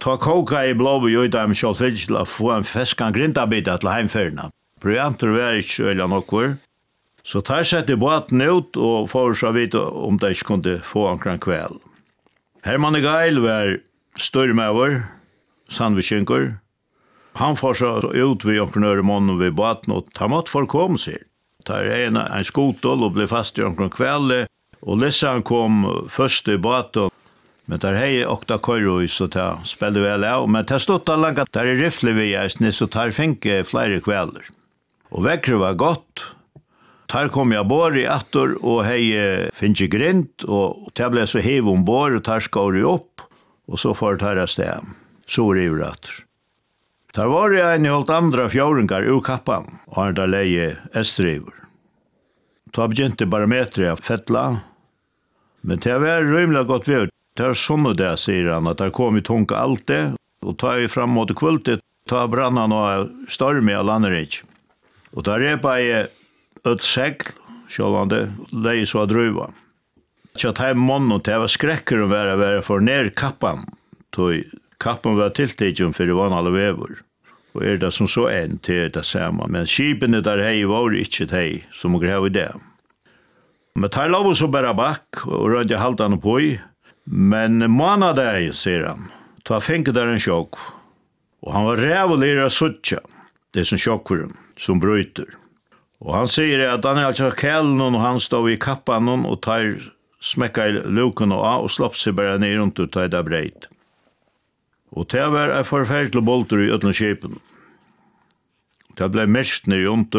Ta 0.01 0.16
koka 0.16 0.64
i 0.64 0.75
blåbe 0.75 1.11
gjøyda 1.12 1.46
med 1.46 1.59
kjallfylsla 1.61 2.25
få 2.25 2.55
en 2.55 2.64
feskan 2.64 3.12
grintabita 3.12 3.77
til 3.83 3.90
heimferna. 3.92 4.49
Bryantur 4.81 5.35
var 5.37 5.59
ikke 5.61 5.90
øyla 5.90 6.07
nokkur. 6.09 6.55
Så 7.22 7.42
tar 7.44 7.66
sette 7.68 7.96
båten 8.00 8.40
ut 8.40 8.76
og 8.76 9.11
får 9.12 9.35
så 9.42 9.52
vite 9.52 9.80
om 9.80 10.18
de 10.18 10.33
ikke 10.33 10.48
kunne 10.52 10.76
få 10.85 11.06
ankran 11.11 11.40
kväll. 11.40 11.78
Herman 12.64 12.98
Geil 13.00 13.40
var 13.44 13.78
størmøver, 14.20 15.02
sandvikinker. 15.70 16.56
Han 17.38 17.56
får 17.56 17.74
så 17.74 17.90
ut 18.11 18.44
ved 18.44 18.61
øre 18.61 19.02
måneden 19.02 19.38
ved 19.40 19.52
båten 19.52 19.94
og 19.94 20.11
tar 20.14 20.28
mat 20.28 20.48
for 20.48 20.66
kom 20.66 20.98
seg. 20.98 21.22
Tar 21.64 21.85
en, 21.85 22.16
en 22.16 22.44
skotol 22.44 23.04
og 23.04 23.14
ble 23.14 23.28
fast 23.28 23.59
i 23.59 23.62
omkring 23.62 23.92
kväll. 23.92 24.46
Og 24.80 24.98
Lissan 24.98 25.42
kom 25.42 25.85
først 26.09 26.48
i 26.48 26.56
båten 26.56 27.11
Men 27.70 27.78
där 27.78 27.94
hei 27.94 28.24
okta 28.26 28.56
kojro 28.59 29.09
så 29.09 29.28
ta 29.28 29.61
spelde 29.64 30.00
vel 30.00 30.24
av. 30.24 30.48
Men 30.48 30.64
där 30.66 30.78
stod 30.78 31.04
det 31.06 31.16
langa 31.16 31.44
där 31.50 31.66
i 31.66 31.74
rifle 31.74 32.12
vi 32.12 32.35
eisne, 32.35 32.72
så 32.72 32.87
tar 32.87 33.11
finke 33.11 33.64
flere 33.64 34.00
kvelder. 34.00 34.42
Och 35.09 35.26
väckre 35.26 35.54
var 35.54 35.74
gott. 35.74 36.35
Tar 37.11 37.29
kom 37.29 37.53
jag 37.53 37.66
bor 37.66 37.99
i 37.99 38.07
attor 38.07 38.64
och 38.64 38.85
hei 38.85 39.51
finns 39.53 39.79
grint 39.79 40.42
och 40.42 40.94
ta 40.94 41.09
ble 41.11 41.27
så 41.27 41.40
hev 41.42 41.68
om 41.68 41.85
bor 41.85 42.14
och 42.16 42.25
tar 42.25 42.40
skår 42.40 42.79
i 42.79 42.83
upp 42.83 43.20
och 43.66 43.79
så 43.79 43.94
får 43.94 44.16
tar 44.16 44.37
jeg 44.37 44.49
sted 44.49 44.87
Så 45.27 45.53
är 45.55 45.79
det. 45.79 45.92
Tar 47.12 47.27
var 47.27 47.51
det 47.51 47.62
en 47.62 47.85
helt 47.85 48.11
andra 48.11 48.49
fjåringar 48.49 49.03
ur 49.03 49.20
kappan 49.20 49.79
och 49.87 50.03
han 50.03 50.14
där 50.14 50.27
leje 50.27 50.77
estriver. 50.92 51.53
Ta 52.73 52.88
begynte 52.88 53.27
barometret 53.27 53.90
av 53.90 53.96
fettla 53.96 54.61
men 55.61 55.79
det 55.79 55.99
var 55.99 56.23
rymla 56.23 56.62
godt 56.62 56.88
vi 56.88 57.09
Det 57.37 57.46
er 57.46 57.55
sånn 57.55 57.96
det, 57.96 58.18
sier 58.18 58.53
han, 58.53 58.66
at 58.66 58.79
det 58.79 58.92
kom 58.92 59.16
i 59.16 59.23
tunga 59.23 59.57
alt 59.57 59.87
det, 59.87 60.14
og 60.42 60.59
ta 60.59 60.79
i 60.79 60.88
fram 60.88 61.11
mot 61.11 61.31
kvultet, 61.35 61.81
ta 62.07 62.27
brannan 62.27 62.73
og 62.73 63.11
storm 63.29 63.68
i 63.68 63.75
landerik 63.75 64.42
Og 65.14 65.25
ta 65.25 65.38
repa 65.38 65.81
i 65.81 66.07
öll 66.64 66.81
segl, 66.85 67.33
sjålande, 67.68 68.29
leie 68.53 68.87
så 68.87 69.07
druva. 69.09 69.51
Tja 70.38 70.53
heim 70.61 70.81
mann 70.87 71.11
og 71.12 71.25
det 71.27 71.37
var 71.42 71.51
skrekker 71.51 72.05
å 72.05 72.11
være 72.11 72.38
være 72.40 72.64
for 72.64 72.83
nær 72.85 73.11
kappan, 73.18 73.64
tog 74.14 74.44
kappan 74.81 75.18
var 75.18 75.35
tiltidig 75.37 75.90
for 75.94 76.07
det 76.07 76.16
var 76.16 76.35
alle 76.37 76.53
vever. 76.55 77.01
Og 77.55 77.64
er 77.66 77.81
det 77.83 77.90
som 77.92 78.07
så 78.07 78.29
enn 78.31 78.61
til 78.62 78.92
det 78.94 79.03
samme, 79.05 79.49
men 79.51 79.66
skipene 79.66 80.23
der 80.23 80.42
hei 80.44 80.62
var 80.70 80.94
ikke 80.94 81.27
hei, 81.35 81.64
som 81.75 81.96
må 81.96 82.03
i 82.03 82.31
det. 82.31 82.51
Men 83.75 83.90
tar 83.90 84.11
lov 84.11 84.33
så 84.35 84.46
bare 84.46 84.75
bakk, 84.75 85.27
og 85.27 85.51
rødde 85.51 85.79
halda 85.79 86.09
han 86.09 86.20
på 86.20 86.38
i, 86.40 86.51
men 87.07 87.59
mana 87.70 88.12
deg, 88.14 88.53
sier 88.55 88.87
han, 88.87 89.11
ta 89.44 89.59
fengt 89.59 89.90
der 89.94 90.07
en 90.07 90.23
sjokk, 90.23 90.59
og 91.42 91.53
han 91.55 91.66
var 91.66 91.83
rævlig 91.83 92.14
og 92.14 92.23
lera 92.23 92.49
suttja, 92.51 93.01
det 93.55 93.66
som 93.66 93.81
sjokkurum, 93.81 94.37
som 94.59 94.79
bryter. 94.83 95.39
Og 96.00 96.14
han 96.16 96.30
sier 96.32 96.62
at 96.64 96.84
Daniel 96.84 97.12
tjekk 97.16 97.42
kjelen 97.44 97.80
og 97.84 97.98
han 98.00 98.20
stod 98.22 98.48
i 98.48 98.58
kappan 98.60 99.08
og 99.18 99.40
tar 99.44 99.74
smekka 100.24 100.66
i 100.68 100.78
luken 100.88 101.32
og 101.36 101.44
av 101.44 101.66
og 101.66 101.74
slopp 101.74 101.98
seg 102.00 102.16
bare 102.16 102.38
ned 102.40 102.56
rundt 102.58 102.80
og 102.80 102.92
tar 102.94 103.10
det 103.12 103.20
breit. 103.28 103.68
Og 104.96 105.06
det 105.12 105.26
var 105.32 105.52
en 105.54 105.66
forferdelig 105.66 106.24
bolter 106.26 106.64
i 106.64 106.70
ødelen 106.72 106.96
kjepen. 106.96 107.36
Det 108.98 109.08
ble 109.12 109.26
mest 109.30 109.68
ned 109.70 109.86
rundt 109.86 110.16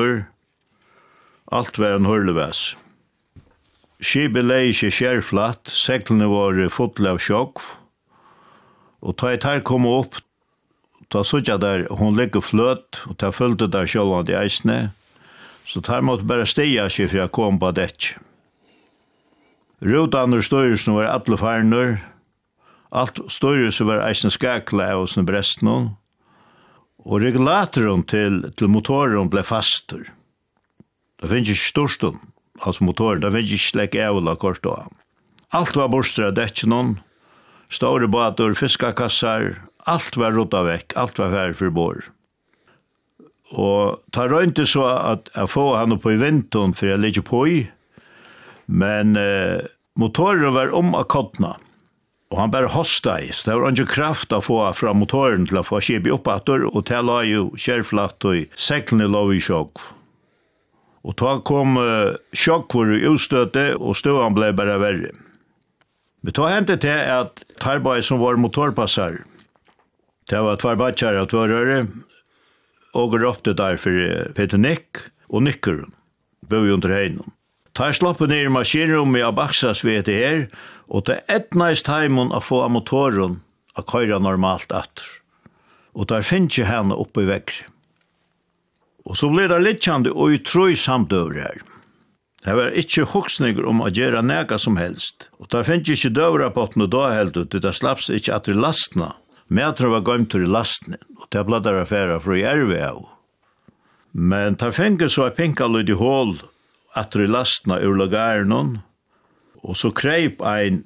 alt 1.52 1.78
var 1.78 1.98
en 1.98 2.08
hørlevæs. 2.08 2.78
Skipet 4.02 4.48
leie 4.48 4.72
ikke 4.72 4.90
skjerflatt, 4.96 5.68
seklene 5.70 6.30
var 6.32 6.58
fotle 6.74 7.12
av 7.12 7.20
sjokk, 7.22 7.60
og 9.02 9.18
ta 9.20 9.34
jeg 9.34 9.42
tar 9.44 9.62
kom 9.68 9.86
opp, 9.86 10.16
ta 11.12 11.22
jeg 11.22 11.60
der, 11.60 11.86
hun 12.00 12.16
ligger 12.16 12.42
fløt, 12.42 13.04
og 13.10 13.18
ta 13.20 13.30
følte 13.36 13.68
der 13.68 13.86
sjålande 13.86 14.38
eisne, 14.40 14.94
Så 15.72 15.80
tar 15.80 16.04
måtte 16.04 16.28
bare 16.28 16.44
stia 16.50 16.90
seg 16.92 17.08
for 17.08 17.22
jeg 17.22 17.32
kom 17.32 17.60
på 17.62 17.70
dekk. 17.72 18.10
og 19.82 20.44
støyrsen 20.44 20.98
var 20.98 21.08
alle 21.08 21.38
farnur, 21.40 21.94
alt 22.92 23.22
støyrsen 23.32 23.88
var 23.88 24.04
eisen 24.10 24.30
skakla 24.30 24.90
av 24.92 25.08
sin 25.08 25.26
brestnån, 25.26 25.96
og 27.08 27.22
regulatoren 27.24 28.04
til, 28.04 28.52
til 28.58 28.68
motoren 28.68 29.32
ble 29.32 29.44
fastur. 29.48 30.12
Det 31.22 31.32
finnes 31.32 31.56
ikke 31.56 31.72
storstun, 31.72 32.20
altså 32.60 32.84
motoren, 32.84 33.24
det 33.24 33.32
finnes 33.32 33.56
ikke 33.56 33.72
slik 33.72 33.96
evla 33.96 34.36
kort 34.36 34.66
av. 34.68 34.92
Alt 35.56 35.76
var 35.80 35.88
borstra 35.88 36.30
av 36.30 36.36
dekkjennom, 36.36 36.98
store 37.72 38.12
bater, 38.12 38.54
fiskakassar, 38.60 39.54
alt 39.88 40.20
var 40.20 40.36
rota 40.36 40.66
vekk, 40.68 40.98
alt 41.00 41.18
var 41.18 41.32
færre 41.32 41.56
for 41.56 41.72
bor. 41.72 42.12
Og 43.52 44.00
ta 44.16 44.28
røynte 44.32 44.66
så 44.70 44.86
at 44.88 45.32
jeg 45.36 45.52
få 45.52 45.74
han 45.76 45.96
opp 45.96 46.08
i 46.08 46.20
vinteren 46.20 46.76
for 46.78 46.92
jeg 46.92 47.04
ligger 47.04 47.26
på 47.28 47.44
i, 47.52 47.60
men 48.72 49.18
eh, 49.20 49.60
motoren 50.00 50.56
var 50.56 50.72
om 50.76 50.94
av 50.96 51.10
kottene, 51.12 51.56
og 52.32 52.38
han 52.40 52.52
bare 52.54 52.72
hosta 52.72 53.18
i, 53.20 53.32
så 53.36 53.50
det 53.50 53.58
var 53.60 53.74
ikke 53.76 53.96
kraft 53.98 54.32
å 54.32 54.40
få 54.44 54.62
fra 54.78 54.94
motoren 54.96 55.50
til 55.50 55.60
å 55.60 55.66
få 55.68 55.82
kjip 55.84 56.08
i 56.08 56.14
oppatter, 56.16 56.64
og 56.70 56.86
til 56.88 57.10
la 57.10 57.18
jo 57.28 57.50
kjærflatt 57.60 58.24
og 58.30 58.54
seklene 58.56 59.10
lov 59.12 59.34
i 59.36 59.42
sjokk. 59.44 59.84
Og 61.04 61.18
ta 61.20 61.34
kom 61.44 61.76
uh, 61.82 62.16
sjokk 62.38 62.72
for 62.72 62.88
utstøtet, 62.88 63.76
og 63.76 63.98
støvann 64.00 64.38
ble 64.38 64.54
bare 64.56 64.78
verre. 64.80 65.12
Vi 66.22 66.32
tar 66.38 66.54
hentet 66.54 66.86
til 66.86 66.94
at 66.94 67.42
Tarbai 67.60 68.00
som 68.06 68.22
var 68.22 68.40
motorpassar, 68.40 69.24
det 70.30 70.40
var 70.40 70.60
tvær 70.62 70.78
bakkjær 70.80 71.18
av 71.20 71.32
tvørøret, 71.34 71.90
og 72.98 73.16
råpte 73.22 73.54
der 73.58 73.78
for 73.80 73.96
Peter 74.36 74.60
Nick 74.60 75.06
og 75.30 75.46
Nikkeren, 75.48 75.94
bøy 76.48 76.74
under 76.76 76.92
heinom. 76.94 77.32
Ta 77.74 77.92
slappe 77.96 78.28
ned 78.28 78.50
i 78.50 78.52
maskinrummet 78.52 79.24
av 79.24 79.32
Abaxas 79.32 79.86
ved 79.88 80.06
det 80.10 80.18
her, 80.20 80.42
og 80.92 81.08
ta 81.08 81.22
et 81.32 81.56
nice 81.56 81.86
timen 81.88 82.34
å 82.36 82.42
få 82.44 82.66
av 82.66 82.74
motoren 82.76 83.40
å 83.80 83.84
køyre 83.88 84.20
normalt 84.20 84.74
atter. 84.76 85.08
Og 85.96 86.10
der 86.12 86.24
finnes 86.28 86.56
ikke 86.56 86.68
henne 86.68 86.96
oppe 87.00 87.24
i 87.24 87.30
vekk. 87.30 87.54
Og 89.08 89.18
så 89.18 89.32
blir 89.32 89.50
det 89.52 89.62
littjande 89.64 90.12
og 90.12 90.36
i 90.36 90.42
trøy 90.44 90.76
samdøver 90.78 91.40
her. 91.42 91.64
Det 92.42 92.56
var 92.58 92.76
ikke 92.78 93.06
hoksninger 93.12 93.66
om 93.70 93.84
å 93.86 93.90
gjøre 93.94 94.24
nega 94.26 94.58
som 94.60 94.80
helst. 94.80 95.30
Og 95.40 95.50
der 95.54 95.66
finnes 95.68 95.90
ikke 95.94 96.16
døvra 96.18 96.50
på 96.54 96.68
da 96.90 97.04
helt 97.14 97.38
ut, 97.38 97.54
det 97.54 97.76
slapps 97.78 98.10
ikke 98.10 98.36
at 98.36 98.50
det 98.50 98.58
lastna. 98.58 99.14
Men 99.48 99.64
jeg 99.64 99.72
Mætre 99.72 99.92
var 99.92 100.06
gøymtur 100.08 100.44
i 100.44 100.48
lastnen. 100.48 101.00
Det 101.32 101.46
ble 101.48 101.62
der 101.64 101.80
affæra 101.82 102.20
fra 102.20 102.36
Jerve 102.36 102.80
av. 102.84 103.04
Men 104.12 104.58
tar 104.60 104.74
fenge 104.76 105.08
så 105.10 105.30
er 105.30 105.36
pinka 105.38 105.68
lyd 105.72 105.90
i 105.90 105.96
hål 105.96 106.36
at 107.00 107.16
i 107.16 107.28
lastna 107.28 107.80
ur 107.80 107.96
lagaren 107.96 108.82
og 109.62 109.78
så 109.78 109.92
kreip 109.96 110.42
ein 110.44 110.82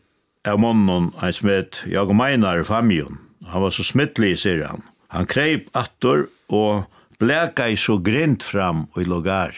av 0.46 0.60
munnen 0.62 1.14
ein 1.24 1.34
smet 1.34 1.82
jag 1.89 2.12
og 2.12 2.20
meinar 2.20 2.64
famjon. 2.64 3.18
Han 3.50 3.62
var 3.62 3.74
så 3.74 3.84
smittlig, 3.84 4.36
sier 4.41 4.66
han. 4.68 4.84
Han 5.10 5.26
kreip 5.26 5.70
atter 5.74 6.28
og 6.54 6.86
bleka 7.22 7.70
i 7.72 7.78
så 7.80 7.98
grint 7.98 8.43
fram 8.43 8.86
i 9.00 9.06
lagar. 9.08 9.56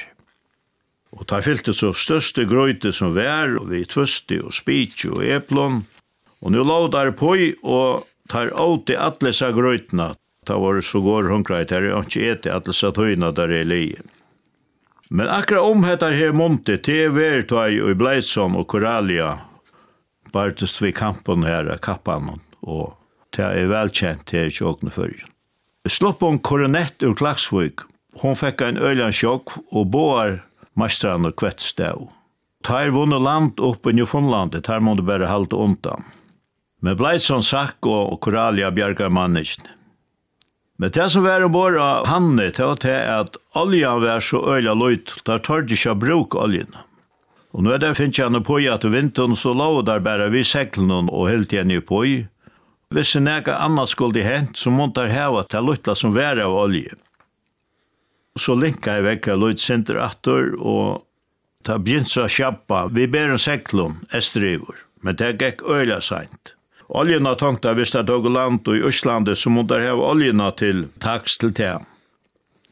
Og 1.12 1.28
tar 1.28 1.44
fyllte 1.44 1.74
så 1.74 1.94
største 1.96 2.46
grøyte 2.48 2.92
som 2.94 3.16
vær, 3.16 3.58
og 3.60 3.72
vi 3.72 3.84
tvøste 3.88 4.40
og 4.44 4.54
spitsi 4.54 5.10
og 5.10 5.24
eplon. 5.26 5.82
Og 6.44 6.54
nu 6.54 6.62
lådar 6.64 7.12
på 7.18 7.34
og 7.64 8.08
tar 8.30 8.54
åt 8.54 8.92
i 8.92 8.96
atlesa 8.96 9.52
grøytena 9.52 10.14
ta 10.48 10.58
var 10.60 10.80
så 10.82 11.02
går 11.04 11.30
hungra 11.32 11.62
i 11.62 11.68
terri, 11.70 11.92
og 11.94 12.08
ikke 12.08 12.32
eti 12.32 12.54
at 12.54 12.70
lissa 12.70 12.94
tøyna 12.96 13.34
der 13.36 13.54
i 13.54 13.64
li. 13.68 13.84
Men 15.10 15.30
akkurat 15.32 15.64
om 15.72 15.86
heter 15.88 16.16
her 16.16 16.34
monte, 16.36 16.78
te 16.84 17.08
ver 17.14 17.46
tøy 17.48 17.80
og 17.84 17.96
Bleitsom 18.00 18.58
og 18.60 18.68
Koralia, 18.72 19.38
bartust 20.34 20.82
vi 20.84 20.92
kampen 20.92 21.46
her, 21.48 21.70
kappan, 21.84 22.36
og 22.62 22.98
te 23.36 23.46
er 23.46 23.72
velkjent 23.72 24.32
her 24.36 24.50
i 24.50 24.54
tjåkne 24.54 24.92
fyrjen. 24.92 25.32
Slopp 25.88 26.24
om 26.24 26.40
koronett 26.40 27.04
ur 27.04 27.16
Klaksvik. 27.16 27.86
Hon 28.20 28.36
fikk 28.36 28.64
en 28.66 28.80
øljan 28.82 29.14
sjokk 29.16 29.54
og 29.72 29.88
boar 29.94 30.42
mastran 30.76 31.28
og 31.30 31.38
kvettstav. 31.40 32.10
Tar 32.68 32.92
vunnet 32.92 33.24
land 33.24 33.62
opp 33.64 33.88
i 33.88 33.94
Newfoundlandet, 33.96 34.66
tar 34.68 34.84
månde 34.84 35.06
bare 35.08 35.30
halte 35.30 35.56
undan. 35.56 36.04
Men 36.84 36.98
blei 37.00 37.16
som 37.24 37.44
sakk 37.46 37.88
og 37.88 38.20
koralia 38.26 38.74
bjergar 38.74 39.14
mannisten. 39.14 39.77
Men 40.78 40.92
det 40.94 41.10
som 41.10 41.24
var 41.26 41.42
ombord 41.42 41.78
av 41.82 42.06
Hanne, 42.06 42.52
det 42.54 42.62
var 42.62 42.78
til 42.82 42.94
at 42.94 43.38
oljan 43.58 44.04
var 44.04 44.22
så 44.22 44.44
øyla 44.46 44.76
løyt, 44.78 45.16
der 45.26 45.42
tar 45.42 45.66
de 45.66 45.74
ikke 45.74 45.96
bruk 45.98 46.38
oljen. 46.38 46.70
Og 47.58 47.64
nå 47.66 47.74
er 47.74 47.82
det 47.82 47.96
finnes 47.98 48.20
jeg 48.20 48.44
på 48.46 48.60
at 48.70 48.86
vinteren 48.86 49.34
så 49.36 49.56
lå 49.58 49.82
der 49.82 50.04
bare 50.06 50.30
vi 50.30 50.44
seklene 50.46 51.08
og 51.10 51.30
helt 51.32 51.54
igjen 51.54 51.74
i 51.74 51.80
på 51.82 52.04
i. 52.06 52.18
Hvis 52.94 53.16
en 53.18 53.28
ega 53.28 53.58
annars 53.58 53.96
skulle 53.96 54.22
hent, 54.24 54.56
så 54.56 54.70
måtte 54.72 55.08
jeg 55.08 55.18
heva 55.18 55.44
til 55.50 55.66
løytla 55.66 55.96
som 55.98 56.14
var 56.16 56.38
av 56.40 56.54
olje. 56.54 56.94
Så 58.38 58.54
linka 58.54 59.00
jeg 59.00 59.08
vekk 59.08 59.32
av 59.34 59.42
løyt 59.42 59.64
sinter 59.64 59.98
atter, 59.98 60.54
og 60.62 61.02
ta 61.66 61.80
begynt 61.82 62.12
så 62.12 62.28
kjappa, 62.30 62.86
vi 62.94 63.10
ber 63.10 63.34
en 63.34 63.42
seklene, 63.42 64.06
estrivor. 64.14 64.78
Men 65.02 65.18
det 65.18 65.34
gikk 65.42 65.66
øyla 65.66 65.98
seint 66.06 66.57
oljena 66.90 67.36
tankta 67.36 67.74
vist 67.78 67.96
at 67.96 68.10
og 68.10 68.30
land 68.32 68.68
i 68.68 68.82
Øslande 68.88 69.36
som 69.36 69.56
hun 69.56 69.68
der 69.68 69.84
hev 69.84 70.00
oljena 70.00 70.52
til 70.52 70.88
taks 71.04 71.38
til 71.38 71.54
te. 71.54 71.78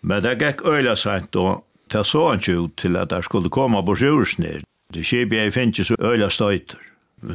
Men 0.01 0.23
det 0.23 0.37
gikk 0.39 0.65
øyla 0.65 0.95
sent 0.95 1.35
og 1.35 1.63
ta 1.89 2.03
så 2.03 2.29
han 2.29 2.39
ikke 2.39 2.57
ut 2.59 2.75
til 2.77 2.97
at 2.97 3.09
der 3.09 3.21
skulle 3.25 3.49
komme 3.49 3.81
på 3.85 3.95
sjursnir. 3.95 4.63
Det 4.93 5.05
skipet 5.05 5.37
jeg 5.37 5.53
finnes 5.53 5.79
ikke 5.79 5.87
så 5.89 6.11
øyla 6.11 6.29
støyter. 6.29 6.81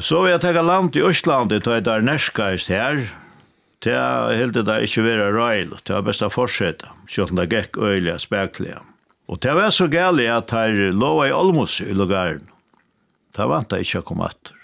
Så 0.01 0.23
vi 0.23 0.33
at 0.33 0.45
tega 0.45 0.63
land 0.63 0.97
i 0.97 1.03
Øslande 1.03 1.59
til 1.61 1.73
at 1.73 1.85
der 1.85 2.05
nerskast 2.05 2.69
her. 2.69 3.03
Det 3.83 3.93
er 3.97 4.37
helt 4.37 4.55
det 4.55 4.67
der 4.67 4.85
ikke 4.85 5.03
vera 5.03 5.31
røyl, 5.33 5.73
det 5.89 5.95
er 5.97 6.05
best 6.05 6.23
å 6.23 6.29
fortsette, 6.29 6.85
selv 7.09 7.33
om 7.33 7.41
det 7.41 7.49
gikk 7.49 7.79
øyla 7.81 8.19
spekler. 8.21 8.83
Og 9.31 9.41
det 9.41 9.55
var 9.57 9.71
så 9.73 9.87
gærlig 9.89 10.29
at 10.29 10.53
her 10.53 10.93
lova 10.93 11.31
i 11.31 11.33
Olmos 11.33 11.81
i 11.81 11.95
lugaren. 11.97 12.45
Det 13.33 13.47
vant 13.49 13.73
jeg 13.73 13.87
ikke 13.87 14.03
å 14.03 14.09
komme 14.11 14.29
etter. 14.29 14.60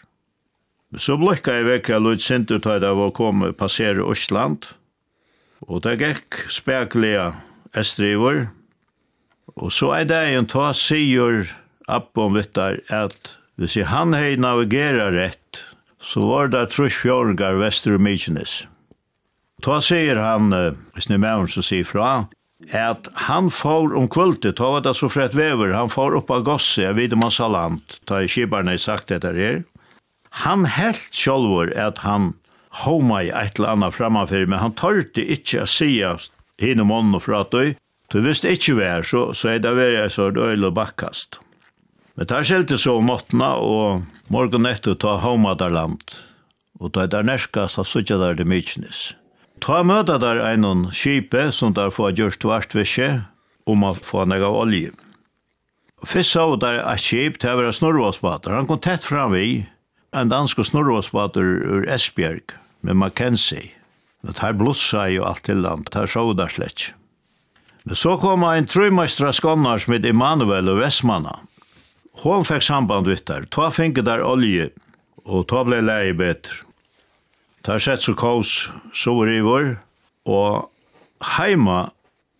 Så 0.97 1.19
blokka 1.21 1.59
jeg 1.59 1.67
vekk 1.67 1.89
jeg 1.93 2.01
løyt 2.01 2.23
sintur 2.25 2.61
tøy 2.65 2.79
da 2.81 2.95
var 2.97 3.11
kom 3.17 3.43
passere 3.61 4.05
Østland, 4.09 4.65
og 5.69 5.83
det 5.85 5.99
gikk 6.01 6.47
speklega 6.53 7.35
estriver, 7.77 8.47
og 9.61 9.73
så 9.77 9.91
er 9.99 10.09
det 10.09 10.23
en 10.33 10.49
ta 10.49 10.71
sigur 10.77 11.45
appom 11.93 12.37
vittar 12.39 12.81
at 12.89 13.37
hvis 13.61 13.77
jeg 13.77 13.91
han 13.93 14.17
hei 14.17 14.39
navigera 14.41 15.11
rett, 15.13 15.61
så 16.01 16.25
var 16.25 16.49
det 16.53 16.71
trus 16.73 16.97
fjorgar 16.97 17.61
vester 17.61 17.97
og 17.97 18.05
mykines. 18.05 18.63
Ta 19.65 19.83
sigur 19.85 20.21
han, 20.21 20.49
hvis 20.97 21.09
ni 21.13 21.21
mævn 21.21 21.49
så 21.53 21.65
sier 21.65 21.85
fra, 21.89 22.27
at 22.73 23.09
han 23.29 23.53
får 23.53 23.93
om 23.97 24.09
kvöldet, 24.09 24.57
ta 24.57 24.73
var 24.73 24.85
det 24.85 24.97
så 24.97 25.13
frett 25.13 25.37
vever, 25.37 25.77
han 25.77 25.93
får 25.93 26.23
oppa 26.23 26.41
gosse, 26.45 26.81
jeg 26.89 26.97
vet 26.97 27.17
om 27.17 27.29
sa 27.29 27.53
land, 27.53 28.01
ta 28.09 28.25
i 28.25 28.33
kibarna 28.33 28.77
i 28.77 28.81
sagt 28.81 29.13
dette 29.13 29.37
her, 29.37 29.65
han 30.43 30.67
helt 30.69 31.15
sjálvor 31.17 31.73
at 31.81 32.03
han 32.05 32.35
homa 32.85 33.23
i 33.25 33.33
eit 33.33 33.57
eller 33.57 33.73
annet 33.73 33.97
framanfyrir, 33.97 34.49
men 34.51 34.61
han 34.61 34.77
tørte 34.77 35.25
ikkje 35.25 35.65
å 35.65 35.71
sia 35.71 36.15
hinn 36.61 36.83
om 36.85 36.93
ånden 36.93 37.19
og 37.19 37.25
fratøy, 37.25 37.77
Du 38.13 38.21
visste 38.23 38.47
det 38.47 38.75
vær, 38.79 39.03
så, 39.03 39.33
så 39.35 39.57
er 39.57 39.59
det 39.59 39.73
vær 39.75 39.91
jeg 39.91 40.11
så 40.15 40.29
røyl 40.31 40.69
og 40.69 40.77
bakkast. 40.77 41.41
Men 42.15 42.29
tar 42.31 42.47
skjelte 42.47 42.79
så 42.79 43.01
om 43.01 43.11
og 43.11 44.05
morgon 44.31 44.67
etter 44.67 44.95
ta 44.95 45.17
homa 45.19 45.57
der 45.59 45.75
land, 45.75 46.05
og 46.79 46.93
ta 46.95 47.07
der 47.07 47.27
nerska, 47.27 47.67
så 47.67 47.83
sutja 47.83 48.17
der 48.19 48.35
det 48.39 48.47
mykines. 48.47 49.17
Ta 49.61 49.83
møta 49.83 50.19
der 50.23 50.39
einon 50.39 50.91
kipe, 50.93 51.51
som 51.51 51.75
der 51.75 51.91
får 51.91 52.15
gjørst 52.15 52.45
vart 52.45 52.75
visse, 52.75 53.25
om 53.67 53.83
man 53.83 53.99
får 53.99 54.31
nega 54.31 54.49
olje. 54.49 54.93
Fyrst 56.07 56.37
så 56.37 56.57
der 56.61 56.85
er 56.85 57.03
kip, 57.03 57.41
det 57.43 57.57
var 57.57 57.73
snorvåsbater, 57.73 58.55
han 58.55 58.69
kom 58.69 58.79
tett 58.79 59.03
fram 59.03 59.35
vi, 59.35 59.67
en 60.17 60.31
dansk 60.33 60.63
snorråsbater 60.65 61.45
ur 61.65 61.89
Esbjerg 61.93 62.55
med 62.81 62.97
Mackenzie. 62.97 63.73
Det 64.27 64.39
her 64.43 64.57
blossa 64.57 65.07
jo 65.13 65.25
alt 65.29 65.45
til 65.47 65.61
land, 65.63 65.87
det 65.87 65.95
her 65.95 66.11
så 66.11 66.33
der 66.35 66.51
slett. 66.51 66.93
Men 67.85 67.95
så 67.95 68.17
kom 68.19 68.43
en 68.43 68.67
trøymestra 68.67 69.33
som 69.33 69.67
heter 69.67 70.09
Emanuel 70.11 70.69
og 70.69 70.81
Vestmanna. 70.81 71.39
Hon 72.25 72.47
fikk 72.49 72.65
samband 72.65 73.07
vitt 73.07 73.27
der, 73.29 73.45
ta 73.45 73.69
finket 73.71 74.09
der 74.09 74.25
olje, 74.25 74.71
og 75.25 75.47
ta 75.51 75.63
blei 75.65 75.83
lei 75.85 76.13
betre. 76.17 76.65
Ta 77.63 77.79
sett 77.79 78.03
så 78.03 78.15
kaos 78.15 78.71
sår 78.95 79.31
i 79.37 79.41
vår, 79.45 79.77
og 80.27 80.71
heima 81.37 81.91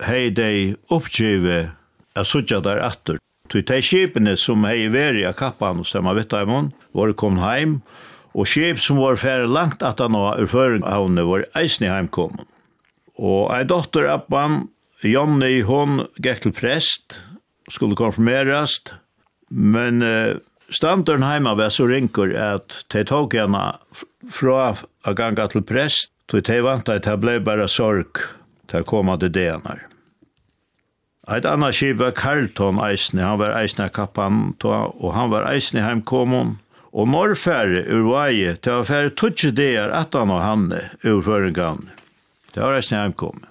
hei 0.03 0.29
dei 0.31 0.75
oppgive 0.89 1.69
a 2.15 2.23
sutja 2.25 2.59
der 2.63 2.81
atter. 2.81 3.19
Tui 3.47 3.63
tei 3.63 3.79
skipene 3.83 4.35
som 4.39 4.65
hei 4.67 4.89
veri 4.91 5.23
a 5.27 5.31
kappan 5.35 5.79
og 5.81 5.87
stemma 5.87 6.15
vittaimon, 6.17 6.73
var 6.97 7.13
kom 7.15 7.39
heim, 7.39 7.79
og 8.37 8.49
skip 8.49 8.81
som 8.81 8.99
var 9.01 9.17
færre 9.17 9.47
langt 9.49 9.83
at 9.85 10.01
han 10.03 10.17
var 10.17 10.43
føring 10.51 10.83
av 10.85 11.07
henne 11.07 11.23
var 11.25 11.47
eisne 11.57 11.89
heimkommen. 11.89 12.45
Og 13.17 13.49
ei 13.55 13.63
dotter 13.65 14.09
appan, 14.11 14.67
Jonny, 15.05 15.61
hon 15.65 16.03
gikk 16.21 16.43
til 16.43 16.53
prest, 16.57 17.19
skulle 17.71 17.97
konfirmerast, 17.97 18.93
men 19.49 20.03
uh, 20.03 20.37
standaren 20.69 21.25
heima 21.25 21.55
var 21.57 21.71
så 21.73 21.87
rinkur 21.89 22.33
at 22.35 22.83
tei 22.93 23.05
tåg 23.07 23.37
henne 23.37 23.63
fra 24.33 24.73
a 24.75 25.15
ganga 25.17 25.47
til 25.51 25.65
prest, 25.65 26.11
tui 26.27 26.43
tei 26.43 26.59
vant 26.65 26.89
at 26.91 27.07
det 27.07 27.19
blei 27.23 27.39
bare 27.39 27.69
sorg 27.71 28.21
til 28.67 28.83
å 28.83 28.89
komme 28.89 29.15
til 29.21 29.33
det 29.33 29.51
henne. 29.53 29.86
Eit 31.27 31.43
anna 31.45 31.73
skip 31.75 31.97
var 31.99 32.13
Carlton 32.15 32.77
eisne, 32.79 33.19
han 33.19 33.39
var 33.41 33.51
eisne 33.59 33.89
kappantoa, 33.91 34.93
og 34.95 35.11
han 35.11 35.33
var 35.33 35.49
eisne 35.49 35.83
heimkomon, 35.83 36.53
og 36.95 37.09
morfære 37.11 37.81
ur 37.91 38.05
vaje, 38.07 38.53
det 38.55 38.71
var 38.71 38.87
fære 38.87 39.11
tutsi 39.19 39.51
deir 39.51 39.91
atan 39.91 40.31
og 40.31 40.39
hanne 40.39 40.79
ur 41.03 41.19
føringan. 41.25 41.83
Det 42.55 42.63
var 42.63 42.79
eisne 42.79 43.01
heimkomon. 43.01 43.43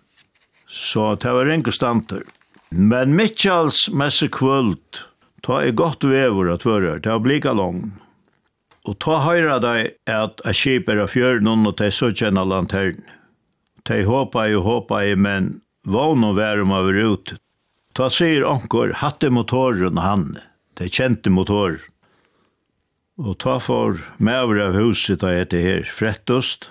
Så 0.73 1.13
det 1.21 1.37
var 1.37 1.53
ringe 1.53 1.73
stanter. 1.73 2.25
Men 2.71 3.13
Mitchells 3.15 3.91
messe 3.93 4.31
kvöld, 4.33 5.05
ta 5.45 5.61
er 5.61 5.77
godt 5.77 6.09
vevor 6.09 6.55
at 6.57 6.65
vörrar, 6.65 7.05
det 7.05 7.13
var 7.13 7.23
blika 7.29 7.53
long. 7.53 7.93
Og 8.89 8.97
ta 9.05 9.21
høyra 9.21 9.61
dei 9.61 9.93
at 10.09 10.41
a 10.49 10.57
skip 10.57 10.89
er 10.89 11.05
av 11.05 11.13
fjörnun 11.13 11.69
og 11.69 11.77
de 11.77 11.93
så 11.93 12.09
kjenna 12.09 12.47
lantern. 12.47 13.05
De 13.85 14.01
håpa 14.07 14.49
i 14.49 14.57
og 14.57 14.65
håpa 14.65 15.05
i, 15.05 15.15
men 15.15 15.59
vån 15.85 16.25
og 16.25 16.39
værum 16.41 16.73
av 16.73 16.89
ut 16.89 17.37
Ta 17.97 18.11
sier 18.13 18.45
onkur, 18.45 18.91
hatte 19.01 19.31
motoren 19.33 19.97
han, 19.97 20.35
det 20.77 20.91
kjente 20.93 21.31
motor. 21.33 21.79
Og 23.17 23.39
ta 23.41 23.55
for 23.57 24.03
maver 24.21 24.61
av 24.67 24.77
huset 24.77 25.23
da 25.23 25.31
etter 25.33 25.63
her, 25.65 25.87
frettost. 25.89 26.69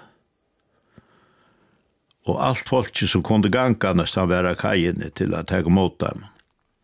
Og 2.30 2.38
alt 2.42 2.70
folket 2.70 3.10
som 3.10 3.24
kunde 3.26 3.50
ganga 3.50 3.96
nesten 3.98 4.30
være 4.30 4.54
kajene 4.62 5.10
til 5.18 5.34
å 5.34 5.42
ta 5.50 5.64
mot 5.66 5.98
dem. 6.04 6.28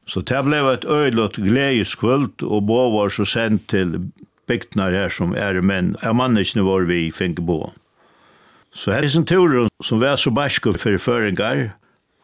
Så 0.10 0.24
det 0.26 0.42
ble 0.48 0.64
et 0.72 0.88
øylott 0.90 1.38
gledeskvult 1.38 2.42
og 2.42 2.66
bo 2.66 2.80
var 2.96 3.14
så 3.14 3.28
sendt 3.30 3.68
til 3.70 3.94
bygdnar 4.50 4.98
her 4.98 5.14
som 5.14 5.36
er 5.38 5.62
menn, 5.62 5.94
er 6.02 6.18
manneskene 6.18 6.66
var 6.66 6.90
vi 6.90 7.12
finke 7.14 7.46
bo. 7.46 7.70
Så 8.74 8.96
her 8.96 9.06
er 9.06 9.18
en 9.20 9.30
turen 9.30 9.70
som 9.86 10.02
var 10.02 10.18
så 10.18 10.34
barsko 10.34 10.74
for 10.82 10.98
føringar, 10.98 11.76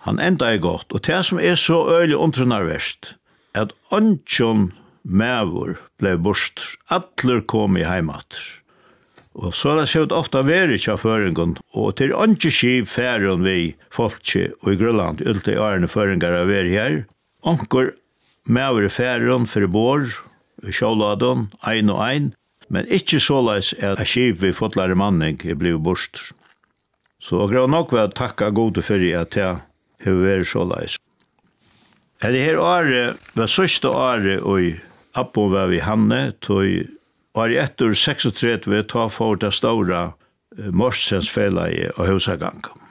Han 0.07 0.21
enda 0.23 0.53
er 0.53 0.61
godt, 0.63 0.93
og 0.95 1.03
det 1.03 1.17
som 1.27 1.39
er 1.43 1.57
så 1.59 1.81
øylig 1.91 2.15
undrunar 2.15 2.63
verst, 2.63 3.17
at 3.51 3.73
ønsken 3.91 4.69
mevor 5.03 5.73
blei 5.99 6.13
bort, 6.15 6.63
atler 6.87 7.41
kom 7.43 7.75
i 7.75 7.83
heimat. 7.83 8.39
Og 9.35 9.51
så 9.53 9.73
er 9.73 9.81
det 9.81 9.89
sett 9.91 10.15
ofta 10.15 10.45
veri 10.47 10.79
kja 10.79 10.95
føringon, 10.95 11.57
og 11.75 11.97
til 11.99 12.15
ønske 12.15 12.53
skiv 12.55 12.87
færon 12.87 13.43
vi 13.43 13.75
folkje 13.91 14.47
og 14.63 14.71
i 14.73 14.79
Grønland, 14.79 15.25
ulte 15.27 15.57
i 15.57 15.59
årene 15.59 15.91
føringar 15.91 16.39
av 16.39 16.47
veri 16.53 16.73
her, 16.79 16.97
onkur 17.43 17.91
mevor 18.47 18.87
i 18.87 18.93
færon 18.93 19.45
for 19.45 19.67
bor, 19.67 20.07
sjåladen, 20.63 21.49
ein 21.67 21.91
og 21.91 22.01
ein, 22.07 22.33
men 22.71 22.87
ikkje 22.87 23.25
såleis 23.27 23.75
er 23.77 23.99
a 23.99 24.07
skiv 24.07 24.39
vi 24.39 24.55
fotlare 24.55 24.95
manning 24.95 25.43
er 25.43 25.59
blei 25.59 25.75
borster. 25.75 26.31
Så 27.19 27.43
og 27.43 27.69
nok 27.69 27.91
var 27.91 28.15
takka 28.15 28.53
gode 28.55 28.81
fyrir 28.81 29.19
at 29.19 29.35
jeg 29.35 29.66
hefur 30.03 30.23
verið 30.25 30.49
så 30.51 30.65
leis. 30.67 30.97
Er 32.25 32.33
det 32.33 32.43
her 32.45 32.57
året, 32.57 33.17
var 33.37 33.49
sørste 33.49 33.89
året 33.93 34.41
og 34.41 34.79
Abbo 35.17 35.47
var 35.49 35.69
vi 35.71 35.81
hanne, 35.81 36.33
tog 36.45 36.65
var 37.37 37.49
året 37.49 37.61
etter 37.61 37.93
36 37.93 38.69
vi 38.69 38.83
ta 38.89 39.07
for 39.13 39.37
det 39.37 39.53
store 39.53 40.11
Morsens 40.73 41.29
felleie 41.29 41.91
og 41.97 42.09
husagangen. 42.09 42.86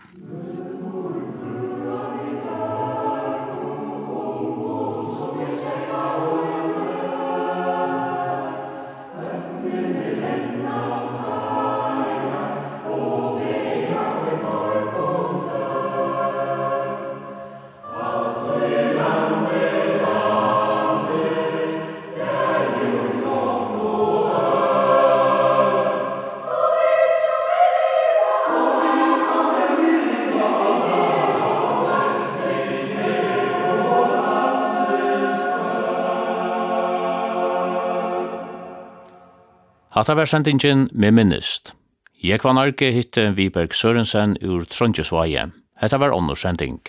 Hatta 39.97 40.14
var 40.14 40.26
sendingin 40.28 40.90
med 40.92 41.14
minnist. 41.16 41.70
Jeg 42.20 42.42
var 42.44 42.53
narki 42.53 42.90
hitte 42.92 43.30
Viberg 43.32 43.72
Sørensen 43.72 44.34
ur 44.44 44.66
Trondjesvaje. 44.68 45.47
Hetta 45.80 45.97
var 45.97 46.12
onnorsending. 46.12 46.82